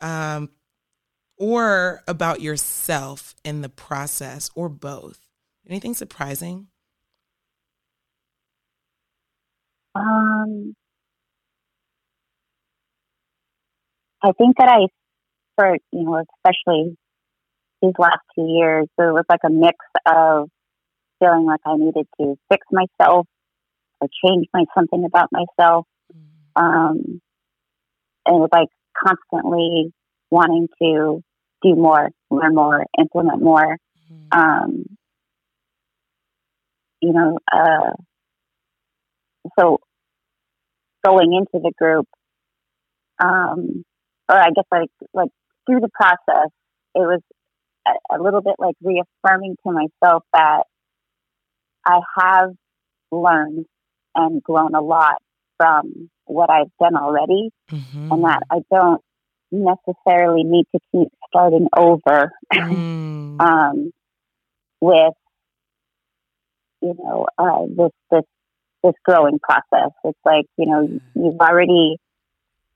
um, 0.00 0.48
or 1.36 2.02
about 2.08 2.40
yourself 2.40 3.34
in 3.44 3.60
the 3.60 3.68
process 3.68 4.50
or 4.54 4.70
both? 4.70 5.29
Anything 5.70 5.94
surprising? 5.94 6.66
Um, 9.94 10.74
I 14.20 14.32
think 14.32 14.56
that 14.58 14.68
I, 14.68 14.88
for, 15.54 15.76
you 15.92 16.04
know, 16.04 16.24
especially 16.44 16.96
these 17.80 17.92
last 18.00 18.18
two 18.34 18.46
years, 18.48 18.86
there 18.98 19.12
was 19.12 19.24
like 19.28 19.40
a 19.46 19.50
mix 19.50 19.76
of 20.06 20.48
feeling 21.20 21.44
like 21.46 21.60
I 21.64 21.76
needed 21.76 22.08
to 22.20 22.36
fix 22.50 22.66
myself 22.72 23.28
or 24.00 24.08
change 24.26 24.46
my 24.52 24.64
something 24.76 25.04
about 25.04 25.28
myself. 25.30 25.86
Mm-hmm. 26.12 26.64
Um, 26.64 27.20
and 28.26 28.36
it 28.36 28.40
was 28.40 28.48
like 28.52 28.68
constantly 28.98 29.92
wanting 30.32 30.66
to 30.82 31.22
do 31.62 31.76
more, 31.76 32.10
learn 32.28 32.56
more, 32.56 32.84
implement 32.98 33.40
more. 33.40 33.76
Mm-hmm. 34.12 34.38
Um, 34.38 34.84
you 37.00 37.12
know, 37.12 37.38
uh, 37.52 37.90
so 39.58 39.78
going 41.04 41.32
into 41.32 41.62
the 41.62 41.72
group, 41.78 42.06
um, 43.22 43.84
or 44.28 44.36
I 44.36 44.50
guess 44.54 44.64
like 44.70 44.90
like 45.12 45.30
through 45.66 45.80
the 45.80 45.90
process, 45.92 46.50
it 46.94 47.00
was 47.00 47.20
a, 47.86 48.16
a 48.16 48.22
little 48.22 48.42
bit 48.42 48.56
like 48.58 48.76
reaffirming 48.82 49.56
to 49.66 49.72
myself 49.72 50.24
that 50.32 50.64
I 51.84 52.00
have 52.18 52.50
learned 53.10 53.66
and 54.14 54.42
grown 54.42 54.74
a 54.74 54.80
lot 54.80 55.16
from 55.56 56.10
what 56.24 56.50
I've 56.50 56.70
done 56.80 56.96
already, 56.96 57.50
mm-hmm. 57.70 58.12
and 58.12 58.24
that 58.24 58.42
I 58.50 58.60
don't 58.70 59.02
necessarily 59.52 60.44
need 60.44 60.66
to 60.74 60.80
keep 60.92 61.08
starting 61.28 61.68
over 61.76 62.32
mm. 62.52 63.40
um, 63.40 63.90
with 64.80 65.14
you 66.80 66.94
know 66.98 67.26
uh, 67.38 67.62
this 67.68 67.92
this 68.10 68.24
this 68.82 68.94
growing 69.04 69.38
process. 69.38 69.92
It's 70.04 70.18
like 70.24 70.46
you 70.56 70.66
know 70.66 71.00
you've 71.14 71.40
already 71.40 71.96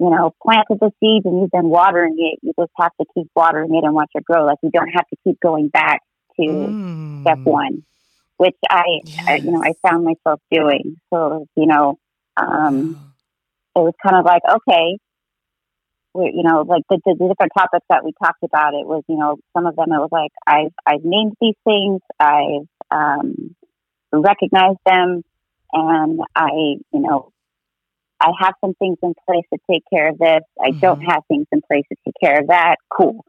you 0.00 0.10
know, 0.10 0.34
planted 0.42 0.78
the 0.80 0.90
seeds 1.00 1.24
and 1.24 1.40
you've 1.40 1.50
been 1.50 1.68
watering 1.68 2.16
it. 2.18 2.38
You 2.42 2.52
just 2.58 2.72
have 2.78 2.92
to 3.00 3.06
keep 3.14 3.28
watering 3.34 3.74
it 3.74 3.84
and 3.84 3.94
watch 3.94 4.10
it 4.14 4.24
grow. 4.24 4.44
Like 4.44 4.58
you 4.62 4.70
don't 4.70 4.88
have 4.88 5.08
to 5.08 5.16
keep 5.24 5.38
going 5.40 5.68
back 5.68 6.00
to 6.36 6.46
mm. 6.46 7.20
step 7.22 7.38
one, 7.38 7.84
which 8.36 8.56
I, 8.68 8.82
yes. 9.04 9.24
I, 9.26 9.36
you 9.36 9.52
know, 9.52 9.62
I 9.62 9.72
found 9.88 10.04
myself 10.04 10.40
doing. 10.50 10.96
So, 11.12 11.46
you 11.56 11.66
know, 11.66 11.98
um, 12.36 13.12
it 13.76 13.78
was 13.78 13.94
kind 14.04 14.16
of 14.16 14.24
like, 14.24 14.42
okay, 14.44 14.98
we, 16.12 16.32
you 16.34 16.42
know, 16.42 16.62
like 16.62 16.82
the, 16.90 17.00
the, 17.04 17.14
the 17.14 17.28
different 17.28 17.52
topics 17.56 17.86
that 17.88 18.04
we 18.04 18.12
talked 18.22 18.42
about, 18.42 18.74
it 18.74 18.86
was, 18.86 19.04
you 19.08 19.16
know, 19.16 19.36
some 19.56 19.66
of 19.66 19.76
them, 19.76 19.92
it 19.92 19.98
was 19.98 20.10
like, 20.10 20.32
I've, 20.46 20.72
I've 20.84 21.04
named 21.04 21.34
these 21.40 21.56
things, 21.64 22.00
I've, 22.18 22.66
um, 22.90 23.54
recognized 24.22 24.78
them, 24.86 25.22
and 25.72 26.20
I, 26.34 26.50
you 26.50 27.00
know, 27.00 27.32
I 28.20 28.30
have 28.40 28.54
some 28.60 28.74
things 28.74 28.98
in 29.02 29.14
place 29.28 29.44
to 29.52 29.58
take 29.70 29.82
care 29.92 30.08
of 30.08 30.18
this. 30.18 30.40
I 30.62 30.70
mm-hmm. 30.70 30.78
don't 30.78 31.00
have 31.00 31.22
things 31.28 31.46
in 31.52 31.60
place 31.62 31.84
to 31.90 31.96
take 32.04 32.14
care 32.20 32.40
of 32.40 32.48
that. 32.48 32.76
Cool. 32.90 33.24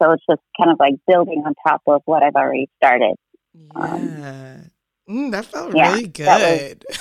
So 0.00 0.12
it's 0.12 0.24
just 0.28 0.42
kind 0.58 0.70
of 0.70 0.78
like 0.78 0.94
building 1.06 1.42
on 1.46 1.54
top 1.66 1.82
of 1.86 2.02
what 2.04 2.22
I've 2.22 2.34
already 2.34 2.68
started. 2.76 3.14
Um, 3.74 4.18
yeah. 4.18 4.56
Um, 5.08 5.26
mm, 5.28 5.30
that 5.32 5.46
felt 5.46 5.74
yeah, 5.74 5.92
really 5.92 6.06
good. 6.08 6.26
That, 6.26 6.84
was, 6.88 6.98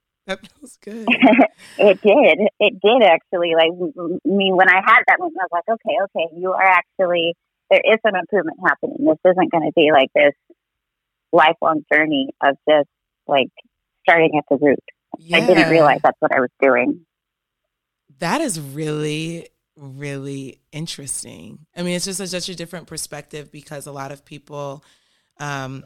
that 0.26 0.48
feels 0.48 0.78
good. 0.82 1.06
it 1.78 2.00
did. 2.02 2.48
It 2.60 2.80
did 2.80 3.02
actually. 3.02 3.54
Like 3.54 3.72
me, 4.24 4.52
when 4.52 4.68
I 4.68 4.80
had 4.84 5.02
that 5.08 5.18
moment, 5.18 5.38
I 5.40 5.46
was 5.50 5.62
like, 5.66 5.68
okay, 5.68 5.96
okay, 6.04 6.34
you 6.36 6.52
are 6.52 6.62
actually, 6.62 7.34
there 7.70 7.82
is 7.84 7.98
some 8.04 8.14
improvement 8.14 8.58
happening. 8.64 9.06
This 9.06 9.18
isn't 9.24 9.52
going 9.52 9.64
to 9.64 9.72
be 9.74 9.90
like 9.92 10.10
this 10.14 10.34
lifelong 11.36 11.84
journey 11.92 12.30
of 12.42 12.56
just 12.68 12.88
like 13.26 13.48
starting 14.08 14.32
at 14.36 14.44
the 14.50 14.56
root. 14.64 14.78
Yeah. 15.18 15.38
I 15.38 15.46
didn't 15.46 15.70
realize 15.70 16.00
that's 16.02 16.20
what 16.20 16.34
I 16.34 16.40
was 16.40 16.50
doing. 16.60 17.06
That 18.18 18.40
is 18.40 18.60
really, 18.60 19.48
really 19.76 20.60
interesting. 20.72 21.66
I 21.76 21.82
mean, 21.82 21.96
it's 21.96 22.04
just 22.04 22.20
a, 22.20 22.26
such 22.26 22.48
a 22.48 22.54
different 22.54 22.86
perspective 22.86 23.52
because 23.52 23.86
a 23.86 23.92
lot 23.92 24.12
of 24.12 24.24
people, 24.24 24.84
um, 25.38 25.84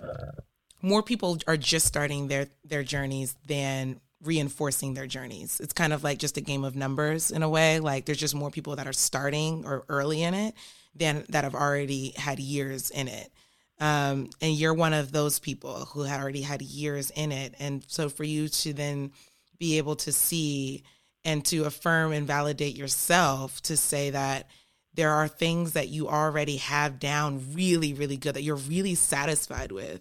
more 0.83 1.03
people 1.03 1.39
are 1.47 1.57
just 1.57 1.87
starting 1.87 2.29
their 2.29 2.47
their 2.65 2.83
journeys 2.83 3.37
than 3.47 4.01
reinforcing 4.23 4.95
their 4.95 5.07
journeys. 5.07 5.61
It's 5.61 5.73
kind 5.73 5.93
of 5.93 6.05
like 6.05 6.19
just 6.19 6.37
a 6.37 6.41
game 6.41 6.65
of 6.65 6.77
numbers 6.77 7.31
in 7.31 7.43
a 7.43 7.49
way. 7.49 7.81
Like 7.81 8.07
there's 8.07 8.19
just 8.19 8.35
more 8.35 8.51
people 8.51 8.77
that 8.77 8.87
are 8.87 8.93
starting 8.93 9.65
or 9.65 9.85
early 9.89 10.23
in 10.23 10.35
it 10.35 10.55
than 10.95 11.25
that 11.31 11.45
have 11.45 11.55
already 11.55 12.13
had 12.17 12.39
years 12.39 12.91
in 12.91 13.09
it. 13.09 13.33
Um, 13.81 14.29
and 14.43 14.53
you're 14.53 14.75
one 14.75 14.93
of 14.93 15.11
those 15.11 15.39
people 15.39 15.87
who 15.87 16.03
had 16.03 16.21
already 16.21 16.43
had 16.43 16.61
years 16.61 17.11
in 17.11 17.33
it. 17.33 17.55
And 17.59 17.83
so 17.89 18.11
for 18.11 18.25
you 18.25 18.49
to 18.49 18.75
then 18.75 19.13
be 19.59 19.79
able 19.79 19.97
to 19.97 20.13
see 20.13 20.85
and 21.25 21.45
to 21.47 21.65
affirm 21.65 22.13
and 22.13 22.27
validate 22.27 22.77
yourself 22.77 23.61
to 23.63 23.77
say 23.77 24.11
that 24.11 24.49
there 24.95 25.11
are 25.11 25.29
things 25.29 25.73
that 25.73 25.89
you 25.89 26.09
already 26.09 26.57
have 26.59 26.99
down 26.99 27.55
really, 27.55 27.95
really 27.95 28.17
good 28.17 28.35
that 28.35 28.43
you're 28.43 28.57
really 28.57 28.95
satisfied 28.95 29.73
with. 29.73 30.01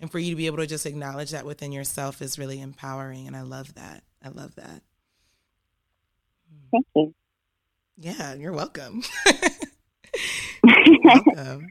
And 0.00 0.10
for 0.10 0.18
you 0.18 0.30
to 0.30 0.36
be 0.36 0.46
able 0.46 0.58
to 0.58 0.66
just 0.66 0.86
acknowledge 0.86 1.32
that 1.32 1.44
within 1.44 1.72
yourself 1.72 2.22
is 2.22 2.38
really 2.38 2.60
empowering. 2.60 3.26
And 3.26 3.36
I 3.36 3.42
love 3.42 3.74
that. 3.74 4.04
I 4.24 4.28
love 4.28 4.54
that. 4.54 4.82
Thank 6.70 6.86
you. 6.94 7.14
Yeah, 7.98 8.34
you're 8.34 8.52
welcome. 8.52 9.02
welcome. 11.04 11.68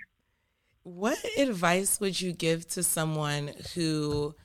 What 0.87 1.19
advice 1.37 1.99
would 1.99 2.21
you 2.21 2.31
give 2.31 2.65
to 2.69 2.81
someone 2.81 3.51
who 3.75 4.35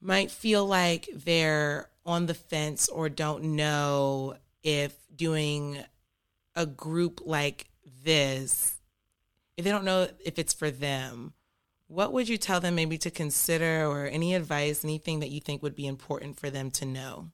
might 0.00 0.32
feel 0.32 0.66
like 0.66 1.08
they're 1.14 1.88
on 2.04 2.26
the 2.26 2.34
fence 2.34 2.88
or 2.88 3.08
don't 3.08 3.54
know 3.54 4.34
if 4.64 4.96
doing 5.14 5.78
a 6.56 6.66
group 6.66 7.20
like 7.24 7.66
this, 8.04 8.80
if 9.56 9.64
they 9.64 9.70
don't 9.70 9.84
know 9.84 10.08
if 10.24 10.40
it's 10.40 10.52
for 10.52 10.72
them, 10.72 11.34
what 11.86 12.12
would 12.12 12.28
you 12.28 12.36
tell 12.36 12.58
them 12.58 12.74
maybe 12.74 12.98
to 12.98 13.10
consider 13.10 13.86
or 13.86 14.06
any 14.06 14.34
advice, 14.34 14.82
anything 14.82 15.20
that 15.20 15.30
you 15.30 15.40
think 15.40 15.62
would 15.62 15.76
be 15.76 15.86
important 15.86 16.40
for 16.40 16.50
them 16.50 16.68
to 16.72 16.84
know? 16.84 17.30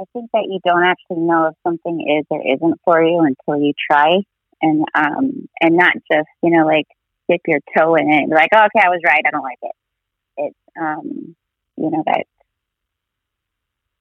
I 0.00 0.04
think 0.14 0.30
that 0.32 0.46
you 0.48 0.60
don't 0.64 0.84
actually 0.84 1.20
know 1.20 1.48
if 1.48 1.54
something 1.66 2.00
is 2.00 2.24
or 2.30 2.40
isn't 2.40 2.80
for 2.84 3.02
you 3.02 3.20
until 3.20 3.62
you 3.62 3.74
try, 3.90 4.20
and 4.62 4.84
um, 4.94 5.48
and 5.60 5.76
not 5.76 5.92
just 6.10 6.28
you 6.42 6.50
know 6.50 6.64
like 6.64 6.86
dip 7.28 7.42
your 7.46 7.60
toe 7.76 7.96
in 7.96 8.10
it, 8.10 8.28
like 8.30 8.48
oh, 8.54 8.64
okay, 8.64 8.84
I 8.84 8.88
was 8.88 9.00
right, 9.04 9.22
I 9.26 9.30
don't 9.30 9.42
like 9.42 9.58
it. 9.62 9.72
It's 10.38 10.56
um, 10.80 11.36
you 11.76 11.90
know 11.90 12.02
that 12.06 12.24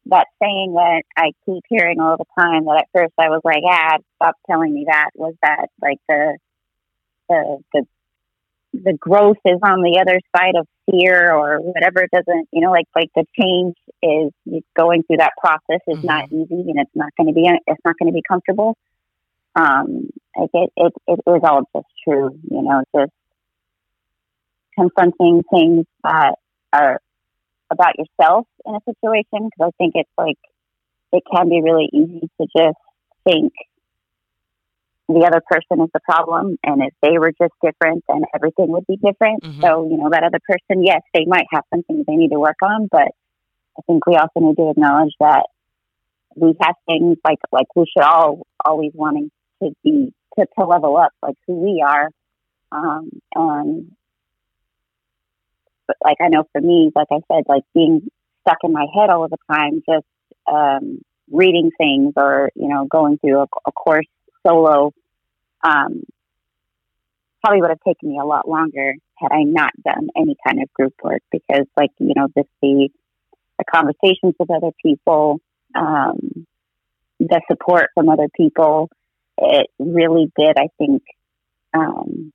that 0.06 0.28
saying 0.42 0.74
that 0.74 1.04
I 1.18 1.32
keep 1.46 1.64
hearing 1.70 2.00
all 2.00 2.18
the 2.18 2.26
time 2.40 2.66
that 2.66 2.86
at 2.86 3.00
first 3.00 3.14
I 3.20 3.30
was 3.30 3.42
like, 3.44 3.64
ah, 3.66 3.98
stop 4.16 4.36
telling 4.50 4.74
me 4.74 4.86
that 4.88 5.10
was 5.16 5.36
that 5.42 5.68
like 5.82 6.00
the 6.08 6.38
the 7.28 7.58
the 7.74 7.86
the 8.84 8.94
growth 8.94 9.38
is 9.46 9.60
on 9.64 9.82
the 9.82 10.00
other 10.02 10.20
side 10.36 10.56
of 10.56 10.68
fear 10.90 11.32
or 11.32 11.60
whatever 11.60 12.02
it 12.02 12.12
doesn't 12.12 12.48
you 12.52 12.62
know 12.62 12.72
like 12.72 12.88
like 12.96 13.10
the 13.16 13.26
change 13.40 13.76
is 14.02 14.32
going 14.76 15.04
through 15.04 15.18
that 15.18 15.34
process 15.40 15.82
is 15.88 15.98
mm-hmm. 15.98 16.08
not 16.08 16.32
easy 16.32 16.70
and 16.70 16.80
it's 16.80 16.96
not 16.96 17.10
going 17.18 17.28
to 17.28 17.34
be 17.34 17.50
it's 17.68 17.82
not 17.86 17.96
going 18.00 18.12
to 18.12 18.14
be 18.14 18.24
comfortable 18.28 18.76
um 19.56 20.10
like 20.38 20.50
it, 20.54 20.72
it 20.76 20.94
it 21.08 21.20
is 21.28 21.42
all 21.44 21.62
just 21.76 21.88
true 22.04 22.38
you 22.50 22.62
know 22.62 22.84
just 22.96 23.12
confronting 24.78 25.44
things 25.52 25.86
that 26.04 26.36
are 26.72 27.00
about 27.72 27.94
yourself 27.98 28.48
in 28.66 28.76
a 28.76 28.80
situation 28.86 29.50
because 29.50 29.50
I 29.62 29.72
think 29.78 29.94
it's 29.96 30.10
like 30.18 30.38
it 31.12 31.24
can 31.34 31.50
be 31.50 31.62
really 31.62 31.90
easy 31.92 32.30
to 32.40 32.48
just 32.56 32.78
think 33.24 33.54
the 35.14 35.26
other 35.26 35.42
person 35.46 35.84
is 35.84 35.90
the 35.94 36.00
problem 36.02 36.58
and 36.64 36.82
if 36.82 36.94
they 37.02 37.18
were 37.18 37.32
just 37.32 37.54
different 37.64 38.04
then 38.08 38.22
everything 38.34 38.68
would 38.70 38.86
be 38.88 38.96
different 38.96 39.44
mm-hmm. 39.44 39.62
so 39.62 39.88
you 39.90 39.98
know 39.98 40.10
that 40.10 40.24
other 40.24 40.40
person 40.48 40.84
yes 40.84 41.02
they 41.14 41.26
might 41.26 41.46
have 41.52 41.64
something 41.74 42.04
they 42.08 42.16
need 42.16 42.30
to 42.30 42.40
work 42.40 42.62
on 42.62 42.88
but 42.92 43.10
i 43.78 43.82
think 43.88 44.06
we 44.06 44.16
also 44.16 44.40
need 44.40 44.56
to 44.56 44.70
acknowledge 44.70 45.14
that 45.20 45.48
we 46.36 46.54
have 46.62 46.76
things 46.88 47.18
like 47.26 47.40
like 47.52 47.68
we 47.76 47.86
should 47.86 48.04
all 48.04 48.46
always 48.64 48.92
wanting 48.94 49.32
to 49.62 49.72
be 49.84 50.14
to, 50.38 50.46
to 50.58 50.66
level 50.66 50.96
up 50.96 51.12
like 51.24 51.36
who 51.48 51.56
we 51.56 51.84
are 51.86 52.10
um, 52.72 53.10
and 53.34 53.92
but 55.88 55.98
like 56.04 56.18
I 56.22 56.28
know 56.30 56.44
for 56.52 56.62
me, 56.62 56.92
like 56.96 57.08
I 57.12 57.20
said, 57.32 57.46
like 57.48 57.64
being 57.74 58.08
stuck 58.42 58.60
in 58.64 58.72
my 58.72 58.86
head 58.96 59.10
all 59.10 59.24
of 59.24 59.32
the 59.32 59.38
time, 59.52 59.82
just 59.90 60.06
um, 60.52 61.02
reading 61.32 61.72
things 61.78 62.14
or 62.16 62.52
you 62.56 62.70
know 62.70 62.86
going 62.86 63.18
through 63.18 63.40
a, 63.40 63.48
a 63.66 63.72
course 63.72 64.06
solo, 64.46 64.92
um, 65.64 66.04
probably 67.44 67.62
would 67.62 67.70
have 67.70 67.80
taken 67.88 68.10
me 68.10 68.20
a 68.22 68.26
lot 68.26 68.48
longer 68.48 68.96
had 69.18 69.32
I 69.32 69.44
not 69.44 69.72
done 69.84 70.10
any 70.16 70.36
kind 70.46 70.62
of 70.62 70.72
group 70.74 70.94
work 71.04 71.22
because, 71.32 71.66
like 71.78 71.92
you 72.00 72.14
know, 72.16 72.28
just 72.36 72.50
the 72.62 72.90
the 73.58 73.66
conversations 73.66 74.36
with 74.40 74.50
other 74.50 74.72
people, 74.82 75.42
um, 75.76 76.46
the 77.20 77.42
support 77.52 77.90
from 77.94 78.10
other 78.10 78.30
people, 78.36 78.90
it 79.38 79.68
really 79.78 80.32
did, 80.38 80.58
I 80.58 80.70
think, 80.78 81.04
um, 81.74 82.32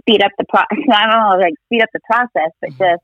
speed 0.00 0.22
up 0.22 0.32
the 0.38 0.44
process. 0.44 0.66
I 0.92 1.06
don't 1.06 1.20
know, 1.20 1.38
like 1.40 1.54
speed 1.66 1.82
up 1.82 1.88
the 1.92 2.00
process, 2.04 2.50
but 2.60 2.70
mm-hmm. 2.70 2.84
just, 2.84 3.02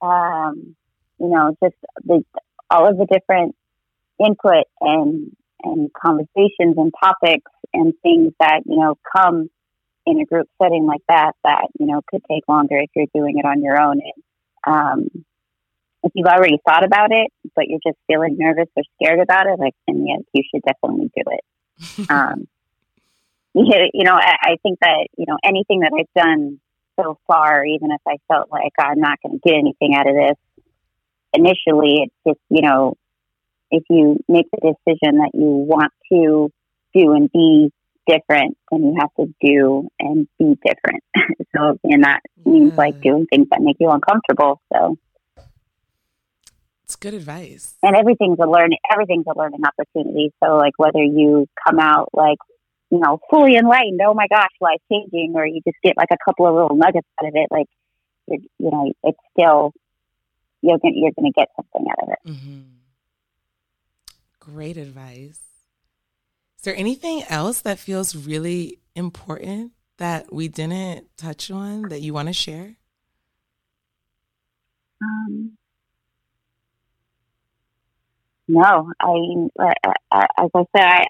um, 0.00 0.76
you 1.18 1.28
know, 1.28 1.56
just 1.62 1.76
the, 2.04 2.24
all 2.70 2.88
of 2.88 2.96
the 2.96 3.06
different 3.06 3.56
input 4.24 4.64
and, 4.80 5.36
and 5.62 5.90
conversations 5.92 6.76
and 6.76 6.92
topics 7.02 7.50
and 7.72 7.92
things 8.02 8.32
that, 8.40 8.60
you 8.66 8.78
know, 8.78 8.96
come 9.16 9.48
in 10.06 10.20
a 10.20 10.24
group 10.24 10.48
setting 10.60 10.86
like 10.86 11.02
that, 11.08 11.32
that, 11.44 11.68
you 11.78 11.86
know, 11.86 12.00
could 12.08 12.22
take 12.30 12.44
longer 12.48 12.78
if 12.78 12.90
you're 12.94 13.06
doing 13.14 13.38
it 13.38 13.44
on 13.44 13.62
your 13.62 13.80
own. 13.80 14.00
And, 14.00 14.74
um, 14.74 15.24
if 16.02 16.12
you've 16.14 16.26
already 16.26 16.58
thought 16.66 16.84
about 16.84 17.12
it, 17.12 17.30
but 17.54 17.66
you're 17.68 17.80
just 17.86 17.98
feeling 18.06 18.36
nervous 18.38 18.68
or 18.74 18.82
scared 18.94 19.20
about 19.20 19.46
it, 19.46 19.58
like, 19.58 19.74
then 19.86 20.06
yeah, 20.06 20.16
you 20.32 20.42
should 20.50 20.62
definitely 20.62 21.10
do 21.14 21.22
it. 21.26 22.10
um, 22.10 22.48
you 23.54 24.04
know, 24.04 24.14
I, 24.14 24.36
I 24.42 24.56
think 24.62 24.78
that, 24.80 25.08
you 25.16 25.26
know, 25.28 25.36
anything 25.44 25.80
that 25.80 25.92
I've 25.98 26.12
done 26.14 26.60
so 26.98 27.18
far, 27.26 27.64
even 27.64 27.90
if 27.90 28.00
I 28.06 28.16
felt 28.28 28.50
like 28.50 28.72
I'm 28.78 29.00
not 29.00 29.18
going 29.22 29.38
to 29.38 29.48
get 29.48 29.58
anything 29.58 29.94
out 29.94 30.08
of 30.08 30.14
this 30.14 30.36
initially, 31.32 32.04
it's 32.04 32.14
just, 32.26 32.40
you 32.48 32.62
know, 32.62 32.96
if 33.70 33.84
you 33.88 34.18
make 34.28 34.46
the 34.52 34.74
decision 34.74 35.18
that 35.18 35.30
you 35.34 35.46
want 35.46 35.92
to 36.12 36.50
do 36.94 37.12
and 37.12 37.30
be 37.32 37.72
different, 38.06 38.56
then 38.70 38.82
you 38.82 38.96
have 38.98 39.10
to 39.18 39.32
do 39.42 39.88
and 39.98 40.28
be 40.38 40.56
different. 40.64 41.04
so, 41.56 41.78
and 41.84 42.04
that 42.04 42.20
means 42.44 42.74
like 42.76 43.00
doing 43.00 43.26
things 43.26 43.48
that 43.50 43.60
make 43.60 43.76
you 43.78 43.90
uncomfortable. 43.90 44.60
So, 44.72 44.98
it's 46.84 46.96
good 46.96 47.14
advice. 47.14 47.74
And 47.82 47.94
everything's 47.94 48.38
a 48.40 48.48
learning, 48.48 48.78
everything's 48.92 49.26
a 49.32 49.38
learning 49.38 49.60
opportunity. 49.64 50.32
So, 50.42 50.56
like 50.56 50.72
whether 50.76 51.02
you 51.02 51.46
come 51.66 51.78
out 51.78 52.08
like 52.12 52.38
you 52.90 52.98
know, 52.98 53.20
fully 53.30 53.56
enlightened, 53.56 54.00
oh 54.04 54.14
my 54.14 54.26
gosh, 54.28 54.50
life 54.60 54.80
changing, 54.90 55.32
or 55.36 55.46
you 55.46 55.60
just 55.64 55.76
get 55.82 55.96
like 55.96 56.08
a 56.10 56.16
couple 56.24 56.46
of 56.46 56.54
little 56.54 56.76
nuggets 56.76 57.06
out 57.22 57.28
of 57.28 57.34
it, 57.34 57.46
like, 57.50 57.66
you 58.26 58.40
know, 58.58 58.92
it's 59.04 59.18
still, 59.32 59.72
you're 60.60 60.78
gonna, 60.78 60.94
you're 60.96 61.12
gonna 61.16 61.30
get 61.30 61.48
something 61.56 61.86
out 61.90 62.02
of 62.02 62.08
it. 62.10 62.30
Mm-hmm. 62.30 62.60
Great 64.40 64.76
advice. 64.76 65.40
Is 66.56 66.64
there 66.64 66.76
anything 66.76 67.22
else 67.28 67.60
that 67.60 67.78
feels 67.78 68.16
really 68.16 68.78
important 68.94 69.72
that 69.98 70.32
we 70.32 70.48
didn't 70.48 71.06
touch 71.16 71.50
on 71.50 71.82
that 71.90 72.00
you 72.00 72.12
want 72.14 72.28
to 72.28 72.34
share? 72.34 72.76
Um, 75.02 75.52
no, 78.48 78.92
I, 79.00 79.72
as 80.10 80.50
I 80.54 80.64
said, 80.76 80.84
I, 80.84 81.06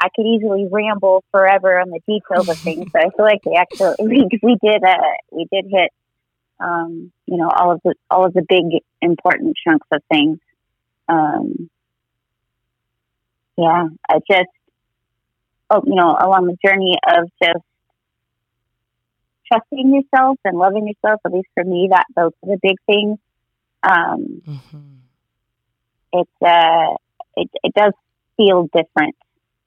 I 0.00 0.08
could 0.14 0.26
easily 0.26 0.66
ramble 0.70 1.24
forever 1.30 1.78
on 1.78 1.90
the 1.90 2.00
details 2.06 2.48
of 2.48 2.58
things, 2.58 2.88
but 2.92 3.02
I 3.02 3.10
feel 3.10 3.24
like 3.24 3.44
we 3.46 3.54
actually 3.54 3.94
we, 4.00 4.28
we 4.42 4.56
did 4.62 4.82
uh, 4.82 4.96
we 5.30 5.46
did 5.50 5.66
hit 5.70 5.90
um, 6.60 7.12
you 7.26 7.36
know 7.36 7.48
all 7.48 7.72
of 7.72 7.80
the 7.84 7.94
all 8.10 8.26
of 8.26 8.34
the 8.34 8.44
big 8.48 8.82
important 9.00 9.56
chunks 9.66 9.86
of 9.92 10.02
things. 10.10 10.38
Um, 11.08 11.70
yeah, 13.56 13.86
I 14.08 14.18
just 14.30 14.50
oh 15.70 15.82
you 15.84 15.94
know 15.94 16.16
along 16.18 16.46
the 16.46 16.56
journey 16.66 16.96
of 17.06 17.28
just 17.42 17.64
trusting 19.48 19.94
yourself 19.94 20.38
and 20.44 20.58
loving 20.58 20.86
yourself. 20.88 21.20
At 21.24 21.32
least 21.32 21.48
for 21.54 21.64
me, 21.64 21.88
that 21.90 22.06
those 22.14 22.32
are 22.42 22.54
the 22.54 22.58
big 22.62 22.76
things. 22.86 23.18
Um, 23.82 24.42
mm-hmm. 24.46 24.78
It's 26.12 26.42
uh, 26.42 26.96
it 27.36 27.50
it 27.62 27.74
does 27.74 27.92
feel 28.36 28.68
different 28.74 29.16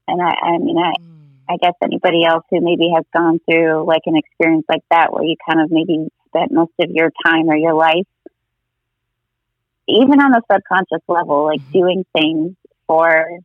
and 0.09 0.21
I, 0.21 0.33
I 0.41 0.57
mean, 0.57 0.77
I, 0.77 0.93
mm. 0.99 1.53
I 1.53 1.57
guess 1.57 1.73
anybody 1.83 2.25
else 2.25 2.43
who 2.49 2.61
maybe 2.61 2.91
has 2.95 3.05
gone 3.13 3.39
through 3.49 3.85
like 3.85 4.01
an 4.05 4.15
experience 4.15 4.65
like 4.67 4.83
that, 4.89 5.13
where 5.13 5.23
you 5.23 5.35
kind 5.47 5.61
of 5.61 5.71
maybe 5.71 6.09
spent 6.27 6.51
most 6.51 6.73
of 6.79 6.89
your 6.91 7.11
time 7.25 7.49
or 7.49 7.55
your 7.55 7.73
life, 7.73 8.07
even 9.87 10.19
on 10.19 10.33
a 10.33 10.41
subconscious 10.51 11.03
level, 11.07 11.45
like 11.45 11.61
mm-hmm. 11.61 11.71
doing 11.71 12.05
things 12.13 12.55
for 12.87 13.39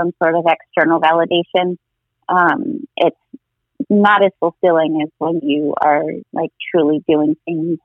some 0.00 0.12
sort 0.22 0.34
of 0.34 0.46
external 0.46 1.00
validation, 1.00 1.76
um, 2.28 2.86
it's 2.96 3.16
not 3.88 4.24
as 4.24 4.32
fulfilling 4.40 5.00
as 5.02 5.10
when 5.18 5.40
you 5.42 5.74
are 5.80 6.04
like 6.32 6.50
truly 6.70 7.04
doing 7.08 7.36
things 7.44 7.78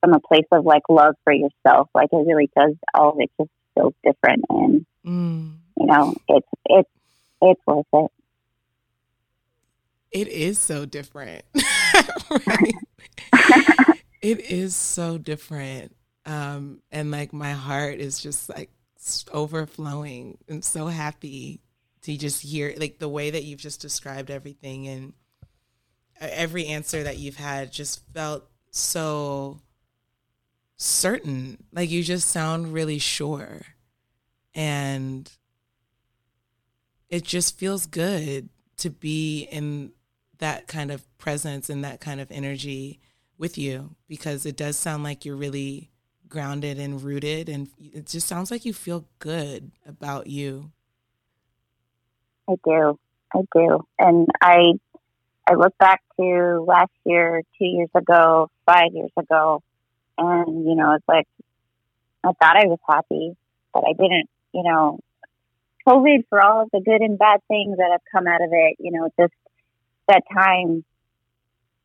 from 0.00 0.14
a 0.14 0.20
place 0.20 0.46
of 0.52 0.64
like 0.64 0.82
love 0.88 1.14
for 1.24 1.32
yourself. 1.32 1.88
Like 1.94 2.08
it 2.12 2.16
really 2.26 2.50
does, 2.56 2.74
all 2.94 3.10
of 3.10 3.16
it 3.18 3.30
just 3.38 3.50
feels 3.74 3.94
different. 4.04 4.44
And, 4.48 4.86
mm. 5.06 5.52
you 5.78 5.86
know, 5.86 6.14
it's, 6.28 6.48
it's, 6.66 6.90
it's 7.42 7.60
worth 7.66 7.86
it. 7.92 8.10
It 10.12 10.28
is 10.28 10.58
so 10.58 10.86
different. 10.86 11.44
it 14.22 14.40
is 14.50 14.74
so 14.74 15.18
different. 15.18 15.94
Um, 16.26 16.80
and 16.92 17.10
like 17.10 17.32
my 17.32 17.52
heart 17.52 17.98
is 17.98 18.20
just 18.20 18.48
like 18.48 18.70
overflowing. 19.32 20.38
And 20.48 20.64
so 20.64 20.86
happy 20.86 21.60
to 22.02 22.16
just 22.16 22.42
hear 22.42 22.74
like 22.76 22.98
the 22.98 23.08
way 23.08 23.30
that 23.30 23.44
you've 23.44 23.60
just 23.60 23.80
described 23.80 24.30
everything 24.30 24.88
and 24.88 25.12
uh, 26.20 26.28
every 26.30 26.66
answer 26.66 27.02
that 27.02 27.18
you've 27.18 27.36
had 27.36 27.72
just 27.72 28.02
felt 28.12 28.48
so 28.70 29.60
certain. 30.76 31.62
Like 31.72 31.90
you 31.90 32.02
just 32.02 32.28
sound 32.28 32.72
really 32.72 32.98
sure. 32.98 33.62
And 34.54 35.30
it 37.08 37.24
just 37.24 37.58
feels 37.58 37.86
good 37.86 38.48
to 38.78 38.90
be 38.90 39.42
in 39.50 39.92
that 40.38 40.66
kind 40.66 40.90
of 40.90 41.06
presence 41.18 41.68
and 41.68 41.84
that 41.84 42.00
kind 42.00 42.20
of 42.20 42.30
energy 42.30 43.00
with 43.36 43.58
you 43.58 43.94
because 44.08 44.46
it 44.46 44.56
does 44.56 44.76
sound 44.76 45.02
like 45.02 45.24
you're 45.24 45.36
really 45.36 45.90
grounded 46.30 46.78
and 46.78 47.02
rooted 47.02 47.48
and 47.48 47.68
it 47.78 48.06
just 48.06 48.26
sounds 48.26 48.50
like 48.50 48.64
you 48.64 48.72
feel 48.72 49.04
good 49.18 49.70
about 49.86 50.28
you. 50.28 50.70
I 52.48 52.54
do. 52.64 52.98
I 53.34 53.40
do. 53.54 53.86
And 53.98 54.28
i 54.40 54.72
i 55.46 55.54
look 55.54 55.76
back 55.78 56.00
to 56.18 56.64
last 56.66 56.92
year 57.04 57.42
two 57.58 57.64
years 57.64 57.90
ago 57.94 58.48
five 58.66 58.92
years 58.92 59.10
ago 59.16 59.62
and 60.16 60.64
you 60.64 60.74
know 60.74 60.94
it's 60.94 61.08
like 61.08 61.26
i 62.22 62.28
thought 62.28 62.56
i 62.56 62.66
was 62.66 62.78
happy 62.88 63.36
but 63.72 63.84
i 63.86 63.92
didn't 63.92 64.28
you 64.52 64.62
know. 64.62 64.98
Covid 65.88 66.24
for 66.28 66.42
all 66.42 66.62
of 66.62 66.68
the 66.72 66.80
good 66.80 67.00
and 67.00 67.18
bad 67.18 67.40
things 67.48 67.78
that 67.78 67.88
have 67.90 68.02
come 68.12 68.26
out 68.26 68.42
of 68.42 68.50
it 68.52 68.76
you 68.78 68.92
know 68.92 69.08
just 69.18 69.32
that 70.08 70.22
time 70.32 70.84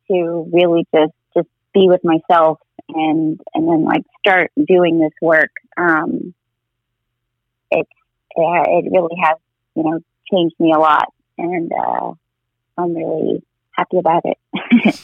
to 0.09 0.49
really 0.51 0.85
just 0.93 1.13
just 1.33 1.47
be 1.73 1.87
with 1.87 2.01
myself 2.03 2.59
and 2.89 3.39
and 3.53 3.67
then 3.67 3.83
like 3.83 4.03
start 4.19 4.51
doing 4.55 4.99
this 4.99 5.13
work. 5.21 5.51
Um, 5.77 6.33
it 7.71 7.87
it 8.35 8.91
really 8.91 9.15
has 9.21 9.37
you 9.75 9.83
know 9.83 9.99
changed 10.31 10.55
me 10.59 10.71
a 10.73 10.79
lot, 10.79 11.13
and 11.37 11.71
uh, 11.71 12.11
I'm 12.77 12.95
really 12.95 13.43
happy 13.71 13.97
about 13.97 14.23
it. 14.25 14.99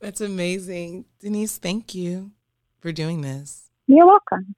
That's 0.00 0.20
amazing, 0.20 1.04
Denise. 1.20 1.58
Thank 1.58 1.94
you 1.94 2.32
for 2.80 2.92
doing 2.92 3.20
this. 3.20 3.70
You're 3.86 4.06
welcome. 4.06 4.54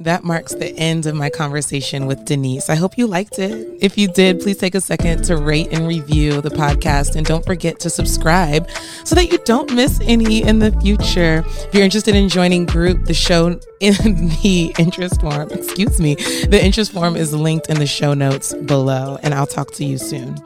That 0.00 0.24
marks 0.24 0.54
the 0.54 0.76
end 0.76 1.06
of 1.06 1.14
my 1.14 1.30
conversation 1.30 2.06
with 2.06 2.24
Denise. 2.24 2.68
I 2.68 2.74
hope 2.74 2.98
you 2.98 3.06
liked 3.06 3.38
it. 3.38 3.78
If 3.80 3.96
you 3.96 4.08
did, 4.08 4.40
please 4.40 4.56
take 4.56 4.74
a 4.74 4.80
second 4.80 5.24
to 5.24 5.36
rate 5.36 5.68
and 5.72 5.86
review 5.86 6.40
the 6.40 6.50
podcast 6.50 7.14
and 7.14 7.24
don't 7.24 7.44
forget 7.44 7.78
to 7.80 7.90
subscribe 7.90 8.68
so 9.04 9.14
that 9.14 9.30
you 9.30 9.38
don't 9.44 9.72
miss 9.74 10.00
any 10.02 10.42
in 10.42 10.58
the 10.58 10.72
future. 10.80 11.44
If 11.46 11.74
you're 11.74 11.84
interested 11.84 12.16
in 12.16 12.28
joining 12.28 12.66
group, 12.66 13.04
the 13.04 13.14
show 13.14 13.48
in 13.80 13.94
the 14.42 14.74
interest 14.78 15.20
form, 15.20 15.50
excuse 15.50 16.00
me, 16.00 16.14
the 16.14 16.60
interest 16.62 16.92
form 16.92 17.16
is 17.16 17.32
linked 17.32 17.68
in 17.68 17.78
the 17.78 17.86
show 17.86 18.14
notes 18.14 18.54
below, 18.54 19.18
and 19.22 19.34
I'll 19.34 19.46
talk 19.46 19.72
to 19.72 19.84
you 19.84 19.98
soon. 19.98 20.36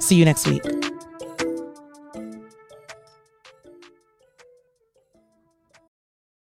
See 0.00 0.16
you 0.16 0.24
next 0.24 0.46
week. 0.46 0.62